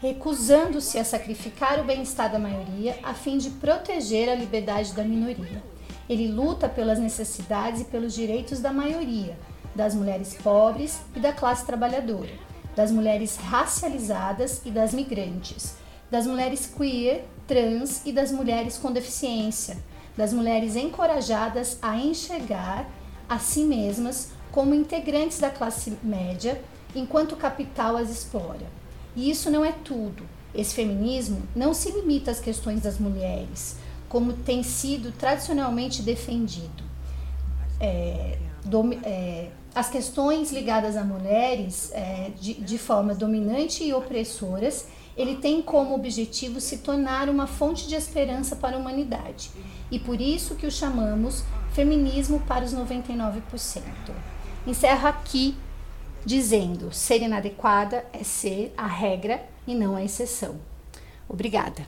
recusando-se 0.00 0.98
a 0.98 1.04
sacrificar 1.04 1.80
o 1.80 1.84
bem-estar 1.84 2.30
da 2.30 2.38
maioria 2.38 2.98
a 3.02 3.14
fim 3.14 3.38
de 3.38 3.50
proteger 3.50 4.28
a 4.28 4.34
liberdade 4.34 4.92
da 4.92 5.02
minoria. 5.02 5.62
Ele 6.08 6.28
luta 6.28 6.68
pelas 6.68 6.98
necessidades 6.98 7.80
e 7.80 7.84
pelos 7.84 8.14
direitos 8.14 8.60
da 8.60 8.72
maioria, 8.72 9.36
das 9.74 9.94
mulheres 9.94 10.34
pobres 10.34 11.00
e 11.14 11.20
da 11.20 11.32
classe 11.32 11.66
trabalhadora, 11.66 12.32
das 12.74 12.90
mulheres 12.90 13.36
racializadas 13.36 14.62
e 14.64 14.70
das 14.70 14.92
migrantes, 14.92 15.74
das 16.10 16.26
mulheres 16.26 16.66
queer, 16.66 17.24
trans 17.46 18.02
e 18.04 18.12
das 18.12 18.30
mulheres 18.30 18.78
com 18.78 18.92
deficiência, 18.92 19.76
das 20.16 20.32
mulheres 20.32 20.76
encorajadas 20.76 21.78
a 21.82 21.96
enxergar 21.96 22.88
a 23.28 23.38
si 23.38 23.64
mesmas 23.64 24.30
como 24.52 24.74
integrantes 24.74 25.38
da 25.38 25.50
classe 25.50 25.98
média 26.02 26.62
enquanto 26.94 27.32
o 27.32 27.36
capital 27.36 27.96
as 27.96 28.10
explora. 28.10 28.85
E 29.16 29.30
isso 29.30 29.50
não 29.50 29.64
é 29.64 29.72
tudo. 29.72 30.22
Esse 30.54 30.74
feminismo 30.74 31.42
não 31.54 31.74
se 31.74 31.90
limita 31.90 32.30
às 32.30 32.38
questões 32.38 32.80
das 32.82 32.98
mulheres, 32.98 33.76
como 34.08 34.34
tem 34.34 34.62
sido 34.62 35.10
tradicionalmente 35.12 36.02
defendido. 36.02 36.84
É, 37.80 38.38
dom, 38.64 38.92
é, 39.02 39.48
as 39.74 39.90
questões 39.90 40.52
ligadas 40.52 40.96
a 40.96 41.04
mulheres 41.04 41.90
é, 41.92 42.30
de, 42.40 42.54
de 42.54 42.78
forma 42.78 43.14
dominante 43.14 43.84
e 43.84 43.92
opressoras, 43.92 44.86
ele 45.16 45.36
tem 45.36 45.60
como 45.62 45.94
objetivo 45.94 46.60
se 46.60 46.78
tornar 46.78 47.28
uma 47.28 47.46
fonte 47.46 47.88
de 47.88 47.94
esperança 47.94 48.56
para 48.56 48.76
a 48.76 48.78
humanidade. 48.78 49.50
E 49.90 49.98
por 49.98 50.20
isso 50.20 50.54
que 50.54 50.66
o 50.66 50.70
chamamos 50.70 51.44
feminismo 51.72 52.40
para 52.40 52.64
os 52.64 52.74
99%. 52.74 53.82
Encerro 54.66 55.06
aqui 55.06 55.54
dizendo 56.26 56.92
ser 56.92 57.22
inadequada 57.22 58.04
é 58.12 58.24
ser 58.24 58.74
a 58.76 58.86
regra 58.86 59.48
e 59.64 59.76
não 59.76 59.94
a 59.94 60.02
exceção. 60.02 60.60
Obrigada. 61.28 61.86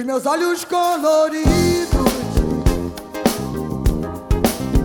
Os 0.00 0.06
meus 0.06 0.24
olhos 0.24 0.64
coloridos 0.64 1.90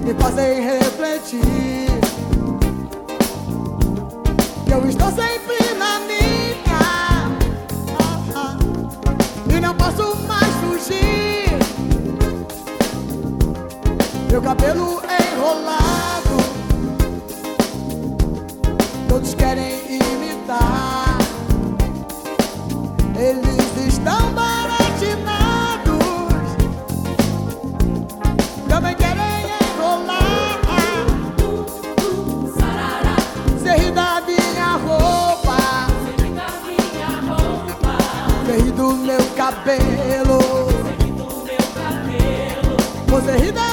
me 0.04 0.14
fazem 0.20 0.62
refletir. 0.62 1.88
Que 4.66 4.74
eu 4.74 4.86
estou 4.90 5.08
sempre 5.14 5.74
na 5.78 6.00
minha 6.00 7.30
e 9.56 9.62
não 9.62 9.74
posso 9.74 10.18
mais 10.28 10.54
fugir. 10.56 11.60
Meu 14.30 14.42
cabelo 14.42 15.02
enrolado, 15.32 16.38
todos 19.08 19.34
querem 19.34 19.80
imitar. 19.96 21.18
Você 43.26 43.65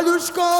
olhos 0.00 0.30
coloridos 0.30 0.59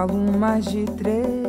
falo 0.00 0.32
mais 0.38 0.64
de 0.64 0.84
três 0.86 1.39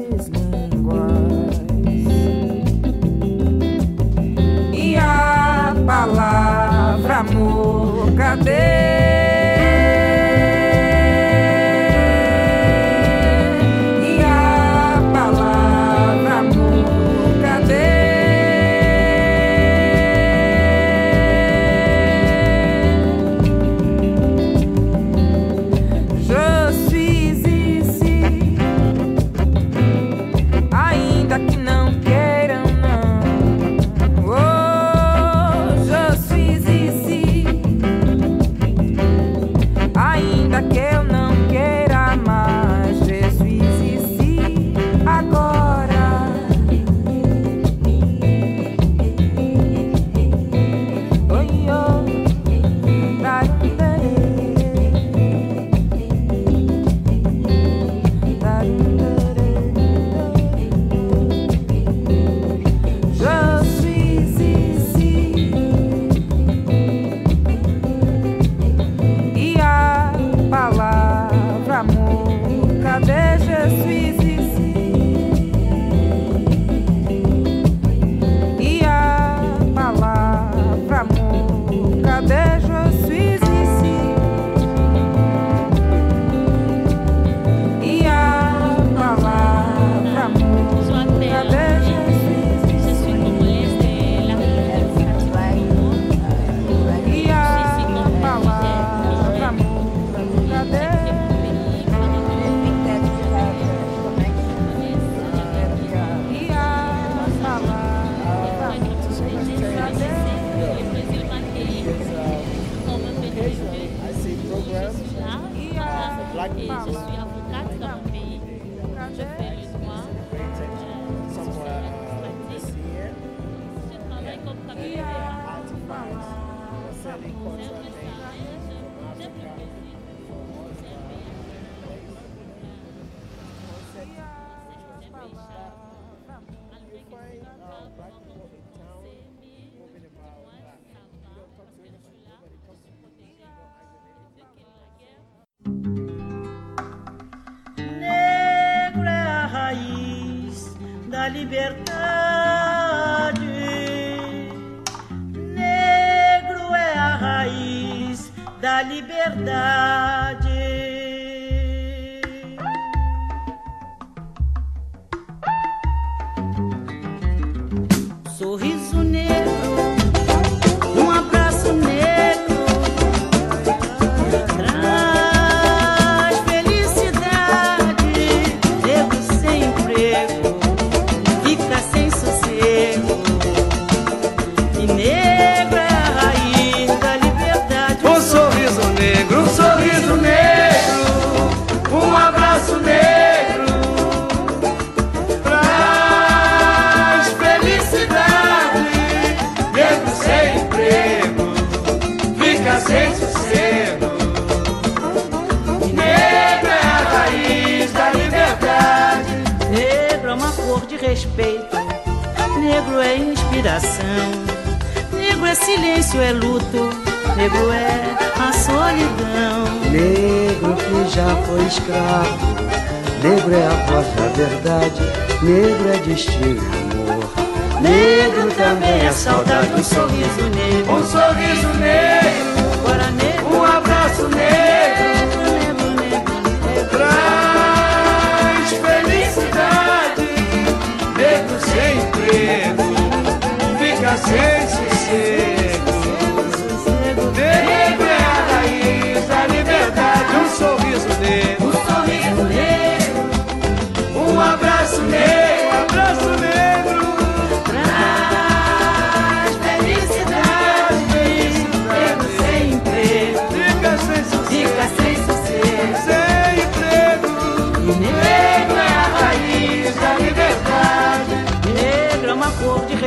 verdade, 224.32 225.02
negro 225.42 225.90
é 225.90 225.98
destino 225.98 226.62
e 226.62 226.94
amor. 226.94 227.82
Negro 227.82 228.52
também 228.56 229.06
é 229.06 229.12
saudade, 229.12 229.74
um 229.74 229.84
sorriso 229.84 230.44
negro, 230.56 230.94
um 230.94 231.06
sorriso 231.06 231.68
negro, 231.80 233.58
um 233.58 233.64
abraço 233.64 234.28
negro. 234.30 234.81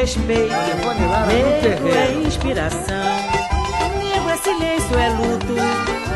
respeito, 0.05 0.55
nego 1.29 1.89
é 1.89 2.13
inspiração. 2.27 3.17
Nego 4.03 4.29
é 4.29 4.37
silêncio, 4.37 4.99
é 4.99 5.09
luto, 5.09 5.55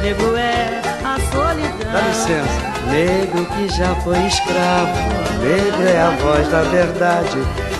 nego 0.03 0.37
é 0.37 0.83
a 1.03 1.19
solidão. 1.33 1.93
Dá 1.93 2.01
licença. 2.03 2.69
Negro 2.91 3.47
que 3.47 3.69
já 3.69 3.95
foi 4.03 4.19
escravo, 4.27 4.93
negro 5.43 5.89
é 5.89 6.01
a 6.01 6.11
voz 6.23 6.49
da 6.49 6.63
verdade, 6.65 7.39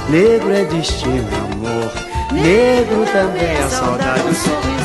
negro 0.09 0.53
é 0.55 0.65
destino 0.65 1.29
amor, 1.53 1.93
negro 2.33 3.05
também 3.13 3.43
é, 3.43 3.59
é 3.59 3.69
saudade. 3.69 4.78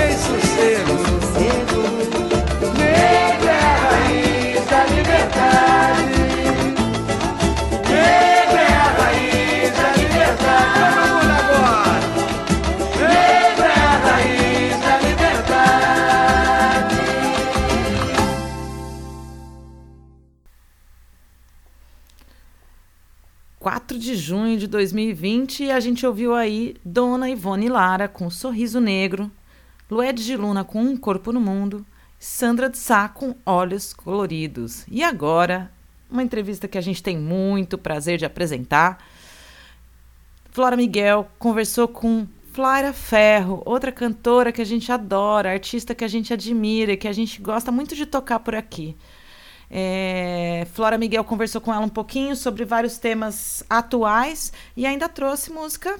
tem 0.00 0.16
sossego. 0.16 0.96
sossego. 0.96 1.82
Negra 2.78 3.52
é 3.52 3.64
a 3.64 3.76
raiz 3.76 4.64
da 4.66 4.84
liberdade. 4.86 6.16
Negra 7.86 8.60
é 8.60 8.72
a 8.72 8.88
raiz 8.98 9.70
da 9.76 9.90
liberdade. 9.92 10.80
Vamos 10.80 11.26
agora. 11.38 12.00
Negra 12.98 13.66
é 13.66 13.78
a 13.78 13.98
raiz 13.98 14.74
da 14.80 14.94
liberdade. 15.06 16.96
Quatro 23.58 23.98
de 23.98 24.14
junho 24.16 24.58
de 24.58 24.66
2020 24.66 25.70
a 25.70 25.78
gente 25.78 26.06
ouviu 26.06 26.34
aí 26.34 26.74
Dona 26.82 27.28
Ivone 27.28 27.68
Lara 27.68 28.08
com 28.08 28.30
Sorriso 28.30 28.80
Negro 28.80 29.30
Lued 29.90 30.24
de 30.24 30.36
Luna 30.36 30.62
com 30.62 30.80
um 30.80 30.96
corpo 30.96 31.32
no 31.32 31.40
mundo, 31.40 31.84
Sandra 32.16 32.70
de 32.70 32.78
Sá 32.78 33.08
com 33.08 33.34
olhos 33.44 33.92
coloridos. 33.92 34.84
E 34.88 35.02
agora, 35.02 35.68
uma 36.08 36.22
entrevista 36.22 36.68
que 36.68 36.78
a 36.78 36.80
gente 36.80 37.02
tem 37.02 37.18
muito 37.18 37.76
prazer 37.76 38.16
de 38.16 38.24
apresentar. 38.24 39.04
Flora 40.52 40.76
Miguel 40.76 41.28
conversou 41.40 41.88
com 41.88 42.28
Flaira 42.52 42.92
Ferro, 42.92 43.62
outra 43.64 43.90
cantora 43.90 44.52
que 44.52 44.62
a 44.62 44.64
gente 44.64 44.92
adora, 44.92 45.50
artista 45.50 45.94
que 45.94 46.04
a 46.04 46.08
gente 46.08 46.32
admira, 46.32 46.96
que 46.96 47.08
a 47.08 47.12
gente 47.12 47.40
gosta 47.40 47.72
muito 47.72 47.96
de 47.96 48.06
tocar 48.06 48.38
por 48.38 48.54
aqui. 48.54 48.96
É, 49.68 50.68
Flora 50.72 50.98
Miguel 50.98 51.24
conversou 51.24 51.60
com 51.60 51.72
ela 51.74 51.84
um 51.84 51.88
pouquinho 51.88 52.36
sobre 52.36 52.64
vários 52.64 52.98
temas 52.98 53.64
atuais 53.68 54.52
e 54.76 54.86
ainda 54.86 55.08
trouxe 55.08 55.52
música 55.52 55.98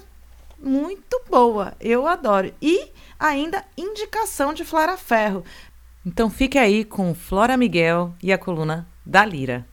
muito 0.61 1.21
boa, 1.29 1.73
eu 1.79 2.07
adoro. 2.07 2.53
E 2.61 2.89
ainda 3.21 3.63
indicação 3.77 4.51
de 4.51 4.65
Flora 4.65 4.97
Ferro. 4.97 5.45
Então 6.03 6.29
fique 6.29 6.57
aí 6.57 6.83
com 6.83 7.13
Flora 7.13 7.55
Miguel 7.55 8.15
e 8.21 8.33
a 8.33 8.37
coluna 8.37 8.87
da 9.05 9.23
Lira. 9.23 9.65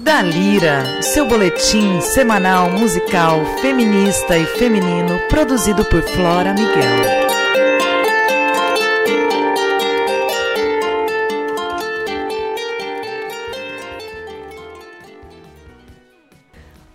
Da 0.00 0.22
Lira, 0.22 1.02
seu 1.02 1.26
boletim 1.26 2.00
semanal 2.00 2.70
musical 2.70 3.44
feminista 3.60 4.38
e 4.38 4.46
feminino 4.46 5.18
produzido 5.28 5.84
por 5.84 6.02
Flora 6.02 6.52
Miguel. 6.52 7.47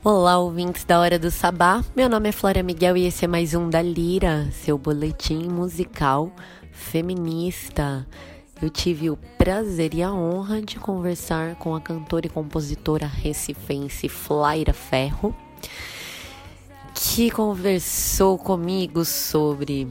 Olá, 0.05 0.37
ouvintes 0.37 0.83
da 0.83 0.99
Hora 0.99 1.17
do 1.17 1.31
Sabá. 1.31 1.81
Meu 1.95 2.09
nome 2.09 2.27
é 2.27 2.31
Flora 2.33 2.61
Miguel 2.61 2.97
e 2.97 3.05
esse 3.05 3.23
é 3.23 3.27
mais 3.27 3.53
um 3.53 3.69
da 3.69 3.81
Lira, 3.81 4.51
seu 4.51 4.77
boletim 4.77 5.47
musical 5.47 6.29
feminista. 6.73 8.05
Eu 8.61 8.69
tive 8.69 9.09
o 9.09 9.15
prazer 9.37 9.93
e 9.93 10.03
a 10.03 10.11
honra 10.11 10.61
de 10.61 10.77
conversar 10.77 11.55
com 11.55 11.73
a 11.73 11.79
cantora 11.79 12.27
e 12.27 12.29
compositora 12.29 13.07
recifense 13.07 14.09
Flaira 14.09 14.73
Ferro, 14.73 15.33
que 16.93 17.31
conversou 17.31 18.37
comigo 18.37 19.05
sobre 19.05 19.87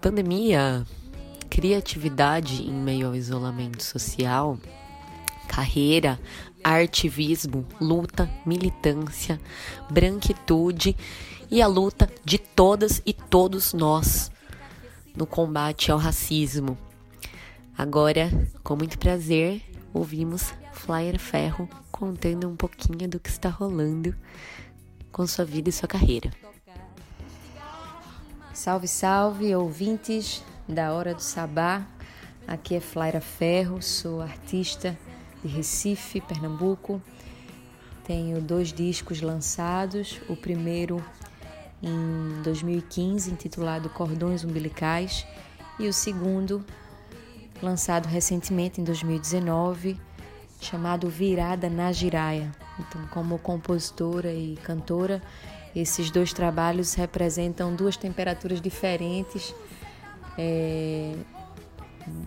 pandemia, 0.00 0.84
criatividade 1.48 2.64
em 2.64 2.74
meio 2.74 3.06
ao 3.06 3.14
isolamento 3.14 3.80
social, 3.84 4.58
carreira, 5.46 6.18
artivismo, 6.74 7.64
luta, 7.80 8.28
militância, 8.44 9.40
branquitude 9.88 10.96
e 11.48 11.62
a 11.62 11.66
luta 11.68 12.10
de 12.24 12.38
todas 12.38 13.00
e 13.06 13.12
todos 13.12 13.72
nós 13.72 14.32
no 15.14 15.26
combate 15.26 15.92
ao 15.92 15.98
racismo. 15.98 16.76
Agora, 17.78 18.30
com 18.64 18.74
muito 18.74 18.98
prazer, 18.98 19.62
ouvimos 19.94 20.52
Flyer 20.72 21.20
Ferro 21.20 21.68
contando 21.92 22.48
um 22.48 22.56
pouquinho 22.56 23.08
do 23.08 23.20
que 23.20 23.28
está 23.28 23.48
rolando 23.48 24.12
com 25.12 25.24
sua 25.24 25.44
vida 25.44 25.68
e 25.68 25.72
sua 25.72 25.86
carreira. 25.86 26.32
Salve, 28.52 28.88
salve, 28.88 29.54
ouvintes 29.54 30.42
da 30.68 30.92
Hora 30.92 31.14
do 31.14 31.22
Sabá. 31.22 31.86
Aqui 32.46 32.74
é 32.74 32.80
Flaira 32.80 33.20
Ferro, 33.20 33.80
sou 33.80 34.20
artista 34.20 34.98
de 35.46 35.54
Recife, 35.54 36.20
Pernambuco. 36.20 37.00
Tenho 38.04 38.40
dois 38.40 38.72
discos 38.72 39.20
lançados. 39.20 40.20
O 40.28 40.36
primeiro 40.36 41.02
em 41.82 42.42
2015, 42.42 43.30
intitulado 43.30 43.88
Cordões 43.90 44.44
Umbilicais, 44.44 45.26
e 45.78 45.86
o 45.86 45.92
segundo, 45.92 46.64
lançado 47.62 48.06
recentemente 48.06 48.80
em 48.80 48.84
2019, 48.84 50.00
chamado 50.60 51.08
Virada 51.08 51.68
na 51.68 51.92
Giraia. 51.92 52.50
Então, 52.78 53.06
como 53.08 53.38
compositora 53.38 54.32
e 54.32 54.56
cantora, 54.62 55.22
esses 55.74 56.10
dois 56.10 56.32
trabalhos 56.32 56.94
representam 56.94 57.74
duas 57.74 57.96
temperaturas 57.96 58.60
diferentes 58.60 59.54
é, 60.38 61.14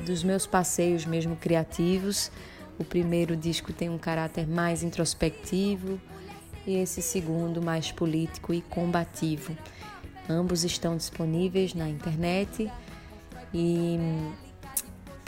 dos 0.05 0.23
meus 0.23 0.45
passeios 0.45 1.05
mesmo 1.05 1.35
criativos. 1.35 2.31
O 2.79 2.83
primeiro 2.83 3.35
disco 3.35 3.71
tem 3.73 3.89
um 3.89 3.97
caráter 3.97 4.47
mais 4.47 4.81
introspectivo 4.81 5.99
e 6.65 6.77
esse 6.77 7.01
segundo 7.01 7.61
mais 7.61 7.91
político 7.91 8.53
e 8.53 8.61
combativo. 8.61 9.55
Ambos 10.29 10.63
estão 10.63 10.95
disponíveis 10.95 11.73
na 11.73 11.87
internet 11.89 12.71
e 13.53 13.99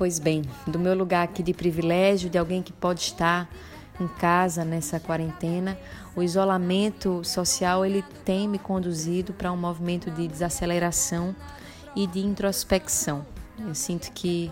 Pois 0.02 0.18
bem, 0.18 0.41
do 0.65 0.80
meu 0.80 0.95
lugar 0.95 1.23
aqui 1.26 1.44
de 1.44 1.53
privilégio, 1.53 2.28
de 2.28 2.36
alguém 2.36 2.64
que 2.64 2.73
pode 2.73 3.02
estar 3.02 3.48
em 3.99 4.07
casa 4.07 4.65
nessa 4.65 4.99
quarentena, 4.99 5.78
o 6.15 6.23
isolamento 6.23 7.23
social 7.23 7.86
ele 7.86 8.03
tem 8.26 8.48
me 8.48 8.57
conduzido 8.57 9.32
para 9.32 9.52
um 9.52 9.57
movimento 9.57 10.10
de 10.10 10.28
desaceleração 10.28 11.36
e 11.95 12.07
de 12.07 12.19
introspecção. 12.19 13.23
Eu 13.60 13.76
sinto 13.76 14.11
que 14.11 14.52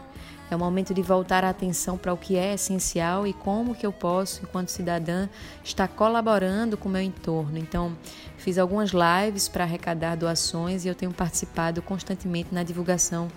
é 0.50 0.56
o 0.56 0.60
momento 0.60 0.94
de 0.94 1.02
voltar 1.02 1.44
a 1.44 1.50
atenção 1.50 1.98
para 1.98 2.14
o 2.14 2.18
que 2.18 2.36
é 2.36 2.54
essencial 2.54 3.28
e 3.28 3.34
como 3.34 3.76
que 3.76 3.86
eu 3.86 3.92
posso, 3.92 4.42
enquanto 4.44 4.70
cidadã, 4.70 5.30
estar 5.64 5.88
colaborando 5.88 6.76
com 6.76 6.90
o 6.90 6.92
meu 6.92 7.02
entorno. 7.02 7.58
Então, 7.58 7.96
fiz 8.38 8.58
algumas 8.58 8.92
lives 8.92 9.48
para 9.48 9.64
arrecadar 9.64 10.16
doações 10.16 10.86
e 10.86 10.88
eu 10.88 10.96
tenho 10.96 11.14
participado 11.14 11.82
constantemente 11.82 12.54
na 12.54 12.64
divulgação 12.64 13.28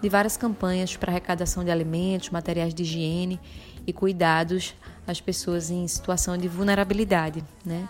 de 0.00 0.08
várias 0.08 0.36
campanhas 0.36 0.96
para 0.96 1.12
arrecadação 1.12 1.64
de 1.64 1.70
alimentos, 1.70 2.30
materiais 2.30 2.74
de 2.74 2.82
higiene 2.82 3.40
e 3.86 3.92
cuidados 3.92 4.74
às 5.06 5.20
pessoas 5.20 5.70
em 5.70 5.86
situação 5.86 6.36
de 6.36 6.48
vulnerabilidade. 6.48 7.44
Né? 7.64 7.88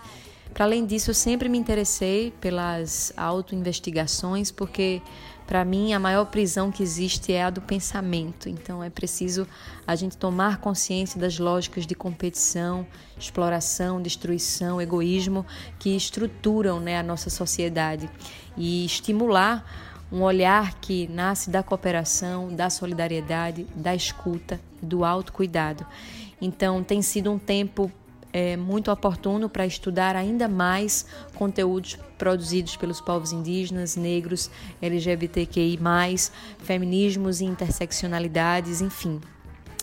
Para 0.54 0.64
além 0.64 0.86
disso, 0.86 1.10
eu 1.10 1.14
sempre 1.14 1.48
me 1.48 1.58
interessei 1.58 2.32
pelas 2.40 3.12
autoinvestigações, 3.16 4.50
porque 4.50 5.02
para 5.48 5.64
mim 5.64 5.94
a 5.94 5.98
maior 5.98 6.26
prisão 6.26 6.70
que 6.70 6.82
existe 6.82 7.32
é 7.32 7.42
a 7.42 7.48
do 7.48 7.62
pensamento. 7.62 8.50
Então 8.50 8.84
é 8.84 8.90
preciso 8.90 9.48
a 9.86 9.96
gente 9.96 10.14
tomar 10.14 10.58
consciência 10.58 11.18
das 11.18 11.38
lógicas 11.38 11.86
de 11.86 11.94
competição, 11.94 12.86
exploração, 13.18 14.00
destruição, 14.00 14.80
egoísmo 14.80 15.46
que 15.78 15.96
estruturam 15.96 16.78
né, 16.78 16.98
a 16.98 17.02
nossa 17.02 17.30
sociedade 17.30 18.10
e 18.58 18.84
estimular 18.84 19.64
um 20.12 20.20
olhar 20.20 20.74
que 20.80 21.08
nasce 21.08 21.48
da 21.48 21.62
cooperação, 21.62 22.54
da 22.54 22.68
solidariedade, 22.68 23.66
da 23.74 23.94
escuta, 23.94 24.60
do 24.82 25.02
autocuidado. 25.02 25.86
Então, 26.40 26.82
tem 26.82 27.02
sido 27.02 27.30
um 27.30 27.38
tempo 27.38 27.90
é, 28.38 28.56
muito 28.56 28.88
oportuno 28.92 29.48
para 29.48 29.66
estudar 29.66 30.14
ainda 30.14 30.46
mais 30.46 31.04
conteúdos 31.34 31.98
produzidos 32.16 32.76
pelos 32.76 33.00
povos 33.00 33.32
indígenas, 33.32 33.96
negros, 33.96 34.48
LGBTQI, 34.80 35.76
feminismos 36.58 37.40
e 37.40 37.44
interseccionalidades, 37.44 38.80
enfim. 38.80 39.20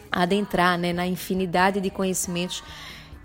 Adentrar 0.10 0.78
né, 0.78 0.94
na 0.94 1.06
infinidade 1.06 1.82
de 1.82 1.90
conhecimentos 1.90 2.64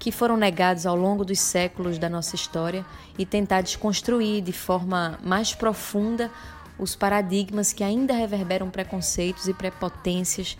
que 0.00 0.10
foram 0.10 0.36
negados 0.36 0.84
ao 0.84 0.96
longo 0.96 1.24
dos 1.24 1.38
séculos 1.38 1.96
da 1.96 2.08
nossa 2.08 2.34
história 2.34 2.84
e 3.16 3.24
tentar 3.24 3.60
desconstruir 3.60 4.42
de 4.42 4.52
forma 4.52 5.16
mais 5.22 5.54
profunda 5.54 6.28
os 6.76 6.96
paradigmas 6.96 7.72
que 7.72 7.84
ainda 7.84 8.14
reverberam 8.14 8.68
preconceitos 8.68 9.46
e 9.46 9.54
prepotências 9.54 10.58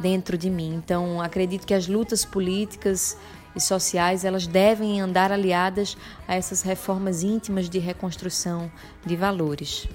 dentro 0.00 0.36
de 0.36 0.50
mim. 0.50 0.74
Então, 0.74 1.20
acredito 1.20 1.66
que 1.66 1.74
as 1.74 1.86
lutas 1.86 2.24
políticas 2.24 3.16
e 3.54 3.60
sociais, 3.60 4.24
elas 4.24 4.46
devem 4.46 5.00
andar 5.00 5.32
aliadas 5.32 5.96
a 6.26 6.34
essas 6.34 6.62
reformas 6.62 7.22
íntimas 7.22 7.68
de 7.68 7.78
reconstrução 7.78 8.70
de 9.04 9.16
valores. 9.16 9.88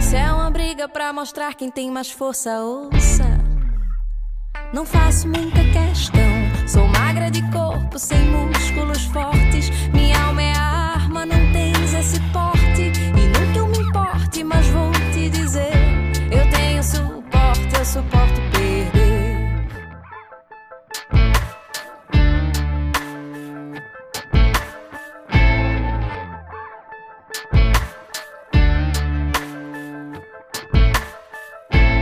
Se 0.00 0.16
é 0.16 0.32
uma 0.32 0.50
briga 0.50 0.88
pra 0.88 1.12
mostrar 1.12 1.54
quem 1.54 1.70
tem 1.70 1.90
mais 1.90 2.10
força, 2.10 2.60
ouça. 2.60 3.24
Não 4.72 4.86
faço 4.86 5.28
muita 5.28 5.60
questão. 5.64 6.22
Sou 6.66 6.86
magra 6.88 7.30
de 7.30 7.42
corpo, 7.50 7.98
sem 7.98 8.18
músculos 8.30 9.04
fortes. 9.06 9.68
Minha 9.92 10.18
alma 10.26 10.42
é 10.42 10.52
arma, 10.56 11.26
não 11.26 11.52
tens 11.52 11.92
esse 11.92 12.20
porte. 12.32 12.51
Suporto 17.92 18.40
perder. 18.52 19.36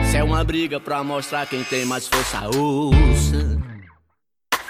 Se 0.05 0.17
é 0.17 0.23
uma 0.23 0.45
briga 0.45 0.79
pra 0.79 1.03
mostrar 1.03 1.47
quem 1.47 1.65
tem 1.65 1.85
mais 1.85 2.07
força, 2.07 2.49
ouça. 2.57 3.59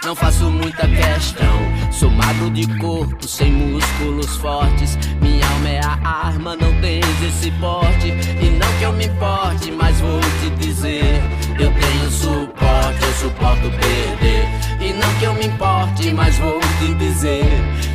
Não 0.03 0.17
faço 0.17 0.51
muita 0.51 0.89
questão. 0.89 1.93
Sou 1.93 2.11
magro 2.11 2.51
de 2.51 2.67
corpo, 2.79 3.29
sem 3.29 3.53
músculos 3.53 4.37
fortes. 4.39 4.97
Alma 5.21 5.30
é 5.71 5.81
a 5.81 5.99
arma, 6.03 6.57
não 6.57 6.73
tens 6.81 7.23
esse 7.23 7.51
porte. 7.53 8.09
E 8.09 8.51
não 8.51 8.79
que 8.79 8.85
eu 8.85 8.93
me 8.93 9.07
importe, 9.07 9.71
mas 9.71 10.01
vou 10.01 10.21
te 10.41 10.51
dizer: 10.59 11.23
eu 11.59 11.73
tenho 11.73 12.11
suporte, 12.11 13.03
eu 13.03 13.13
suporto 13.15 13.71
perder. 13.71 14.49
E 14.81 14.93
não 14.93 15.15
que 15.19 15.25
eu 15.25 15.35
me 15.35 15.47
importe, 15.47 16.13
mas 16.13 16.37
vou 16.39 16.59
te 16.79 16.95
dizer: 16.95 17.45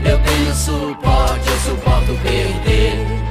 eu 0.05 0.17
tenho 0.19 0.55
suporte, 0.55 1.49
eu 1.49 1.59
suporto 1.59 2.17
perder. 2.23 3.24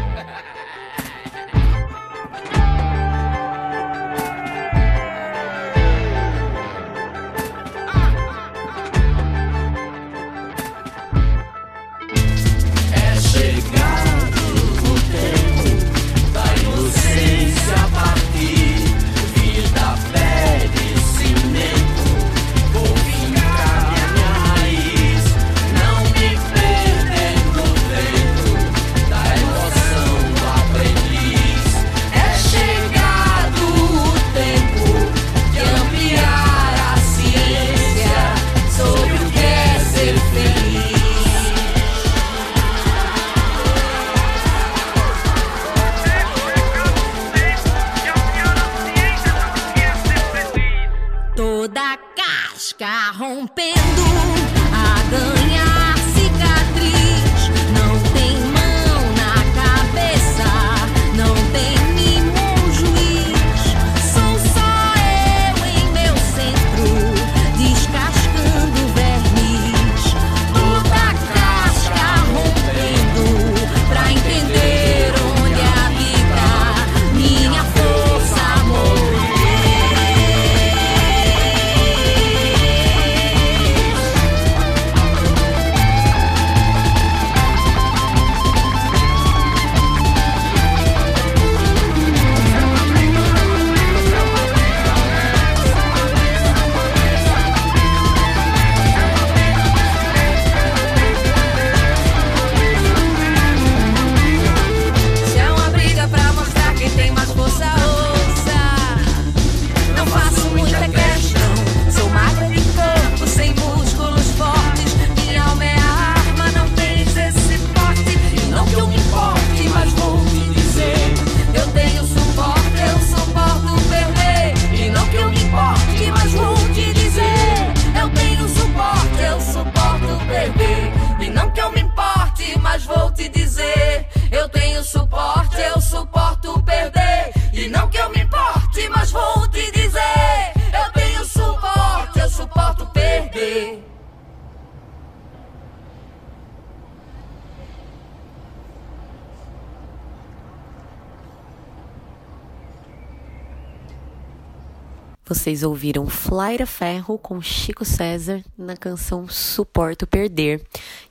Vocês 155.55 155.63
ouviram 155.63 156.09
Flaira 156.09 156.67
Ferro 156.67 157.17
com 157.17 157.41
Chico 157.41 157.85
César 157.85 158.45
na 158.59 158.77
canção 158.77 159.29
Suporto 159.29 160.05
Perder. 160.05 160.61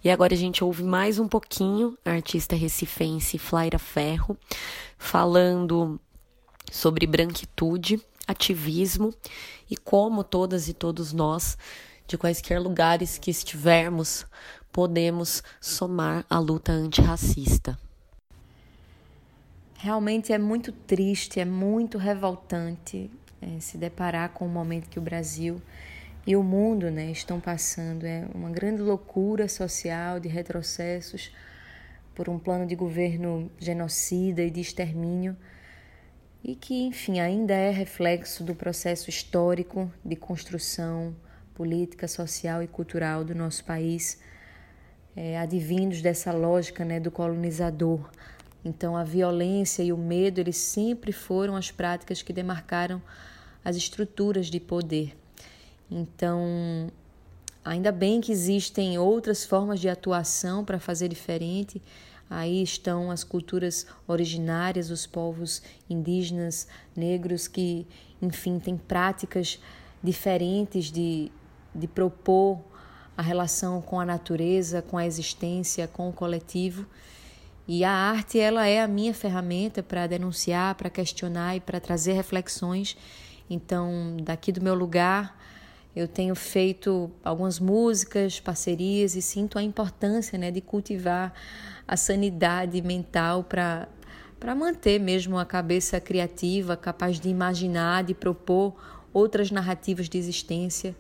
E 0.04 0.10
agora 0.10 0.34
a 0.34 0.38
gente 0.38 0.62
ouve 0.62 0.84
mais 0.84 1.18
um 1.18 1.30
pouquinho 1.30 1.98
a 2.04 2.12
artista 2.12 2.54
recifense 2.54 3.38
Flaira 3.38 3.80
Ferro 3.80 4.38
falando 4.98 5.98
sobre 6.70 7.08
branquitude, 7.08 8.02
ativismo 8.28 9.14
e 9.72 9.78
como 9.78 10.26
todas 10.26 10.68
e 10.68 10.74
todos 10.74 11.14
nós, 11.14 11.58
de 12.06 12.18
quaisquer 12.18 12.60
lugares 12.60 13.18
que 13.18 13.32
estivermos, 13.32 14.26
podemos 14.74 15.42
somar 15.62 16.26
a 16.30 16.38
luta 16.38 16.74
antirracista. 16.74 17.80
Realmente 19.76 20.34
é 20.34 20.38
muito 20.38 20.74
triste, 20.74 21.40
é 21.40 21.46
muito 21.46 21.98
revoltante 21.98 23.10
é, 23.44 23.60
se 23.60 23.78
deparar 23.78 24.30
com 24.30 24.46
o 24.46 24.50
momento 24.50 24.90
que 24.90 24.98
o 24.98 25.02
Brasil 25.02 25.62
e 26.26 26.36
o 26.36 26.44
mundo 26.44 26.90
né, 26.90 27.12
estão 27.12 27.40
passando. 27.40 28.06
É 28.06 28.26
uma 28.34 28.50
grande 28.50 28.82
loucura 28.82 29.48
social 29.48 30.20
de 30.20 30.30
retrocessos 30.30 31.32
por 32.16 32.30
um 32.30 32.40
plano 32.40 32.66
de 32.66 32.76
governo 32.76 33.52
genocida 33.60 34.42
e 34.42 34.50
de 34.50 34.62
extermínio 34.62 35.36
e 36.44 36.56
que, 36.56 36.84
enfim, 36.84 37.20
ainda 37.20 37.54
é 37.54 37.72
reflexo 37.72 38.44
do 38.44 38.54
processo 38.54 39.10
histórico 39.10 39.92
de 40.04 40.16
construção 40.16 41.16
política, 41.54 42.08
social 42.08 42.62
e 42.62 42.68
cultural 42.68 43.24
do 43.24 43.34
nosso 43.34 43.64
país, 43.64 44.20
é, 45.16 45.38
advindos 45.38 46.02
dessa 46.02 46.32
lógica 46.34 46.84
né, 46.84 47.00
do 47.00 47.12
colonizador. 47.12 48.10
Então, 48.66 48.98
a 48.98 49.04
violência 49.04 49.84
e 49.84 49.94
o 49.94 49.98
medo, 49.98 50.40
eles 50.40 50.58
sempre 50.58 51.12
foram 51.12 51.56
as 51.56 51.72
práticas 51.72 52.22
que 52.22 52.34
demarcaram 52.34 53.02
as 53.64 53.76
estruturas 53.76 54.48
de 54.48 54.60
poder. 54.60 55.16
Então, 55.90 56.92
ainda 57.64 57.92
bem 57.92 58.20
que 58.20 58.32
existem 58.32 58.98
outras 58.98 59.46
formas 59.46 59.80
de 59.80 59.88
atuação 59.88 60.66
para 60.66 60.80
fazer 60.80 61.08
diferente. 61.08 61.82
Aí 62.30 62.64
estão 62.64 63.12
as 63.12 63.24
culturas 63.24 63.86
originárias, 64.08 64.90
os 64.90 65.06
povos 65.06 65.62
indígenas, 65.90 66.68
negros, 66.96 67.48
que, 67.48 67.86
enfim, 68.22 68.60
têm 68.60 68.78
práticas 68.78 69.60
diferentes 70.02 70.92
de, 70.92 71.32
de 71.74 71.88
propor 71.88 72.60
a 73.16 73.22
relação 73.22 73.82
com 73.82 74.00
a 74.00 74.06
natureza, 74.06 74.82
com 74.82 74.98
a 74.98 75.06
existência, 75.06 75.88
com 75.88 76.10
o 76.10 76.14
coletivo. 76.14 76.86
E 77.68 77.84
a 77.84 77.92
arte, 77.92 78.40
ela 78.40 78.66
é 78.66 78.82
a 78.82 78.88
minha 78.88 79.14
ferramenta 79.14 79.82
para 79.82 80.08
denunciar, 80.08 80.76
para 80.76 80.90
questionar 80.90 81.56
e 81.56 81.60
para 81.60 81.80
trazer 81.80 82.14
reflexões. 82.14 82.98
Então, 83.54 84.18
daqui 84.22 84.52
do 84.52 84.62
meu 84.62 84.74
lugar, 84.74 85.40
eu 85.96 86.08
tenho 86.08 86.36
feito 86.36 87.12
algumas 87.24 87.60
músicas, 87.60 88.40
parcerias 88.40 89.16
e 89.16 89.22
sinto 89.22 89.60
a 89.60 89.64
importância 89.64 90.38
né, 90.38 90.50
de 90.50 90.60
cultivar 90.60 91.34
a 91.88 91.96
sanidade 91.96 92.82
mental 92.82 93.44
para 93.44 93.88
para 94.40 94.54
manter 94.54 95.00
mesmo 95.00 95.40
a 95.40 95.46
cabeça 95.46 96.02
criativa, 96.02 96.76
capaz 96.76 97.18
de 97.18 97.30
imaginar, 97.30 98.04
de 98.04 98.14
propor 98.14 98.76
outras 99.14 99.50
narrativas 99.50 100.10
de 100.10 100.18
existência 100.18 100.94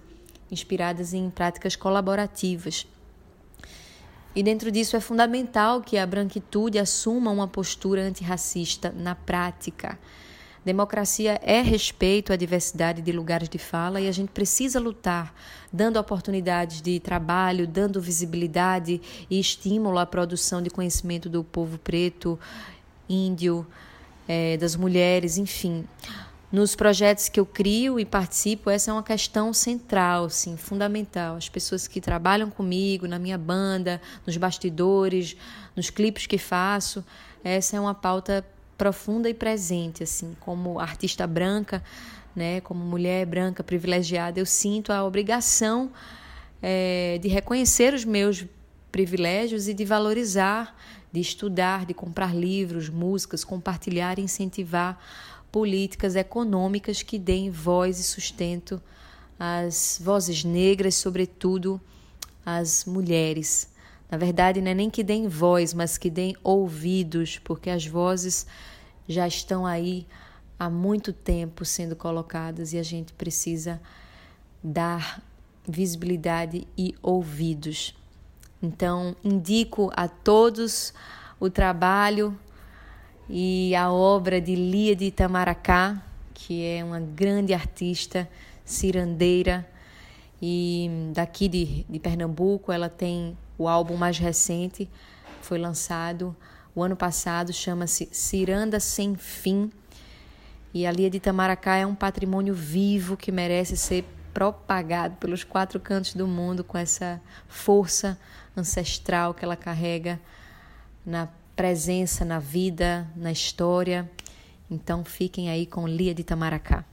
inspiradas 0.49 1.13
em 1.13 1.29
práticas 1.29 1.75
colaborativas. 1.75 2.87
E 4.33 4.41
dentro 4.41 4.71
disso 4.71 4.95
é 4.95 5.01
fundamental 5.01 5.81
que 5.81 5.97
a 5.97 6.07
branquitude 6.07 6.79
assuma 6.79 7.31
uma 7.31 7.45
postura 7.45 8.01
antirracista 8.01 8.93
na 8.95 9.13
prática. 9.13 9.99
Democracia 10.65 11.39
é 11.43 11.61
respeito 11.61 12.31
à 12.31 12.35
diversidade 12.37 13.01
de 13.01 13.11
lugares 13.11 13.49
de 13.49 13.57
fala 13.57 13.99
e 13.99 14.07
a 14.07 14.11
gente 14.11 14.29
precisa 14.29 14.79
lutar, 14.79 15.35
dando 15.71 15.99
oportunidades 15.99 16.81
de 16.81 16.99
trabalho, 17.01 17.67
dando 17.67 17.99
visibilidade 17.99 19.01
e 19.29 19.39
estímulo 19.39 19.97
à 19.97 20.05
produção 20.05 20.61
de 20.61 20.69
conhecimento 20.69 21.29
do 21.29 21.43
povo 21.43 21.77
preto, 21.77 22.39
índio, 23.09 23.67
eh, 24.27 24.55
das 24.55 24.75
mulheres, 24.75 25.37
enfim. 25.37 25.85
Nos 26.49 26.75
projetos 26.75 27.29
que 27.29 27.39
eu 27.39 27.47
crio 27.47 27.99
e 27.99 28.05
participo, 28.05 28.69
essa 28.69 28.91
é 28.91 28.93
uma 28.93 29.01
questão 29.01 29.51
central, 29.51 30.29
sim, 30.29 30.55
fundamental. 30.55 31.35
As 31.35 31.49
pessoas 31.49 31.87
que 31.87 31.99
trabalham 31.99 32.49
comigo, 32.49 33.07
na 33.07 33.17
minha 33.17 33.39
banda, 33.39 33.99
nos 34.25 34.37
bastidores, 34.37 35.35
nos 35.75 35.89
clipes 35.89 36.27
que 36.27 36.37
faço, 36.37 37.03
essa 37.43 37.75
é 37.75 37.79
uma 37.79 37.95
pauta 37.95 38.45
profunda 38.77 39.29
e 39.29 39.33
presente, 39.33 40.03
assim, 40.03 40.35
como 40.39 40.79
artista 40.79 41.25
branca, 41.27 41.83
né, 42.35 42.61
como 42.61 42.83
mulher 42.83 43.25
branca 43.25 43.63
privilegiada, 43.63 44.39
eu 44.39 44.45
sinto 44.45 44.91
a 44.91 45.03
obrigação 45.03 45.91
é, 46.61 47.19
de 47.21 47.27
reconhecer 47.27 47.93
os 47.93 48.03
meus 48.03 48.45
privilégios 48.91 49.67
e 49.67 49.73
de 49.73 49.85
valorizar, 49.85 50.75
de 51.11 51.19
estudar, 51.19 51.85
de 51.85 51.93
comprar 51.93 52.35
livros, 52.35 52.89
músicas, 52.89 53.43
compartilhar 53.43 54.17
e 54.17 54.23
incentivar 54.23 54.99
políticas 55.51 56.15
econômicas 56.15 57.03
que 57.03 57.19
deem 57.19 57.51
voz 57.51 57.99
e 57.99 58.03
sustento 58.03 58.81
às 59.39 59.99
vozes 60.03 60.43
negras, 60.43 60.95
sobretudo 60.95 61.79
às 62.45 62.85
mulheres. 62.85 63.72
Na 64.13 64.17
verdade, 64.17 64.61
não 64.61 64.69
é 64.69 64.75
nem 64.75 64.91
que 64.91 65.03
deem 65.03 65.27
voz, 65.27 65.73
mas 65.73 65.97
que 65.97 66.07
deem 66.07 66.37
ouvidos, 66.43 67.39
porque 67.39 67.67
as 67.67 67.87
vozes 67.87 68.45
já 69.07 69.27
estão 69.27 69.65
aí 69.65 70.05
há 70.59 70.69
muito 70.69 71.11
tempo 71.11 71.65
sendo 71.65 71.95
colocadas 71.95 72.73
e 72.73 72.77
a 72.77 72.83
gente 72.83 73.11
precisa 73.11 73.81
dar 74.63 75.19
visibilidade 75.67 76.67
e 76.77 76.93
ouvidos. 77.01 77.95
Então, 78.61 79.15
indico 79.23 79.91
a 79.95 80.07
todos 80.07 80.93
o 81.39 81.49
trabalho 81.49 82.37
e 83.27 83.73
a 83.73 83.91
obra 83.91 84.39
de 84.39 84.53
Lia 84.53 84.95
de 84.95 85.05
Itamaracá, 85.05 85.99
que 86.35 86.63
é 86.63 86.83
uma 86.83 86.99
grande 86.99 87.51
artista 87.51 88.29
cirandeira 88.63 89.67
e 90.39 91.09
daqui 91.15 91.47
de, 91.47 91.83
de 91.89 91.97
Pernambuco. 91.97 92.71
Ela 92.71 92.89
tem 92.89 93.35
o 93.57 93.67
álbum 93.67 93.95
mais 93.95 94.17
recente, 94.17 94.89
foi 95.41 95.57
lançado 95.57 96.35
o 96.75 96.81
ano 96.81 96.95
passado, 96.95 97.53
chama-se 97.53 98.09
Ciranda 98.11 98.79
Sem 98.79 99.15
Fim. 99.15 99.71
E 100.73 100.87
a 100.87 100.91
Lia 100.91 101.09
de 101.09 101.17
Itamaracá 101.17 101.75
é 101.75 101.85
um 101.85 101.93
patrimônio 101.93 102.53
vivo 102.53 103.15
que 103.15 103.31
merece 103.31 103.77
ser 103.77 104.03
propagado 104.33 105.15
pelos 105.17 105.43
quatro 105.43 105.79
cantos 105.79 106.15
do 106.15 106.27
mundo 106.27 106.63
com 106.63 106.77
essa 106.77 107.21
força 107.47 108.17
ancestral 108.57 109.33
que 109.33 109.45
ela 109.45 109.55
carrega 109.55 110.19
na 111.05 111.27
presença, 111.55 112.25
na 112.25 112.39
vida, 112.39 113.07
na 113.15 113.31
história. 113.31 114.09
Então 114.69 115.05
fiquem 115.05 115.51
aí 115.51 115.67
com 115.67 115.87
Lia 115.87 116.15
de 116.15 116.21
Itamaracá. 116.21 116.83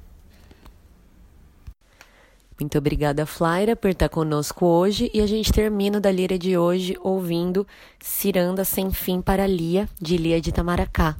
Muito 2.60 2.76
obrigada, 2.76 3.24
Flaira, 3.24 3.74
por 3.74 3.88
estar 3.88 4.10
conosco 4.10 4.66
hoje. 4.66 5.10
E 5.14 5.22
a 5.22 5.26
gente 5.26 5.50
termina 5.50 5.98
da 5.98 6.12
Lira 6.12 6.38
de 6.38 6.58
hoje 6.58 6.94
ouvindo 7.00 7.66
Ciranda 7.98 8.66
Sem 8.66 8.92
Fim 8.92 9.22
para 9.22 9.46
Lia, 9.46 9.88
de 9.98 10.18
Lia 10.18 10.38
de 10.40 10.50
Itamaracá. 10.50 11.16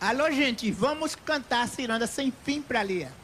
Alô, 0.00 0.28
gente, 0.32 0.70
vamos 0.72 1.14
cantar 1.14 1.68
Ciranda 1.68 2.08
Sem 2.08 2.32
Fim 2.44 2.60
para 2.60 2.82
Lia. 2.82 3.19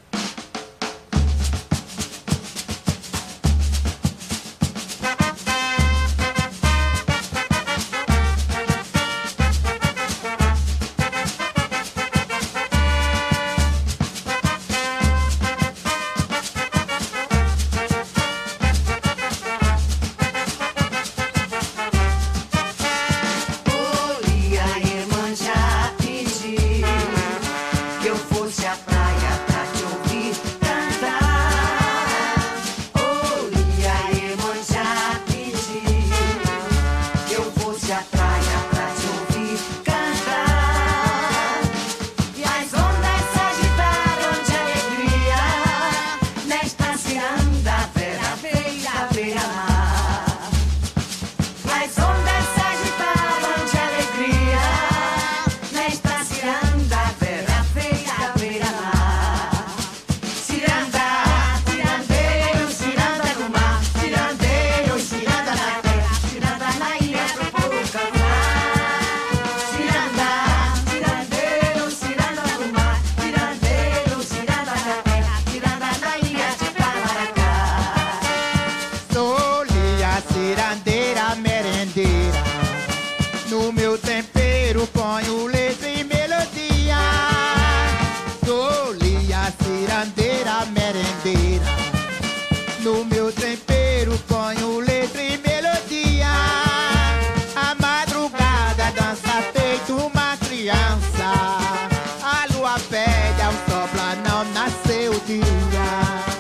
Yeah. 105.38 106.35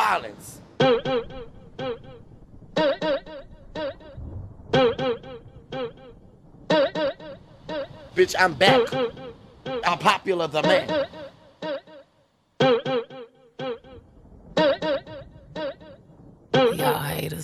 Orleans? 0.00 0.60
Bitch, 8.14 8.34
I'm 8.38 8.54
back. 8.54 8.80
I'm 9.84 9.98
popular 9.98 10.46
the 10.46 10.62
man. 10.62 11.06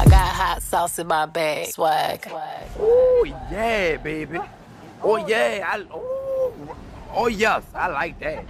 I 0.00 0.04
got 0.04 0.28
hot 0.28 0.62
sauce 0.62 0.98
in 0.98 1.06
my 1.06 1.26
bag, 1.26 1.66
swag. 1.68 2.30
Oh 2.78 3.24
yeah, 3.50 3.96
baby. 3.96 4.38
Oh 5.02 5.16
yeah, 5.16 5.68
I 5.72 5.84
oh, 5.92 6.52
oh 7.12 7.26
yes, 7.26 7.64
I 7.74 7.88
like 7.88 8.18
that. 8.20 8.44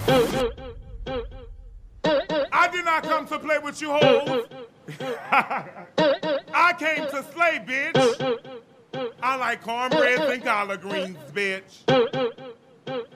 I 2.52 2.68
did 2.68 2.84
not 2.84 3.02
come 3.02 3.26
to 3.28 3.38
play 3.38 3.58
with 3.58 3.80
you 3.80 3.90
hoes. 3.92 4.46
I 5.00 6.74
came 6.78 7.06
to 7.06 7.24
slay, 7.32 7.62
bitch. 7.66 8.38
I 9.22 9.36
like 9.36 9.62
cornbread 9.62 10.20
and 10.20 10.42
collard 10.44 10.80
greens, 10.82 11.18
bitch. 11.32 11.82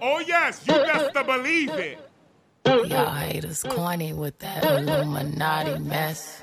Oh 0.00 0.18
yes, 0.20 0.66
you 0.66 0.74
best 0.74 1.14
to 1.14 1.24
believe 1.24 1.70
it. 1.70 1.98
Y'all 2.64 3.10
haters 3.12 3.62
corny 3.62 4.12
with 4.12 4.38
that 4.38 4.64
Illuminati 4.64 5.78
mess. 5.80 6.42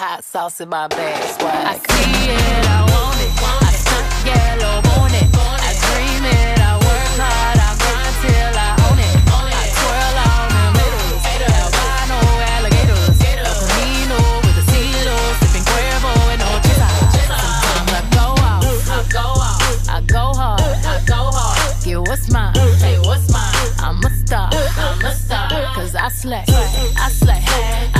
hot 0.00 0.24
sauce 0.24 0.62
in 0.62 0.68
my 0.70 0.88
bag, 0.88 1.20
swag. 1.36 1.52
I 1.52 1.76
see 1.76 2.32
it, 2.32 2.64
I 2.72 2.80
want 2.88 3.20
it. 3.20 3.36
I 3.36 3.72
stunt 3.76 4.08
yellow 4.24 4.80
on 4.96 5.12
it. 5.12 5.28
I 5.28 5.76
dream 5.76 6.24
it, 6.24 6.56
I 6.56 6.72
work 6.80 7.12
hard, 7.20 7.60
I 7.60 7.76
grind 7.76 8.16
till 8.24 8.56
I 8.64 8.80
own 8.88 8.96
it. 8.96 9.12
I 9.28 9.68
twirl 9.76 10.16
on 10.24 10.48
them 10.56 10.72
haters. 11.20 11.52
Albino 11.52 12.16
alligators. 12.48 13.12
El 13.28 13.44
Camino 13.44 14.16
with 14.40 14.56
a 14.56 14.64
CeeLo, 14.72 15.16
sipping 15.36 15.68
Cuervo 15.68 16.12
and 16.32 16.42
Ochila. 16.48 16.88
Sometimes 17.28 17.92
I 17.92 18.08
go 18.16 18.26
out, 18.40 18.64
I 18.88 19.04
go 19.12 19.36
out, 19.36 19.60
I 19.84 20.00
go 20.00 20.32
hard, 20.32 20.64
I 20.64 20.96
go 21.04 21.28
hard. 21.28 21.60
Get 21.84 22.00
what's 22.08 22.32
mine, 22.32 22.56
hey, 22.80 22.96
what's 23.04 23.28
mine? 23.28 23.52
I'm 23.84 24.00
a 24.00 24.08
star, 24.16 24.48
I'm 24.48 25.04
a 25.04 25.12
star. 25.12 25.52
Cause 25.76 25.92
I 25.94 26.08
slay, 26.08 26.44
I 26.48 27.12
slay, 27.12 27.44
I 27.44 27.99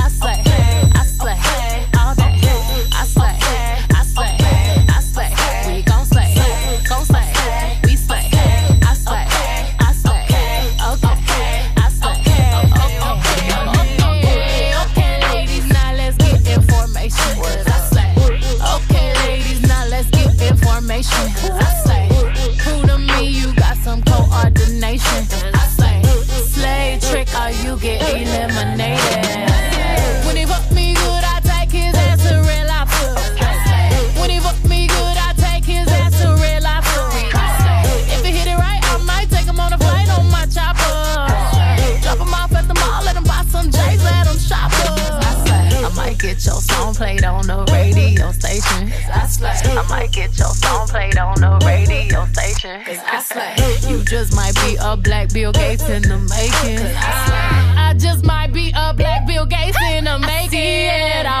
played 47.11 47.25
on 47.25 47.47
the 47.47 47.65
radio 47.73 48.31
station. 48.31 48.91
I 49.11 49.85
might 49.89 50.11
get 50.11 50.37
your 50.37 50.47
song 50.49 50.87
played 50.87 51.17
on 51.17 51.41
the 51.41 51.59
radio 51.65 52.25
station. 52.27 52.81
I 52.87 53.19
slay. 53.19 53.55
You 53.89 54.03
just 54.05 54.33
might 54.35 54.55
be 54.55 54.77
a 54.79 54.95
black 54.95 55.33
Bill 55.33 55.51
Gates 55.51 55.87
in 55.89 56.03
the 56.03 56.17
making. 56.17 56.85
I 56.95 57.93
just 57.97 58.23
might 58.23 58.53
be 58.53 58.71
a 58.75 58.93
black 58.93 59.27
Bill 59.27 59.45
Gates 59.45 59.77
in 59.91 60.05
the 60.05 60.19
making. 60.19 60.79
I 61.27 61.37
want 61.37 61.40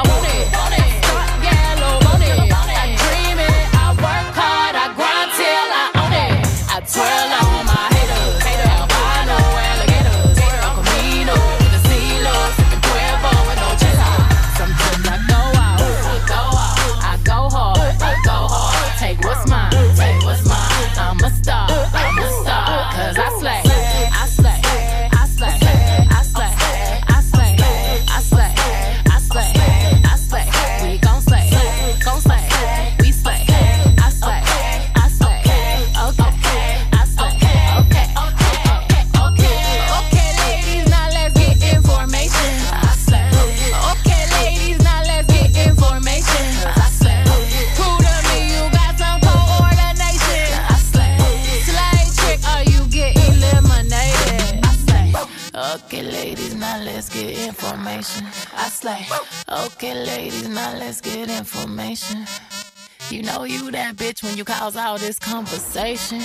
cause 64.61 64.75
all 64.75 64.95
this 64.99 65.17
conversation. 65.17 66.21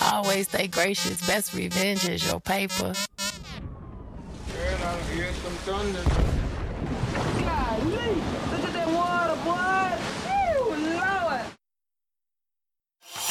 Always 0.00 0.46
stay 0.46 0.68
gracious, 0.68 1.26
best 1.26 1.52
revenge 1.54 2.08
is 2.08 2.24
your 2.24 2.40
paper. 2.40 2.92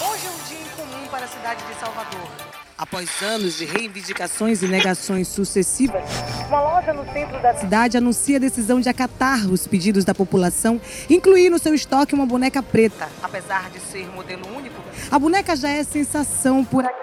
Hoje 0.02 0.26
é 0.26 0.30
um 0.30 0.44
dia 0.50 0.62
incomum 0.62 1.08
para 1.10 1.24
a 1.24 1.28
cidade 1.30 1.64
de 1.66 1.74
Salvador. 1.80 2.51
Após 2.82 3.08
anos 3.22 3.60
de 3.60 3.64
reivindicações 3.64 4.64
e 4.64 4.68
negações 4.68 5.28
sucessivas, 5.28 6.04
uma 6.48 6.60
loja 6.64 6.92
no 6.92 7.04
centro 7.14 7.40
da 7.40 7.54
cidade 7.54 7.96
anuncia 7.96 8.38
a 8.38 8.40
decisão 8.40 8.82
de 8.82 8.90
acatar 8.90 9.46
os 9.52 9.68
pedidos 9.68 10.04
da 10.04 10.16
população, 10.16 10.82
incluir 11.08 11.52
no 11.52 11.60
seu 11.60 11.76
estoque 11.76 12.16
uma 12.16 12.26
boneca 12.26 12.64
preta. 12.64 13.08
Apesar 13.22 13.70
de 13.70 13.80
ser 13.80 14.08
modelo 14.08 14.48
único, 14.58 14.82
a 15.12 15.20
boneca 15.20 15.56
já 15.56 15.70
é 15.70 15.84
sensação 15.84 16.66
por 16.66 16.84
aqui. 16.84 16.96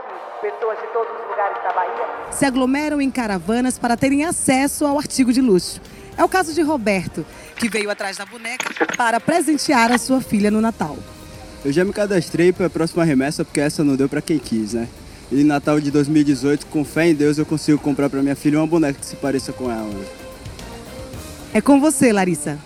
Pessoas 0.42 0.78
de 0.80 0.86
todos 0.92 1.12
os 1.12 1.30
lugares 1.30 1.62
da 1.62 1.72
Bahia 1.72 2.32
se 2.32 2.44
aglomeram 2.44 3.00
em 3.00 3.08
caravanas 3.08 3.78
para 3.78 3.96
terem 3.96 4.24
acesso 4.24 4.84
ao 4.84 4.98
artigo 4.98 5.32
de 5.32 5.40
luxo. 5.40 5.80
É 6.16 6.24
o 6.24 6.28
caso 6.28 6.52
de 6.52 6.60
Roberto, 6.60 7.24
que 7.54 7.68
veio 7.68 7.88
atrás 7.88 8.16
da 8.16 8.26
boneca 8.26 8.68
para 8.96 9.20
presentear 9.20 9.92
a 9.92 9.98
sua 9.98 10.20
filha 10.20 10.50
no 10.50 10.60
Natal. 10.60 10.98
Eu 11.64 11.72
já 11.72 11.84
me 11.84 11.92
cadastrei 11.92 12.52
para 12.52 12.66
a 12.66 12.70
próxima 12.70 13.04
remessa 13.04 13.44
porque 13.44 13.60
essa 13.60 13.84
não 13.84 13.94
deu 13.94 14.08
para 14.08 14.20
quem 14.20 14.40
quis, 14.40 14.72
né? 14.72 14.88
E 15.30 15.44
Natal 15.44 15.80
de 15.80 15.90
2018, 15.90 16.66
com 16.66 16.84
fé 16.84 17.08
em 17.08 17.14
Deus, 17.14 17.36
eu 17.36 17.44
consigo 17.44 17.78
comprar 17.78 18.08
para 18.08 18.22
minha 18.22 18.36
filha 18.36 18.58
uma 18.58 18.66
boneca 18.66 18.98
que 18.98 19.06
se 19.06 19.16
pareça 19.16 19.52
com 19.52 19.70
ela. 19.70 19.92
É 21.52 21.60
com 21.60 21.80
você, 21.80 22.12
Larissa. 22.12 22.58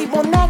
Procuram-se 0.00 0.06
bonecas 0.06 0.30
pretas, 0.30 0.49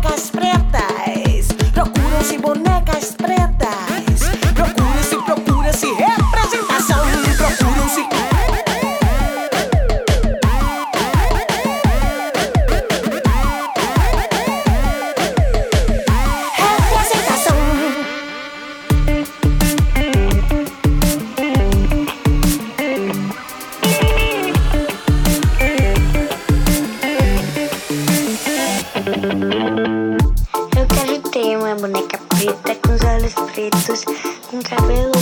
crianças 33.90 34.04
com 34.48 34.62
cabelo 34.62 35.19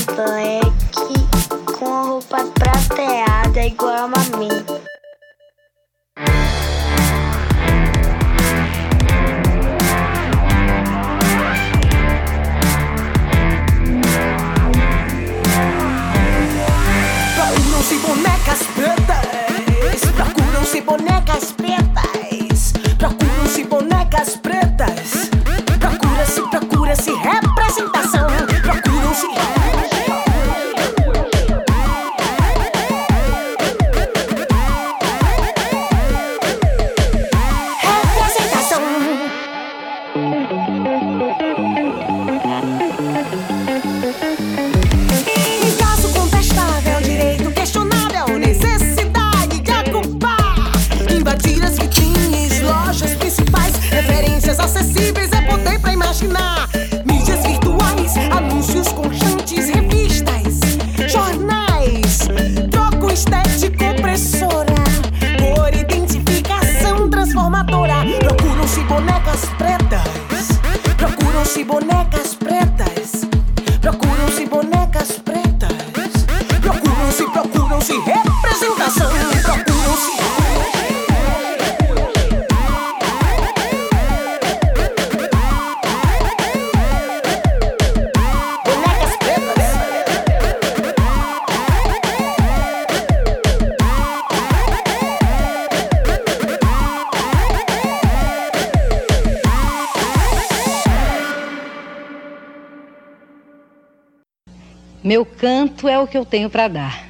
o 106.09 106.11
que 106.11 106.17
eu 106.17 106.25
tenho 106.25 106.49
para 106.49 106.69
dar. 106.69 107.07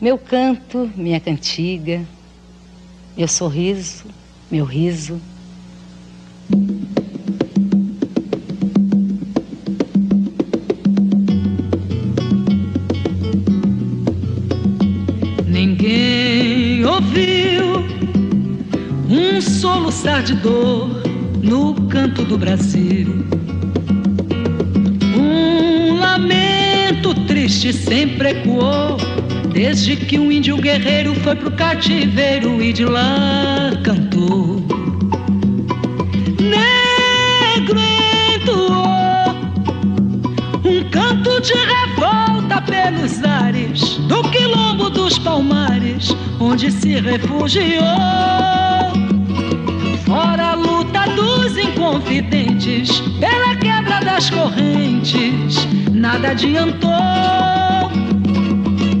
Meu 0.00 0.16
canto, 0.16 0.90
minha 0.96 1.20
cantiga, 1.20 2.00
meu 3.16 3.28
sorriso, 3.28 4.04
meu 4.50 4.64
riso. 4.64 5.20
Ninguém 15.46 16.84
ouviu 16.86 17.84
um 19.08 19.40
soluçar 19.42 20.22
de 20.22 20.34
dor 20.36 20.88
no 21.42 21.74
canto 21.88 22.24
do 22.24 22.38
Brasil. 22.38 23.41
Triste 27.42 27.72
sempre 27.72 28.28
ecoou 28.28 28.96
desde 29.52 29.96
que 29.96 30.16
um 30.16 30.30
índio 30.30 30.56
guerreiro 30.58 31.12
foi 31.22 31.34
pro 31.34 31.50
cativeiro 31.50 32.62
e 32.62 32.72
de 32.72 32.84
lá 32.84 33.72
cantou. 33.82 34.64
Negro 36.38 37.80
entoou 38.32 39.34
um 40.64 40.88
canto 40.88 41.40
de 41.40 41.54
revolta 41.54 42.62
pelos 42.62 43.24
ares 43.24 43.96
do 44.06 44.22
quilombo 44.30 44.88
dos 44.88 45.18
palmares, 45.18 46.14
onde 46.38 46.70
se 46.70 47.00
refugiou. 47.00 47.82
Fora 50.04 50.52
a 50.52 50.54
luta 50.54 51.06
dos 51.16 51.58
inconfidentes, 51.58 53.00
pela 53.18 53.56
quebra 53.56 53.98
das 53.98 54.30
correntes, 54.30 55.66
nada 56.02 56.32
adiantou. 56.32 56.90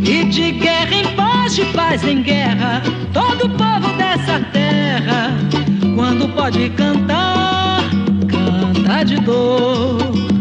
E 0.06 0.24
de 0.26 0.52
guerra 0.52 0.94
em 0.94 1.16
paz, 1.16 1.56
de 1.56 1.64
paz 1.66 2.04
em 2.04 2.22
guerra, 2.22 2.80
todo 3.12 3.50
povo 3.50 3.88
dessa 3.96 4.38
terra, 4.52 5.36
quando 5.96 6.28
pode 6.28 6.70
cantar, 6.70 7.82
canta 8.30 9.04
de 9.04 9.16
dor. 9.16 10.31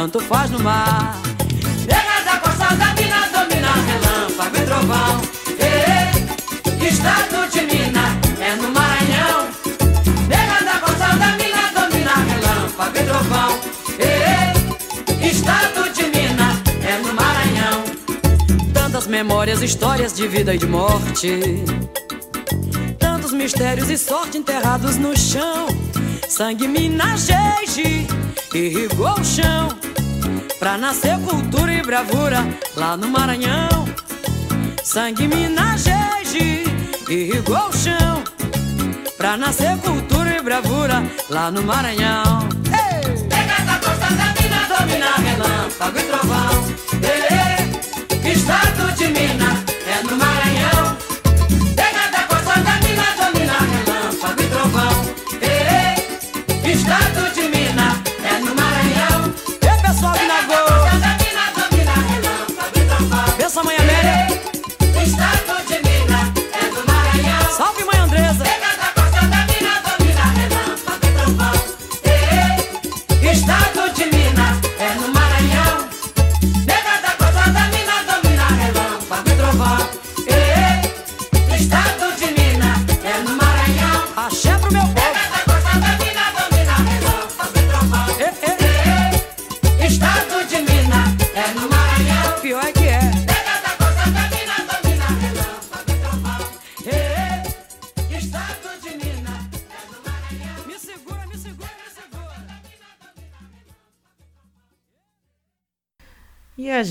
Tanto 0.00 0.18
faz 0.20 0.50
no 0.50 0.58
mar. 0.60 1.20
Nega 1.86 2.24
da 2.24 2.38
costa 2.38 2.74
da 2.74 2.94
mina, 2.94 3.28
domina 3.34 3.70
relâmpago 3.88 4.56
e 4.56 4.60
trovão. 4.62 5.20
Ê, 5.60 6.86
Estado 6.88 7.50
de 7.52 7.60
Minas 7.66 8.12
é 8.40 8.56
no 8.56 8.70
Maranhão. 8.70 9.48
Nega 10.26 10.64
da 10.64 10.80
costa 10.80 11.06
da 11.18 11.32
mina, 11.36 11.70
domina 11.74 12.14
relâmpago 12.14 12.96
e 12.96 13.02
trovão. 13.02 13.60
Ê, 13.98 15.26
Estado 15.26 15.92
de 15.92 16.04
Minas 16.04 16.56
é 16.82 16.96
no 17.06 17.12
Maranhão. 17.12 17.84
Tantas 18.72 19.06
memórias, 19.06 19.60
histórias 19.60 20.14
de 20.14 20.26
vida 20.26 20.54
e 20.54 20.58
de 20.58 20.66
morte. 20.66 21.62
Tantos 22.98 23.34
mistérios 23.34 23.90
e 23.90 23.98
sorte 23.98 24.38
enterrados 24.38 24.96
no 24.96 25.14
chão. 25.14 25.66
Sangue 26.26 26.66
minageje 26.66 28.06
irrigou 28.54 29.12
o 29.12 29.24
chão. 29.24 29.79
Pra 30.60 30.76
nascer 30.76 31.18
cultura 31.20 31.72
e 31.72 31.80
bravura 31.80 32.46
lá 32.76 32.94
no 32.94 33.08
Maranhão. 33.08 33.88
Sangue 34.84 35.26
minageje 35.26 36.64
irrigou 37.08 37.68
o 37.68 37.72
chão. 37.72 38.22
Pra 39.16 39.38
nascer 39.38 39.78
cultura 39.78 40.36
e 40.36 40.42
bravura 40.42 41.02
lá 41.30 41.50
no 41.50 41.62
Maranhão. 41.62 42.49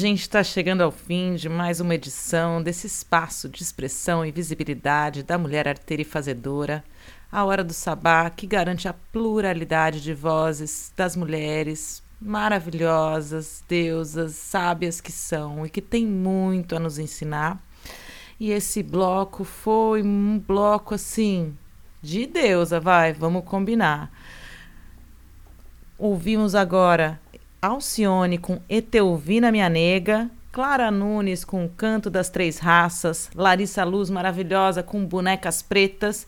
Gente 0.10 0.22
está 0.22 0.44
chegando 0.44 0.82
ao 0.82 0.90
fim 0.92 1.36
de 1.36 1.48
mais 1.48 1.80
uma 1.80 1.94
edição 1.94 2.64
desse 2.64 2.88
espaço 2.88 3.48
de 3.48 3.62
expressão 3.62 4.26
e 4.26 4.32
visibilidade 4.32 5.22
da 5.22 5.38
mulher 5.38 5.68
arteira 5.68 6.02
e 6.02 6.06
fazedora, 6.06 6.84
a 7.32 7.46
Hora 7.46 7.64
do 7.64 7.74
Sabá, 7.74 8.28
que 8.32 8.48
garante 8.48 8.88
a 8.88 8.94
pluralidade 8.94 10.02
de 10.02 10.12
vozes 10.12 10.92
das 10.98 11.16
mulheres 11.16 12.02
maravilhosas, 12.20 13.64
deusas, 13.70 14.34
sábias 14.34 15.00
que 15.00 15.12
são 15.12 15.64
e 15.64 15.70
que 15.70 15.82
têm 15.82 16.08
muito 16.08 16.76
a 16.76 16.80
nos 16.80 16.98
ensinar. 16.98 17.62
E 18.40 18.50
esse 18.50 18.82
bloco 18.82 19.44
foi 19.44 20.02
um 20.02 20.40
bloco 20.40 20.96
assim 20.96 21.56
de 22.02 22.26
deusa, 22.26 22.80
vai, 22.80 23.14
vamos 23.14 23.44
combinar. 23.46 24.12
Ouvimos 26.00 26.56
agora 26.56 27.22
Alcione 27.62 28.38
com 28.38 28.62
Eteuvina 28.70 29.52
Minha 29.52 29.68
Nega, 29.68 30.30
Clara 30.52 30.90
Nunes 30.90 31.44
com 31.44 31.68
Canto 31.68 32.10
das 32.10 32.30
Três 32.30 32.58
Raças, 32.58 33.30
Larissa 33.36 33.84
Luz 33.84 34.10
maravilhosa 34.10 34.82
com 34.82 35.06
Bonecas 35.06 35.62
Pretas, 35.62 36.26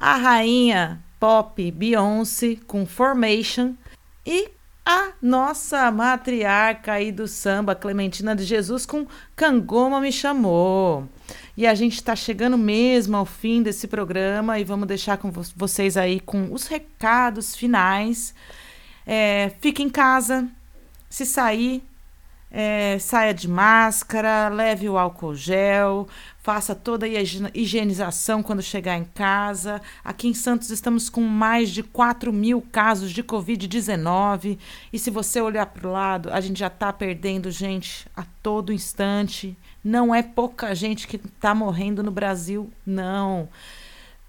a 0.00 0.16
rainha 0.16 1.00
pop 1.20 1.70
Beyoncé 1.70 2.58
com 2.66 2.84
Formation 2.84 3.74
e 4.26 4.50
a 4.84 5.12
nossa 5.22 5.90
matriarca 5.90 6.92
aí 6.92 7.10
do 7.10 7.26
samba, 7.26 7.74
Clementina 7.74 8.36
de 8.36 8.44
Jesus, 8.44 8.84
com 8.84 9.06
Cangoma 9.34 10.00
Me 10.00 10.12
Chamou. 10.12 11.08
E 11.56 11.66
a 11.66 11.74
gente 11.74 11.94
está 11.94 12.14
chegando 12.14 12.58
mesmo 12.58 13.16
ao 13.16 13.24
fim 13.24 13.62
desse 13.62 13.86
programa 13.86 14.58
e 14.58 14.64
vamos 14.64 14.86
deixar 14.86 15.16
com 15.16 15.30
vo 15.30 15.42
vocês 15.56 15.96
aí 15.96 16.20
com 16.20 16.52
os 16.52 16.66
recados 16.66 17.56
finais. 17.56 18.34
É, 19.06 19.52
fique 19.60 19.82
em 19.82 19.88
casa, 19.88 20.48
se 21.14 21.24
sair, 21.24 21.80
é, 22.50 22.98
saia 22.98 23.32
de 23.32 23.46
máscara, 23.46 24.48
leve 24.48 24.88
o 24.88 24.98
álcool 24.98 25.32
gel, 25.32 26.08
faça 26.42 26.74
toda 26.74 27.06
a 27.06 27.08
higienização 27.54 28.42
quando 28.42 28.60
chegar 28.60 28.98
em 28.98 29.04
casa. 29.04 29.80
Aqui 30.04 30.26
em 30.26 30.34
Santos 30.34 30.70
estamos 30.70 31.08
com 31.08 31.20
mais 31.20 31.70
de 31.70 31.84
4 31.84 32.32
mil 32.32 32.60
casos 32.60 33.12
de 33.12 33.22
Covid-19. 33.22 34.58
E 34.92 34.98
se 34.98 35.08
você 35.08 35.40
olhar 35.40 35.66
para 35.66 35.86
o 35.86 35.92
lado, 35.92 36.32
a 36.32 36.40
gente 36.40 36.58
já 36.58 36.66
está 36.66 36.92
perdendo 36.92 37.48
gente 37.48 38.08
a 38.16 38.24
todo 38.42 38.72
instante. 38.72 39.56
Não 39.84 40.12
é 40.12 40.20
pouca 40.20 40.74
gente 40.74 41.06
que 41.06 41.14
está 41.14 41.54
morrendo 41.54 42.02
no 42.02 42.10
Brasil, 42.10 42.72
não. 42.84 43.48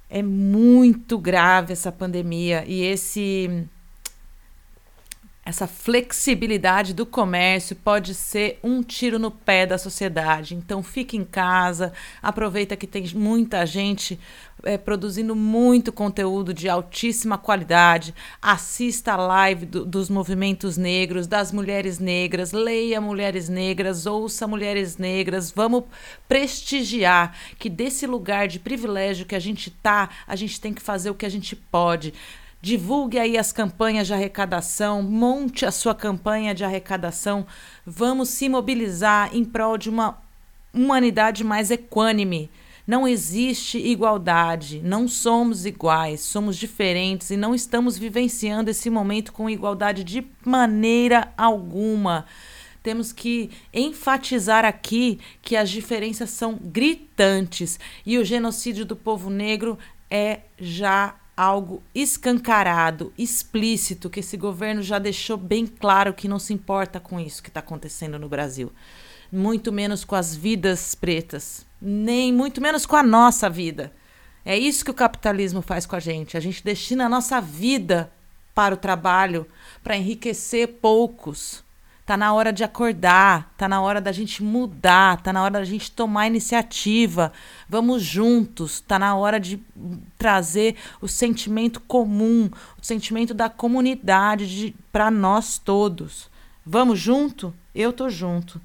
É 0.08 0.22
muito 0.22 1.18
grave 1.18 1.74
essa 1.74 1.92
pandemia 1.92 2.64
e 2.68 2.84
esse 2.84 3.68
essa 5.46 5.68
flexibilidade 5.68 6.92
do 6.92 7.06
comércio 7.06 7.76
pode 7.76 8.16
ser 8.16 8.58
um 8.64 8.82
tiro 8.82 9.20
no 9.20 9.30
pé 9.30 9.68
da 9.68 9.78
sociedade. 9.78 10.56
Então, 10.56 10.82
fique 10.82 11.16
em 11.16 11.24
casa, 11.24 11.94
aproveita 12.20 12.76
que 12.76 12.88
tem 12.88 13.08
muita 13.14 13.64
gente 13.64 14.20
é, 14.64 14.76
produzindo 14.76 15.36
muito 15.36 15.94
conteúdo 15.94 16.52
de 16.52 16.68
altíssima 16.68 17.38
qualidade. 17.38 18.16
Assista 18.42 19.14
a 19.14 19.18
live 19.18 19.68
do, 19.68 19.86
dos 19.86 20.10
movimentos 20.10 20.78
negros, 20.78 21.28
das 21.28 21.52
mulheres 21.52 22.00
negras, 22.00 22.52
leia 22.52 23.00
mulheres 23.00 23.48
negras, 23.48 24.08
ouça 24.08 24.48
mulheres 24.48 24.98
negras. 24.98 25.52
Vamos 25.52 25.84
prestigiar 26.28 27.38
que 27.60 27.70
desse 27.70 28.08
lugar 28.08 28.48
de 28.48 28.58
privilégio 28.58 29.28
que 29.28 29.36
a 29.36 29.40
gente 29.40 29.70
tá, 29.70 30.10
a 30.26 30.36
gente 30.36 30.60
tem 30.60 30.74
que 30.74 30.82
fazer 30.82 31.12
o 31.12 31.16
que 31.16 31.26
a 31.26 31.30
gente 31.30 31.56
pode 31.56 32.16
Divulgue 32.66 33.20
aí 33.20 33.38
as 33.38 33.52
campanhas 33.52 34.08
de 34.08 34.14
arrecadação, 34.16 35.04
monte 35.04 35.68
a 35.68 35.72
sua 35.72 35.94
campanha 35.94 36.52
de 36.52 36.64
arrecadação. 36.64 37.46
Vamos 37.86 38.30
se 38.30 38.50
mobilizar 38.50 39.30
em 39.36 39.46
prol 39.46 39.78
de 39.78 39.88
uma 39.88 40.20
humanidade 40.74 41.44
mais 41.44 41.70
equânime. 41.70 42.50
Não 42.88 43.08
existe 43.08 43.78
igualdade, 43.78 44.82
não 44.84 45.08
somos 45.08 45.64
iguais, 45.68 46.22
somos 46.22 46.58
diferentes 46.58 47.30
e 47.30 47.38
não 47.38 47.54
estamos 47.54 48.00
vivenciando 48.00 48.72
esse 48.72 48.90
momento 48.90 49.32
com 49.32 49.48
igualdade 49.48 50.04
de 50.04 50.26
maneira 50.44 51.32
alguma. 51.38 52.26
Temos 52.82 53.14
que 53.14 53.52
enfatizar 53.72 54.66
aqui 54.66 55.20
que 55.40 55.56
as 55.56 55.70
diferenças 55.70 56.32
são 56.32 56.58
gritantes 56.60 57.80
e 58.04 58.18
o 58.18 58.26
genocídio 58.26 58.88
do 58.88 58.96
povo 58.96 59.30
negro 59.30 59.78
é 60.10 60.40
já 60.60 61.14
algo 61.36 61.84
escancarado, 61.94 63.12
explícito, 63.18 64.10
que 64.10 64.22
esse 64.22 64.38
governo 64.38 64.82
já 64.82 64.98
deixou 65.00 65.38
bem 65.38 65.68
claro 65.68 66.14
que 66.14 66.28
não 66.28 66.40
se 66.40 66.54
importa 66.54 67.00
com 67.00 67.20
isso 67.20 67.44
que 67.44 67.50
está 67.50 67.60
acontecendo 67.60 68.18
no 68.18 68.30
Brasil. 68.30 68.72
Muito 69.32 69.72
menos 69.72 70.06
com 70.06 70.16
as 70.16 70.36
vidas 70.36 70.96
pretas, 70.96 71.66
nem 71.82 72.32
muito 72.32 72.62
menos 72.62 72.86
com 72.86 72.96
a 72.96 73.04
nossa 73.04 73.50
vida. 73.50 73.92
É 74.46 74.58
isso 74.58 74.86
que 74.86 74.92
o 74.92 74.96
capitalismo 74.96 75.62
faz 75.62 75.86
com 75.86 75.96
a 75.96 76.00
gente. 76.00 76.38
A 76.38 76.40
gente 76.40 76.64
destina 76.64 77.08
a 77.08 77.10
nossa 77.10 77.42
vida 77.42 78.12
para 78.54 78.76
o 78.76 78.78
trabalho, 78.78 79.46
para 79.84 79.98
enriquecer 79.98 80.80
poucos. 80.80 81.65
Tá 82.06 82.16
na 82.16 82.32
hora 82.34 82.54
de 82.54 82.64
acordar, 82.64 83.52
tá 83.58 83.68
na 83.68 83.82
hora 83.82 84.00
da 84.00 84.12
gente 84.12 84.44
mudar, 84.44 85.20
tá 85.24 85.34
na 85.34 85.42
hora 85.42 85.54
da 85.54 85.64
gente 85.64 85.90
tomar 85.92 86.28
iniciativa. 86.28 87.34
Vamos 87.68 88.04
juntos, 88.04 88.80
tá 88.80 89.00
na 89.00 89.16
hora 89.16 89.40
de 89.40 89.60
trazer 90.16 90.76
o 91.02 91.08
sentimento 91.08 91.80
comum, 91.82 92.48
o 92.80 92.86
sentimento 92.86 93.34
da 93.34 93.50
comunidade 93.50 94.76
para 94.92 95.10
nós 95.10 95.58
todos. 95.58 96.30
Vamos 96.64 97.00
junto? 97.00 97.52
Eu 97.74 97.92
tô 97.92 98.08
junto. 98.08 98.62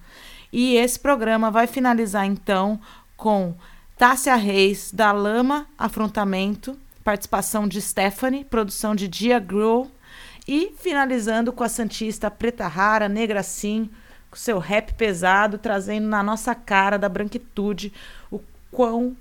E 0.53 0.77
esse 0.77 1.01
programa 1.01 1.51
vai 1.51 1.67
finalizar 1.67 2.27
então 2.27 2.79
com 3.17 3.55
Tássia 3.97 4.35
Reis, 4.35 4.91
da 4.93 5.13
Lama 5.13 5.67
Afrontamento, 5.79 6.77
participação 7.03 7.67
de 7.67 7.81
Stephanie, 7.81 8.45
produção 8.45 8.95
de 8.95 9.09
Dia 9.09 9.39
Grow 9.39 9.91
e 10.47 10.73
finalizando 10.79 11.53
com 11.53 11.63
a 11.63 11.69
Santista 11.69 12.31
Preta 12.31 12.67
Rara, 12.67 13.09
Negra 13.09 13.43
Sim, 13.43 13.91
com 14.31 14.37
seu 14.37 14.59
rap 14.59 14.95
pesado, 14.95 15.59
trazendo 15.59 16.07
na 16.07 16.23
nossa 16.23 16.55
cara 16.55 16.99
da 16.99 17.09
branquitude 17.09 17.93
o 18.31 18.41
quão 18.71 19.17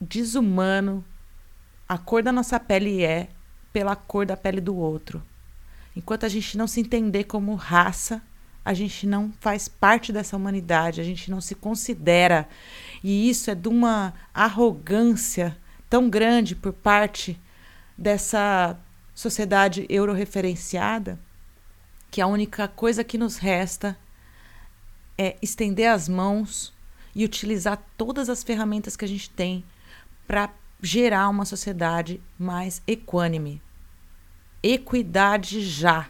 desumano 0.00 1.04
a 1.88 1.98
cor 1.98 2.22
da 2.22 2.32
nossa 2.32 2.58
pele 2.58 3.02
é 3.02 3.28
pela 3.72 3.94
cor 3.94 4.24
da 4.24 4.36
pele 4.36 4.60
do 4.60 4.76
outro. 4.76 5.22
Enquanto 5.96 6.24
a 6.24 6.28
gente 6.28 6.56
não 6.56 6.66
se 6.66 6.80
entender 6.80 7.24
como 7.24 7.54
raça, 7.54 8.22
a 8.64 8.72
gente 8.72 9.06
não 9.06 9.32
faz 9.40 9.68
parte 9.68 10.12
dessa 10.12 10.36
humanidade, 10.36 11.00
a 11.00 11.04
gente 11.04 11.30
não 11.30 11.40
se 11.40 11.54
considera. 11.54 12.48
E 13.02 13.28
isso 13.28 13.50
é 13.50 13.54
de 13.54 13.68
uma 13.68 14.14
arrogância 14.32 15.56
tão 15.90 16.08
grande 16.08 16.56
por 16.56 16.72
parte 16.72 17.38
dessa 17.96 18.76
sociedade 19.14 19.86
euroreferenciada 19.88 21.18
que 22.10 22.20
a 22.20 22.26
única 22.26 22.68
coisa 22.68 23.04
que 23.04 23.18
nos 23.18 23.36
resta 23.36 23.96
é 25.16 25.36
estender 25.40 25.90
as 25.90 26.08
mãos 26.08 26.72
e 27.14 27.24
utilizar 27.24 27.82
todas 27.96 28.28
as 28.28 28.42
ferramentas 28.42 28.96
que 28.96 29.04
a 29.04 29.08
gente 29.08 29.30
tem 29.30 29.64
para 30.26 30.50
gerar 30.82 31.28
uma 31.28 31.44
sociedade 31.44 32.20
mais 32.38 32.82
equânime. 32.86 33.62
Equidade 34.62 35.60
já. 35.62 36.08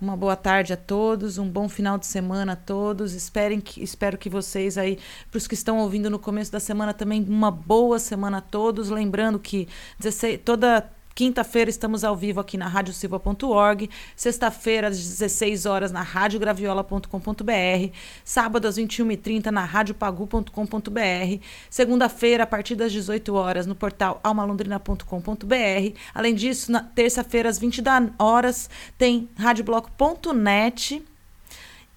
Uma 0.00 0.16
boa 0.16 0.34
tarde 0.34 0.72
a 0.72 0.78
todos, 0.78 1.36
um 1.36 1.46
bom 1.46 1.68
final 1.68 1.98
de 1.98 2.06
semana 2.06 2.54
a 2.54 2.56
todos. 2.56 3.12
Esperem 3.12 3.60
que, 3.60 3.82
espero 3.82 4.16
que 4.16 4.30
vocês 4.30 4.78
aí, 4.78 4.98
para 5.30 5.36
os 5.36 5.46
que 5.46 5.52
estão 5.52 5.78
ouvindo 5.78 6.08
no 6.08 6.18
começo 6.18 6.50
da 6.50 6.58
semana, 6.58 6.94
também 6.94 7.22
uma 7.28 7.50
boa 7.50 7.98
semana 7.98 8.38
a 8.38 8.40
todos. 8.40 8.88
Lembrando 8.88 9.38
que 9.38 9.68
16, 9.98 10.40
toda 10.42 10.90
Quinta-feira 11.20 11.68
estamos 11.68 12.02
ao 12.02 12.16
vivo 12.16 12.40
aqui 12.40 12.56
na 12.56 12.66
radiosilva.org. 12.66 13.90
Sexta-feira, 14.16 14.88
às 14.88 14.96
16 14.96 15.66
horas, 15.66 15.92
na 15.92 16.00
radiograviola.com.br. 16.00 17.92
Sábado, 18.24 18.66
às 18.66 18.78
21h30, 18.78 19.50
na 19.50 19.66
radiopagu.com.br. 19.66 21.44
Segunda-feira, 21.68 22.44
a 22.44 22.46
partir 22.46 22.74
das 22.74 22.90
18 22.90 23.34
horas, 23.34 23.66
no 23.66 23.74
portal 23.74 24.18
almalondrina.com.br. 24.24 25.98
Além 26.14 26.34
disso, 26.34 26.72
na 26.72 26.82
terça-feira, 26.82 27.50
às 27.50 27.58
20 27.58 27.82
horas, 28.18 28.70
tem 28.96 29.28
radiobloco.net. 29.36 31.04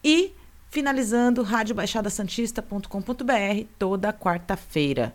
E 0.04 0.36
finalizando 0.74 1.44
radiobaixadasantista.com.br 1.44 3.68
toda 3.78 4.12
quarta-feira. 4.12 5.14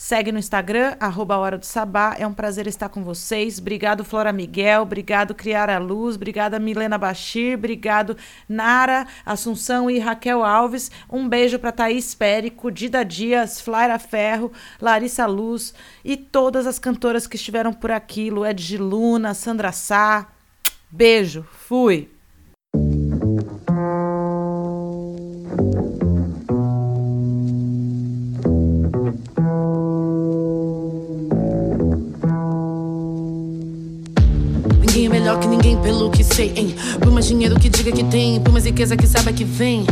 Segue 0.00 0.32
no 0.32 0.38
Instagram, 0.38 0.96
arroba 0.98 1.36
Hora 1.36 1.58
do 1.58 1.66
Sabá. 1.66 2.16
É 2.18 2.26
um 2.26 2.32
prazer 2.32 2.66
estar 2.66 2.88
com 2.88 3.04
vocês. 3.04 3.58
Obrigado, 3.58 4.02
Flora 4.02 4.32
Miguel. 4.32 4.80
Obrigado, 4.80 5.34
Criara 5.34 5.76
Luz. 5.76 6.16
Obrigada, 6.16 6.58
Milena 6.58 6.96
Bachir. 6.96 7.58
Obrigado, 7.58 8.16
Nara 8.48 9.06
Assunção 9.26 9.90
e 9.90 9.98
Raquel 9.98 10.42
Alves. 10.42 10.90
Um 11.12 11.28
beijo 11.28 11.58
para 11.58 11.70
Thaís 11.70 12.14
Périco, 12.14 12.70
Dida 12.70 13.04
Dias, 13.04 13.60
Flaira 13.60 13.98
Ferro, 13.98 14.50
Larissa 14.80 15.26
Luz 15.26 15.74
e 16.02 16.16
todas 16.16 16.66
as 16.66 16.78
cantoras 16.78 17.26
que 17.26 17.36
estiveram 17.36 17.70
por 17.70 17.90
aqui. 17.90 18.30
Lued 18.30 18.78
Luna, 18.78 19.34
Sandra 19.34 19.70
Sá. 19.70 20.28
Beijo. 20.90 21.46
Fui. 21.52 22.08
Pelo 35.82 36.10
que 36.10 36.19
sei, 36.34 36.52
hein? 36.56 36.74
Por 37.00 37.10
mais 37.10 37.26
dinheiro 37.26 37.58
que 37.58 37.68
diga 37.68 37.92
que 37.92 38.04
tem, 38.04 38.40
por 38.40 38.52
mais 38.52 38.64
riqueza 38.64 38.96
que 38.96 39.06
saiba 39.06 39.32
que 39.32 39.44
vem. 39.44 39.84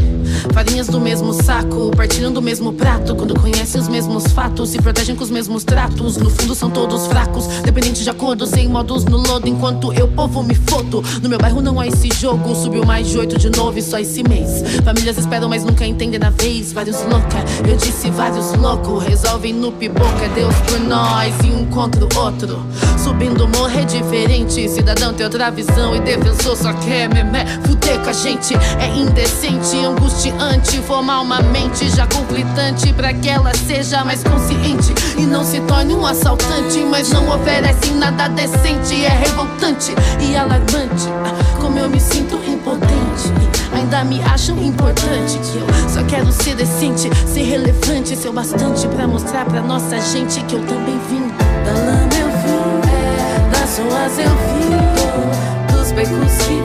Farinhas 0.52 0.86
do 0.86 1.00
mesmo 1.00 1.32
saco, 1.32 1.90
partilham 1.96 2.32
do 2.32 2.40
mesmo 2.40 2.72
prato. 2.72 3.14
Quando 3.14 3.38
conhecem 3.38 3.80
os 3.80 3.88
mesmos 3.88 4.26
fatos, 4.32 4.70
se 4.70 4.78
protegem 4.78 5.14
com 5.14 5.24
os 5.24 5.30
mesmos 5.30 5.64
tratos. 5.64 6.16
No 6.16 6.30
fundo 6.30 6.54
são 6.54 6.70
todos 6.70 7.06
fracos, 7.06 7.46
dependentes 7.64 8.02
de 8.02 8.10
acordo, 8.10 8.46
sem 8.46 8.68
modos 8.68 9.04
no 9.04 9.18
lodo. 9.18 9.48
Enquanto 9.48 9.92
eu, 9.92 10.08
povo, 10.08 10.42
me 10.42 10.54
fodo. 10.54 11.02
No 11.22 11.28
meu 11.28 11.38
bairro 11.38 11.60
não 11.60 11.80
há 11.80 11.86
esse 11.86 12.08
jogo, 12.14 12.54
subiu 12.54 12.84
mais 12.84 13.08
de 13.08 13.18
oito 13.18 13.38
de 13.38 13.50
novo 13.50 13.78
e 13.78 13.82
só 13.82 13.98
esse 13.98 14.22
mês. 14.22 14.62
Famílias 14.84 15.18
esperam, 15.18 15.48
mas 15.48 15.64
nunca 15.64 15.86
entendem 15.86 16.18
na 16.18 16.30
vez. 16.30 16.72
Vários 16.72 16.98
louca, 17.02 17.44
eu 17.68 17.76
disse 17.76 18.10
vários 18.10 18.52
loucos. 18.54 19.04
Resolvem 19.04 19.52
no 19.52 19.72
pipoca, 19.72 20.24
é 20.24 20.28
Deus 20.28 20.54
por 20.68 20.80
nós 20.80 21.34
e 21.44 21.50
um 21.50 21.66
contra 21.66 22.04
o 22.04 22.18
outro. 22.18 22.64
Subindo 23.02 23.48
morrer 23.48 23.84
diferente, 23.86 24.68
cidadão 24.68 25.14
tem 25.14 25.24
outra 25.24 25.50
visão 25.50 25.94
e 25.94 26.00
só 26.34 26.72
quer 26.74 27.08
memé. 27.08 27.44
Fuder 27.64 27.98
com 28.00 28.10
a 28.10 28.12
gente 28.12 28.54
é 28.54 28.88
indecente, 28.96 29.76
angustiante. 29.84 30.78
Formar 30.78 31.20
uma 31.20 31.40
mente 31.40 31.88
já 31.90 32.06
conflitante 32.06 32.92
pra 32.92 33.12
que 33.12 33.28
ela 33.28 33.52
seja 33.54 34.04
mais 34.04 34.22
consciente 34.22 34.94
e 35.16 35.22
não 35.22 35.44
se 35.44 35.60
torne 35.60 35.94
um 35.94 36.06
assaltante. 36.06 36.78
Mas 36.90 37.10
não 37.10 37.28
oferece 37.28 37.90
nada 37.92 38.28
decente, 38.28 39.04
é 39.04 39.08
revoltante 39.08 39.94
e 40.20 40.36
alarmante. 40.36 41.08
Ah, 41.24 41.60
Como 41.60 41.78
eu 41.78 41.88
me 41.88 42.00
sinto 42.00 42.36
impotente. 42.36 43.32
Ainda 43.72 44.04
me 44.04 44.22
acham 44.22 44.60
importante 44.62 45.38
que 45.38 45.58
eu 45.58 45.66
só 45.88 46.02
quero 46.04 46.32
ser 46.32 46.56
decente, 46.56 47.10
ser 47.26 47.42
relevante, 47.42 48.16
ser 48.16 48.28
o 48.28 48.32
bastante 48.32 48.88
pra 48.88 49.06
mostrar 49.06 49.44
pra 49.44 49.60
nossa 49.60 50.00
gente 50.00 50.40
que 50.44 50.54
eu 50.54 50.66
também 50.66 50.98
vim 51.08 51.28
da 51.64 51.72
lama 51.72 52.08
eu 52.18 52.28
vim, 52.28 53.50
das 53.50 53.78
ruas 53.78 54.18
eu 54.18 54.30
vim, 54.30 55.47
becos 55.98 56.38
vi, 56.46 56.62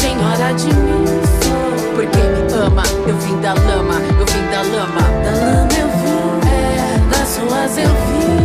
senhora 0.00 0.54
de 0.54 0.66
mim 0.66 1.04
sou. 1.42 1.94
Porque 1.96 2.16
me 2.16 2.64
ama, 2.64 2.82
eu 3.08 3.16
vim 3.16 3.40
da 3.40 3.54
lama, 3.54 4.00
eu 4.20 4.26
vim 4.26 4.44
da 4.52 4.62
lama, 4.62 5.02
da 5.24 5.32
lama 5.32 5.68
eu 5.80 5.88
vim, 5.98 7.08
das 7.10 7.36
ruas 7.38 7.76
eu 7.76 7.90
vim, 8.06 8.36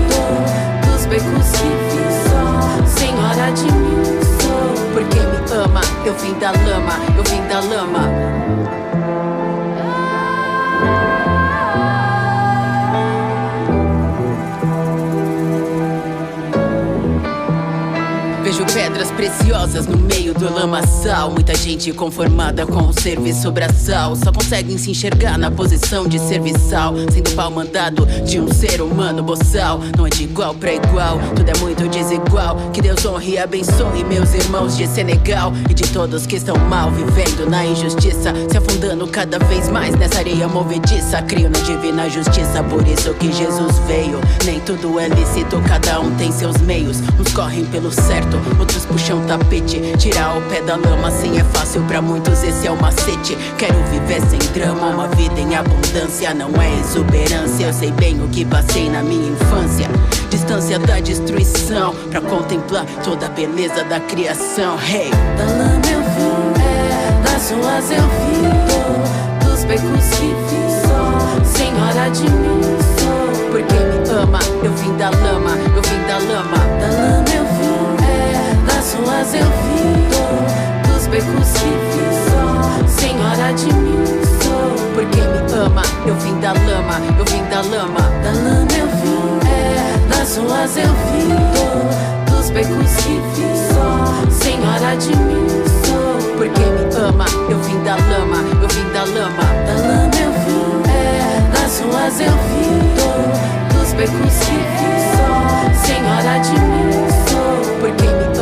dos 0.89 1.05
becos 1.05 1.51
vi, 1.59 1.71
senhora 2.99 3.51
de 3.51 3.65
mim 3.65 4.03
sou. 4.41 4.73
Porque 4.91 5.19
me 5.19 5.63
ama, 5.63 5.81
eu 6.03 6.13
vim 6.15 6.33
da 6.39 6.49
lama, 6.49 6.95
eu 7.15 7.23
vim 7.25 7.47
da 7.47 7.59
lama. 7.59 8.48
Preciosas 19.19 19.85
no 19.85 19.97
meio 19.97 20.33
do 20.33 20.49
lamaçal. 20.49 21.29
Muita 21.29 21.53
gente 21.53 21.91
conformada 21.91 22.65
com 22.65 22.87
o 22.87 22.93
serviço 22.93 23.51
braçal. 23.51 24.15
Só 24.15 24.31
conseguem 24.31 24.77
se 24.77 24.91
enxergar 24.91 25.37
na 25.37 25.51
posição 25.51 26.07
de 26.07 26.17
serviçal. 26.17 26.93
Sendo 27.11 27.31
pau 27.31 27.51
mandado 27.51 28.05
de 28.23 28.39
um 28.39 28.49
ser 28.49 28.81
humano 28.81 29.21
boçal. 29.21 29.81
Não 29.97 30.07
é 30.07 30.09
de 30.09 30.23
igual 30.23 30.55
pra 30.55 30.71
igual, 30.73 31.19
tudo 31.35 31.49
é 31.49 31.57
muito 31.59 31.85
desigual. 31.89 32.55
Que 32.71 32.81
Deus 32.81 33.05
honre 33.05 33.33
e 33.33 33.37
abençoe 33.37 34.05
meus 34.05 34.33
irmãos 34.33 34.77
de 34.77 34.87
Senegal. 34.87 35.51
E 35.69 35.73
de 35.73 35.83
todos 35.89 36.25
que 36.25 36.37
estão 36.37 36.55
mal 36.55 36.89
vivendo 36.89 37.49
na 37.49 37.65
injustiça. 37.65 38.33
Se 38.49 38.57
afundando 38.57 39.05
cada 39.07 39.37
vez 39.37 39.67
mais 39.67 39.93
nessa 39.95 40.19
areia 40.19 40.47
movediça. 40.47 41.21
Crio 41.23 41.49
na 41.49 41.59
divina 41.59 42.09
justiça, 42.09 42.63
por 42.63 42.87
isso 42.87 43.13
que 43.15 43.33
Jesus 43.33 43.79
veio. 43.85 44.21
Nem 44.45 44.61
tudo 44.61 44.97
é 44.97 45.09
lícito, 45.09 45.61
cada 45.67 45.99
um 45.99 46.15
tem 46.15 46.31
seus 46.31 46.55
meios. 46.61 47.01
Uns 47.19 47.33
correm 47.33 47.65
pelo 47.65 47.91
certo, 47.91 48.39
outros 48.57 48.85
puxam 48.85 49.08
tapete. 49.17 49.81
Tirar 49.97 50.37
o 50.37 50.41
pé 50.43 50.61
da 50.61 50.75
lama, 50.75 51.07
assim 51.07 51.39
é 51.39 51.43
fácil 51.43 51.81
pra 51.83 52.01
muitos, 52.01 52.43
esse 52.43 52.67
é 52.67 52.71
o 52.71 52.79
macete. 52.79 53.37
Quero 53.57 53.75
viver 53.91 54.21
sem 54.29 54.39
drama, 54.53 54.87
uma 54.87 55.07
vida 55.09 55.39
em 55.39 55.55
abundância, 55.55 56.33
não 56.33 56.49
é 56.61 56.79
exuberância. 56.79 57.65
Eu 57.65 57.73
sei 57.73 57.91
bem 57.91 58.21
o 58.23 58.27
que 58.29 58.45
passei 58.45 58.89
na 58.89 59.01
minha 59.01 59.31
infância. 59.31 59.87
Distância 60.29 60.77
da 60.79 60.99
destruição, 60.99 61.93
pra 62.09 62.21
contemplar 62.21 62.85
toda 63.03 63.25
a 63.25 63.29
beleza 63.29 63.83
da 63.85 63.99
criação. 63.99 64.77
Hey, 64.79 65.09
Da 65.37 65.45
lama 65.45 65.81
eu 65.91 66.01
vim, 66.01 66.61
é, 66.61 67.21
das 67.23 67.51
ruas 67.51 67.91
eu 67.91 68.03
vim, 68.03 69.45
dos 69.45 69.63
becos 69.65 70.09
que 70.17 70.35
fiz, 70.49 70.81
sou 70.87 71.45
senhora 71.45 72.09
de 72.11 72.23
mim, 72.23 72.61
sou. 72.99 73.49
porque 73.51 73.73
me 73.73 74.09
ama, 74.21 74.39
eu 74.63 74.71
vim 74.73 74.95
da 74.97 75.09
lama, 75.09 75.57
eu 75.75 75.81
vim 75.81 76.07
da 76.07 76.17
lama. 76.33 76.57
Da 76.79 76.87
lama 76.87 77.28
das 78.89 78.95
ruas 78.95 79.33
eu 79.35 79.45
vim, 79.45 80.91
dos 80.91 81.05
becos 81.07 81.51
que 81.53 82.05
sou 82.25 82.87
senhora 82.87 83.53
de 83.53 83.71
mim, 83.71 84.03
sou. 84.41 84.93
Porque 84.95 85.21
me 85.21 85.63
ama, 85.63 85.83
eu 86.07 86.15
vim 86.15 86.39
da 86.39 86.53
lama, 86.53 86.99
eu 87.19 87.25
vim 87.25 87.43
da 87.51 87.61
lama. 87.61 88.01
Da 88.23 88.31
lama 88.31 88.67
eu 88.75 88.87
vim, 88.87 89.47
é, 89.47 90.07
das 90.07 90.37
ruas 90.37 90.75
eu 90.77 90.91
vim, 91.05 91.29
dos 92.31 92.49
becos 92.49 92.95
que 93.05 93.45
sou 93.71 94.31
senhora 94.31 94.97
de 94.97 95.15
mim, 95.15 95.47
sou. 95.85 96.35
Porque 96.37 96.59
me 96.59 97.07
ama, 97.07 97.25
eu 97.47 97.59
vim 97.59 97.79
da 97.83 97.95
lama, 97.95 98.37
eu 98.59 98.67
vim 98.69 98.89
da 98.91 99.03
lama. 99.03 99.43
Da 99.67 99.87
lama 99.87 100.15
eu 100.15 100.31
vim, 100.31 100.89
é, 100.89 101.51
das 101.53 101.79
ruas 101.81 102.19
eu 102.21 102.33
vim, 102.49 102.79
dos 103.77 103.93
becos 103.93 104.39
que 104.39 104.89
sou 105.13 105.85
senhora 105.85 106.39
de 106.39 106.51
mim, 106.53 107.09
sou. 107.09 107.18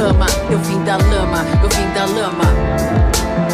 Porque 0.08 0.14
me 0.14 0.24
ama, 0.24 0.26
eu 0.50 0.60
vim 0.60 0.84
da 0.86 0.96
lama, 0.96 1.46
eu 1.62 1.70
vim 1.70 1.94
da 1.94 2.06
lama. 2.06 3.47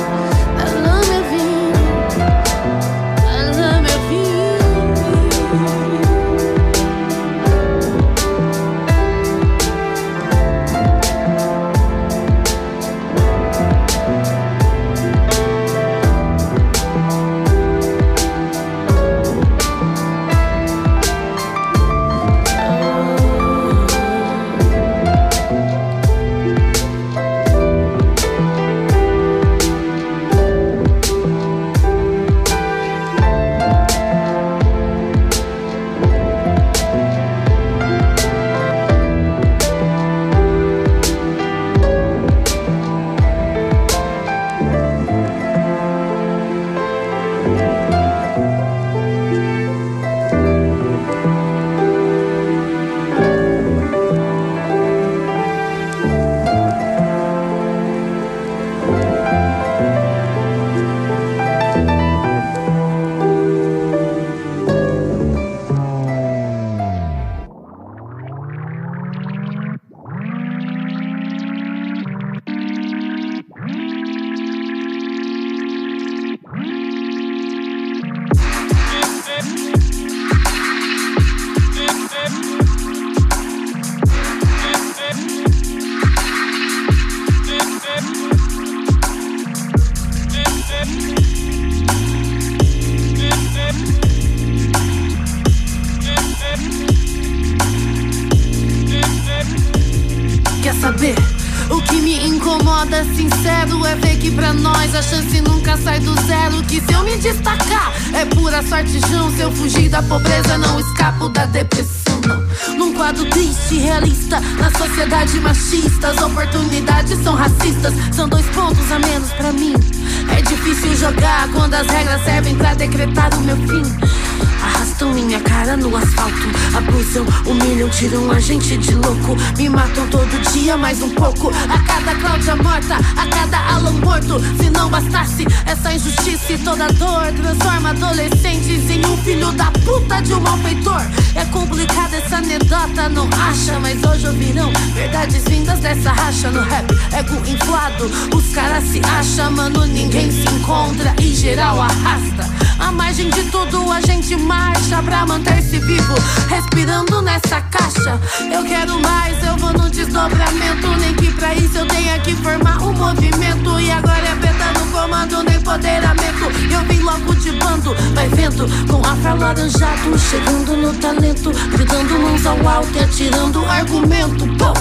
De 129.33 129.43
louco. 129.43 129.57
Me 129.57 129.69
matam 129.69 130.07
todo 130.07 130.51
dia 130.51 130.77
mais 130.77 131.01
um 131.01 131.09
pouco. 131.09 131.51
A 131.69 131.79
cada 131.79 132.15
Cláudia 132.15 132.55
morta, 132.55 132.95
a 132.95 133.27
cada 133.27 133.57
Alan 133.73 133.91
morto. 133.93 134.39
Se 134.57 134.69
não 134.69 134.89
bastasse 134.89 135.45
essa 135.65 135.93
injustiça 135.93 136.53
e 136.53 136.57
toda 136.59 136.87
dor, 136.93 137.31
transforma 137.33 137.89
adolescentes 137.89 138.89
em 138.89 139.05
um 139.05 139.17
filho 139.17 139.51
da 139.51 139.71
puta 139.85 140.21
de 140.21 140.33
um 140.33 140.39
malfeitor. 140.39 141.01
É 141.35 141.45
complicada 141.45 142.17
essa 142.17 142.37
anedota, 142.37 143.09
não 143.09 143.27
acha? 143.49 143.79
Mas 143.79 144.03
hoje 144.03 144.27
ouvirão 144.27 144.71
verdades 144.93 145.43
vindas 145.45 145.79
dessa 145.79 146.11
racha 146.11 146.49
no 146.49 146.61
rap. 146.61 146.85
Ego 147.11 147.35
inflado, 147.47 148.05
os 148.35 148.53
caras 148.53 148.83
se 148.85 149.01
acham, 149.03 149.51
mano, 149.51 149.85
ninguém 149.85 150.31
se 150.31 150.47
encontra 150.53 151.13
e 151.19 151.33
geral 151.33 151.81
arrasta. 151.81 152.52
A 152.83 152.91
margem 152.91 153.29
de 153.29 153.43
tudo 153.43 153.89
a 153.91 154.01
gente 154.01 154.35
marcha 154.35 155.01
pra 155.01 155.25
manter-se 155.25 155.79
vivo, 155.79 156.15
respirando 156.49 157.21
nessa 157.21 157.61
caixa. 157.61 158.19
Eu 158.53 158.61
quero 158.65 158.99
mais, 158.99 159.41
eu 159.41 159.55
vou 159.55 159.71
no 159.71 159.89
desdobramento. 159.89 160.87
Nem 160.99 161.13
que 161.13 161.31
pra 161.31 161.55
isso 161.55 161.77
eu 161.77 161.87
tenha 161.87 162.19
que 162.19 162.35
formar 162.35 162.81
um 162.81 162.91
movimento. 162.91 163.79
E 163.79 163.89
agora 163.89 164.27
é 164.27 164.35
beta 164.35 164.79
no 164.79 164.91
comando, 164.91 165.43
nem 165.43 165.55
empoderamento. 165.55 166.43
Eu 166.69 166.81
vim 166.81 166.99
logo 166.99 167.33
de 167.35 167.53
bando, 167.53 167.95
vai 168.13 168.27
vendo, 168.27 168.67
com 168.87 168.97
afro 169.07 169.39
laranjado, 169.39 170.19
chegando 170.19 170.75
no 170.75 170.93
talento, 170.95 171.51
gritando 171.71 172.19
mãos 172.19 172.45
ao 172.45 172.67
alto 172.67 172.97
e 172.97 172.99
atirando 172.99 173.65
argumento. 173.65 174.45
Pô! 174.57 174.73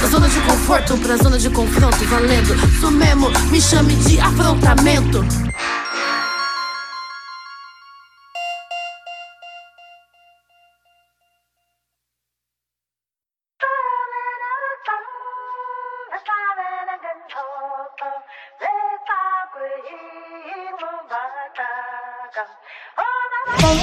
Da 0.00 0.08
zona 0.08 0.28
de 0.28 0.40
conforto 0.40 0.96
pra 0.98 1.16
zona 1.16 1.38
de 1.38 1.48
confronto, 1.48 2.04
valendo. 2.06 2.54
Isso 2.66 2.90
mesmo, 2.90 3.30
me 3.50 3.60
chame 3.60 3.94
de 3.94 4.18
afrontamento. 4.18 5.43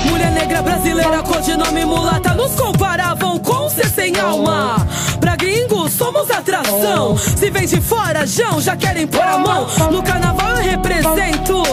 Mulher 0.05 0.31
negra 0.31 0.61
brasileira, 0.61 1.23
codinome 1.23 1.85
mulata, 1.85 2.33
nos 2.33 2.53
comparavam 2.53 3.39
com 3.39 3.69
ser 3.69 3.89
sem 3.89 4.17
alma. 4.19 4.87
Pra 5.19 5.35
gringos, 5.35 5.93
somos 5.93 6.29
atração. 6.31 7.17
Se 7.17 7.49
vem 7.49 7.65
de 7.65 7.79
fora, 7.81 8.25
Jão, 8.25 8.61
já 8.61 8.75
querem 8.75 9.07
pôr 9.07 9.21
a 9.23 9.37
mão. 9.37 9.67
No 9.91 10.01
carnaval 10.03 10.57
eu 10.57 10.63
represento. 10.63 11.63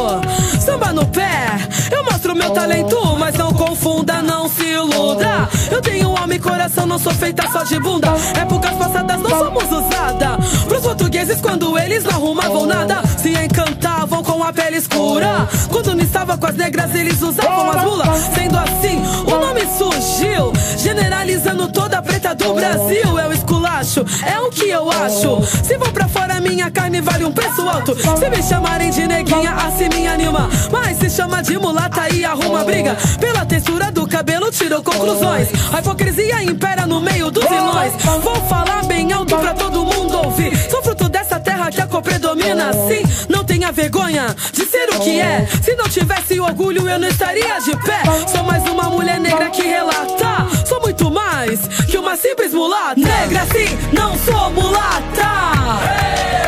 Samba 0.60 0.92
no 0.92 1.06
pé, 1.06 1.58
eu 1.90 2.04
mostro 2.18 2.34
meu 2.34 2.50
talento. 2.50 3.16
Mas 3.16 3.34
não 3.36 3.52
confunda, 3.52 4.20
não 4.20 4.48
se 4.48 4.64
iluda. 4.64 5.48
Eu 5.70 5.80
tenho 5.80 6.16
alma 6.16 6.34
e 6.34 6.38
coração, 6.38 6.84
não 6.84 6.98
sou 6.98 7.14
feita 7.14 7.48
só 7.52 7.62
de 7.62 7.78
bunda. 7.78 8.08
Épocas 8.40 8.72
passadas 8.72 9.20
não 9.20 9.30
somos 9.30 9.64
usada. 9.64 10.36
Pros 10.66 10.82
portugueses, 10.82 11.40
quando 11.40 11.78
eles 11.78 12.02
não 12.02 12.12
arrumavam 12.12 12.66
nada, 12.66 13.02
se 13.18 13.30
encantavam 13.30 14.22
com 14.24 14.42
a 14.42 14.52
pele 14.52 14.78
escura. 14.78 15.48
Quando 15.70 15.94
não 15.94 16.02
estava 16.02 16.36
com 16.36 16.46
as 16.46 16.56
negras, 16.56 16.92
eles 16.94 17.22
usavam 17.22 17.70
as 17.70 17.84
mulas. 17.84 18.18
Sendo 18.34 18.58
assim, 18.58 19.00
o 19.26 19.38
nome 19.38 19.60
surgiu, 19.78 20.52
generalizando 20.76 21.68
toda 21.68 21.98
a 21.98 22.02
preta 22.02 22.34
do 22.34 22.52
Brasil. 22.52 23.18
É 23.18 23.28
o 23.28 23.32
esculacho, 23.32 24.04
é 24.26 24.40
o 24.40 24.50
que 24.50 24.68
eu 24.68 24.90
acho. 24.90 25.40
Se 25.62 25.76
vou 25.76 25.90
pra 25.92 26.08
fora, 26.08 26.40
minha 26.40 26.68
carne 26.70 27.00
vale 27.00 27.24
um 27.24 27.32
preço 27.32 27.62
alto. 27.68 27.94
Se 27.94 28.28
me 28.28 28.42
chamarem 28.42 28.90
de 28.90 29.06
neguinha, 29.06 29.52
assim 29.52 29.88
me 29.88 30.06
anima. 30.08 30.48
Mas 30.72 30.98
se 30.98 31.10
chama 31.10 31.42
de 31.42 31.56
mulata 31.58 32.07
e 32.12 32.24
arruma 32.24 32.64
briga. 32.64 32.96
Pela 33.20 33.44
textura 33.44 33.90
do 33.90 34.06
cabelo, 34.06 34.50
tirou 34.50 34.82
conclusões. 34.82 35.48
A 35.72 35.80
hipocrisia 35.80 36.42
impera 36.42 36.86
no 36.86 37.00
meio 37.00 37.30
dos 37.30 37.44
vilões. 37.44 37.92
Vou 38.22 38.36
falar 38.48 38.84
bem 38.84 39.12
alto 39.12 39.36
pra 39.36 39.54
todo 39.54 39.84
mundo 39.84 40.18
ouvir. 40.24 40.56
Sou 40.70 40.82
fruto 40.82 41.08
dessa 41.08 41.38
terra 41.40 41.70
que 41.70 41.80
a 41.80 41.86
cor 41.86 42.02
predomina. 42.02 42.70
Assim, 42.70 43.02
não 43.28 43.44
tenha 43.44 43.70
vergonha 43.72 44.34
de 44.52 44.64
ser 44.64 44.88
o 44.94 45.00
que 45.00 45.20
é. 45.20 45.46
Se 45.62 45.74
não 45.76 45.88
tivesse 45.88 46.38
orgulho, 46.40 46.88
eu 46.88 46.98
não 46.98 47.08
estaria 47.08 47.58
de 47.60 47.76
pé. 47.78 48.02
Sou 48.30 48.42
mais 48.42 48.62
uma 48.64 48.84
mulher 48.84 49.20
negra 49.20 49.50
que 49.50 49.62
relata. 49.62 50.48
Sou 50.66 50.80
muito 50.80 51.10
mais 51.10 51.60
que 51.88 51.96
uma 51.96 52.16
simples 52.16 52.52
mulata. 52.52 53.00
Negra, 53.00 53.46
sim, 53.52 53.78
não 53.92 54.16
sou 54.18 54.50
mulata. 54.50 55.28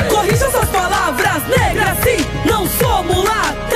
Corrija 0.09 0.51
suas 0.51 0.69
palavras, 0.69 1.43
negra, 1.49 1.97
sim, 2.03 2.25
não 2.49 2.67
sou 2.67 3.05
mulata. 3.05 3.70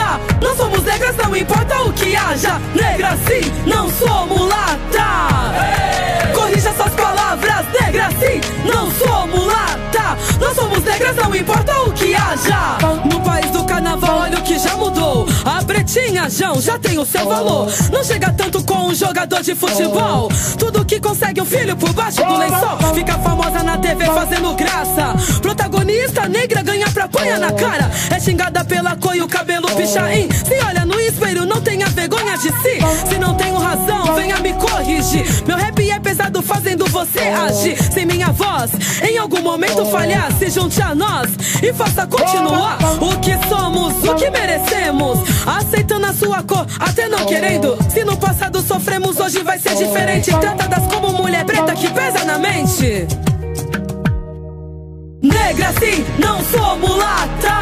Não 0.44 0.54
somos 0.54 0.84
negras, 0.84 1.16
não 1.16 1.34
importa 1.34 1.80
o 1.80 1.92
que 1.94 2.14
haja. 2.14 2.60
Negra, 2.74 3.16
sim, 3.26 3.50
não 3.66 3.88
sou 3.88 4.26
mulata. 4.26 5.06
Corrija 6.34 6.70
suas 6.74 6.92
palavras, 6.92 7.64
negra, 7.80 8.10
sim, 8.20 8.40
não 8.68 8.90
sou 8.90 9.26
mulata. 9.26 10.18
Não 10.38 10.54
somos 10.54 10.84
negras, 10.84 11.16
não 11.16 11.34
importa 11.34 11.72
o 11.80 11.92
que 11.92 12.14
haja. 12.14 12.76
No 13.10 13.22
país 13.22 13.50
do 13.52 13.64
carnaval, 13.64 14.18
olha 14.18 14.38
o 14.38 14.42
que 14.42 14.58
já 14.58 14.76
mudou. 14.76 15.26
A 15.44 15.62
pretinha, 15.62 16.28
Jão, 16.30 16.60
já 16.60 16.78
tem 16.78 16.98
o 16.98 17.04
seu 17.04 17.28
valor. 17.28 17.70
Não 17.92 18.02
chega 18.02 18.32
tanto 18.32 18.64
com 18.64 18.86
um 18.86 18.94
jogador 18.94 19.42
de 19.42 19.54
futebol. 19.54 20.30
Tudo 20.58 20.84
que 20.84 20.98
consegue 20.98 21.40
um 21.40 21.44
filho 21.44 21.76
por 21.76 21.92
baixo 21.92 22.24
do 22.24 22.36
lençol. 22.36 22.94
Fica 22.94 23.18
famosa 23.18 23.62
na 23.62 23.76
TV 23.76 24.06
fazendo 24.06 24.54
graça. 24.54 25.14
Protagonista 25.42 26.28
negra 26.28 26.62
ganha 26.62 26.88
pra 26.90 27.04
apanha 27.04 27.38
na 27.38 27.52
cara. 27.52 27.90
É 28.10 28.18
xingada 28.18 28.64
pela 28.64 28.96
cor 28.96 29.14
e 29.14 29.20
o 29.20 29.28
cabelo 29.28 29.68
pichain. 29.68 30.28
Se 30.30 30.64
olha 30.66 30.86
no 30.86 30.98
espelho, 30.98 31.44
não 31.44 31.60
tenha 31.60 31.88
vergonha 31.88 32.38
de 32.38 32.48
si. 32.48 33.08
Se 33.10 33.18
não 33.18 33.34
tenho 33.34 33.58
razão, 33.58 34.14
venha 34.14 34.38
me 34.38 34.54
corrigir. 34.54 35.26
Meu 35.46 35.58
rap 35.58 35.90
é 35.90 36.00
pesado 36.00 36.42
fazendo 36.42 36.86
você 36.86 37.20
agir. 37.20 37.76
Sem 37.92 38.06
minha 38.06 38.32
voz, 38.32 38.70
em 39.02 39.18
algum 39.18 39.42
momento 39.42 39.84
falhar. 39.86 40.32
Se 40.38 40.48
junte 40.48 40.80
a 40.80 40.94
nós 40.94 41.28
e 41.62 41.72
faça 41.72 42.06
continuar 42.06 42.78
o 43.00 43.18
que 43.20 43.36
somos, 43.48 43.92
o 44.04 44.14
que 44.14 44.30
merecemos. 44.30 45.33
Aceitando 45.46 46.06
a 46.06 46.12
sua 46.12 46.42
cor, 46.42 46.66
até 46.80 47.08
não 47.08 47.26
querendo. 47.26 47.76
Se 47.90 48.04
no 48.04 48.16
passado 48.16 48.60
sofremos, 48.60 49.18
hoje 49.18 49.42
vai 49.42 49.58
ser 49.58 49.74
diferente. 49.74 50.30
Tratadas 50.38 50.86
como 50.92 51.12
mulher 51.12 51.44
preta 51.44 51.74
que 51.74 51.90
pesa 51.90 52.24
na 52.24 52.38
mente. 52.38 53.06
Negra 55.22 55.72
sim, 55.78 56.04
não 56.18 56.42
sou 56.44 56.78
mulata. 56.78 57.54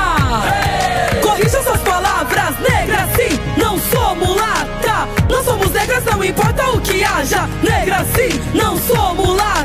Corrija 1.22 1.62
suas 1.62 1.80
palavras, 1.80 2.54
negra 2.68 3.08
sim, 3.16 3.38
não 3.56 3.78
sou 3.78 4.14
mulata. 4.16 5.08
Não 5.30 5.44
somos 5.44 5.70
negras, 5.72 6.04
não 6.04 6.24
importa 6.24 6.70
o 6.70 6.80
que 6.80 7.02
haja. 7.02 7.48
Negra 7.62 8.04
sim, 8.14 8.40
não 8.54 8.76
sou 8.78 9.14
mulata. 9.14 9.62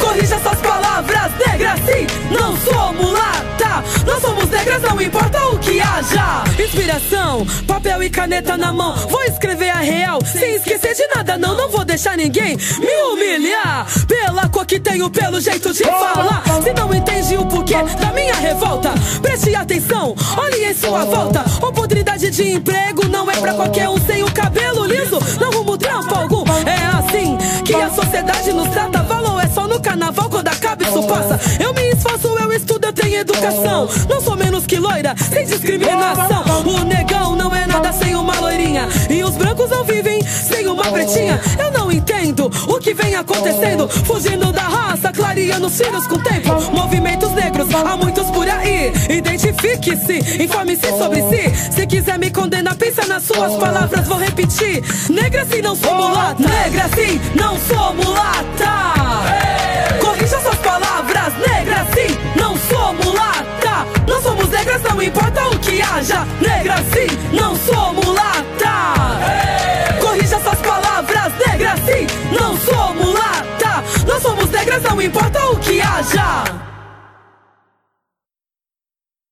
Corrija 0.00 0.38
suas 0.40 0.58
palavras, 0.58 1.32
negra 1.46 1.74
sim, 1.86 2.06
não 2.30 2.56
sou 2.58 2.92
mulata. 2.94 3.39
Não 4.10 4.20
somos 4.20 4.50
negras, 4.50 4.82
não 4.82 5.00
importa 5.00 5.38
o 5.50 5.58
que 5.60 5.80
haja. 5.80 6.42
Inspiração, 6.58 7.46
papel 7.64 8.02
e 8.02 8.10
caneta 8.10 8.56
na 8.56 8.72
mão. 8.72 8.96
Vou 9.08 9.22
escrever 9.22 9.70
a 9.70 9.76
real, 9.76 10.18
sem 10.24 10.56
esquecer 10.56 10.96
de 10.96 11.06
nada, 11.14 11.38
não. 11.38 11.56
Não 11.56 11.70
vou 11.70 11.84
deixar 11.84 12.16
ninguém 12.16 12.56
me 12.56 13.02
humilhar. 13.12 13.86
Pela 14.08 14.48
cor 14.48 14.66
que 14.66 14.80
tenho, 14.80 15.08
pelo 15.08 15.40
jeito 15.40 15.72
de 15.72 15.84
falar. 15.84 16.42
Se 16.60 16.72
não 16.72 16.92
entende 16.92 17.36
o 17.36 17.46
porquê 17.46 17.76
da 18.00 18.12
minha 18.12 18.34
revolta, 18.34 18.90
preste 19.22 19.54
atenção, 19.54 20.16
olhe 20.36 20.64
em 20.64 20.74
sua 20.74 21.04
volta. 21.04 21.44
Oportunidade 21.64 22.30
de 22.30 22.50
emprego 22.50 23.06
não 23.06 23.30
é 23.30 23.36
pra 23.36 23.54
qualquer 23.54 23.88
um 23.88 23.98
sem 24.06 24.24
o 24.24 24.32
cabelo 24.32 24.86
liso. 24.86 25.20
Não 25.40 25.52
rumo 25.52 25.78
trampo 25.78 26.12
algum. 26.12 26.44
É 26.66 26.98
assim 26.98 27.38
que 27.64 27.74
a 27.74 27.88
sociedade 27.90 28.52
nos 28.52 28.68
trata. 28.70 29.04
Valor 29.04 29.40
é 29.40 29.48
só 29.48 29.68
no 29.68 29.80
carnaval 29.80 30.28
quando 30.28 30.48
isso 30.78 31.02
passa. 31.04 31.40
Eu 31.62 31.72
me 31.74 31.90
esforço, 31.90 32.28
eu 32.28 32.52
estudo, 32.52 32.86
eu 32.86 32.92
tenho 32.92 33.20
educação. 33.20 33.88
Não 34.08 34.20
sou 34.20 34.36
menos 34.36 34.66
que 34.66 34.78
loira, 34.78 35.14
sem 35.32 35.44
discriminação. 35.46 36.44
O 36.64 36.84
negão 36.84 37.36
não 37.36 37.54
é 37.54 37.66
nada 37.66 37.92
sem 37.92 38.14
uma 38.14 38.38
loirinha. 38.38 38.88
E 39.08 39.22
os 39.22 39.36
brancos 39.36 39.70
não 39.70 39.84
vivem 39.84 40.22
sem 40.22 40.66
uma 40.66 40.84
pretinha. 40.84 41.40
Eu 41.58 41.70
não 41.72 41.90
entendo 41.90 42.50
o 42.68 42.78
que 42.78 42.94
vem 42.94 43.14
acontecendo. 43.14 43.88
Fugindo 43.88 44.52
da 44.52 44.62
raça, 44.62 45.12
clareando 45.12 45.66
os 45.66 45.76
filhos 45.76 46.06
com 46.06 46.16
o 46.16 46.22
tempo. 46.22 46.48
Movimentos 46.72 47.32
negros, 47.32 47.68
há 47.74 47.96
muitos 47.96 48.30
por 48.30 48.48
aí. 48.48 48.92
Identifique-se, 49.08 50.42
informe-se 50.42 50.88
sobre 50.98 51.22
si. 51.22 51.72
Se 51.72 51.86
quiser 51.86 52.18
me 52.18 52.30
condenar, 52.30 52.76
pensa 52.76 53.06
nas 53.06 53.24
suas 53.24 53.54
palavras, 53.56 54.06
vou 54.06 54.18
repetir. 54.18 54.82
Negra 55.08 55.46
sim, 55.50 55.62
não 55.62 55.74
sou 55.74 55.94
mulata. 55.94 56.42
Negra 56.42 56.88
sim, 56.94 57.20
não 57.34 57.58
sou 57.58 57.94
mulata. 57.94 58.70
Corrija 60.00 60.40
suas 60.40 60.59
não 64.90 65.02
importa 65.02 65.46
o 65.46 65.58
que 65.58 65.80
haja. 65.80 66.26
Negra 66.40 66.76
sim, 66.92 67.06
não 67.32 67.54
sou 67.56 67.94
mulata. 67.94 68.94
Corrija 70.00 70.40
suas 70.40 70.58
palavras, 70.58 71.32
negra 71.46 71.74
sim, 71.86 72.06
não 72.34 72.56
sou 72.58 72.94
mulata. 72.94 73.84
Não 74.06 74.20
somos 74.20 74.50
negras, 74.50 74.82
não 74.82 75.00
importa 75.00 75.38
o 75.46 75.56
que 75.58 75.80
haja. 75.80 76.69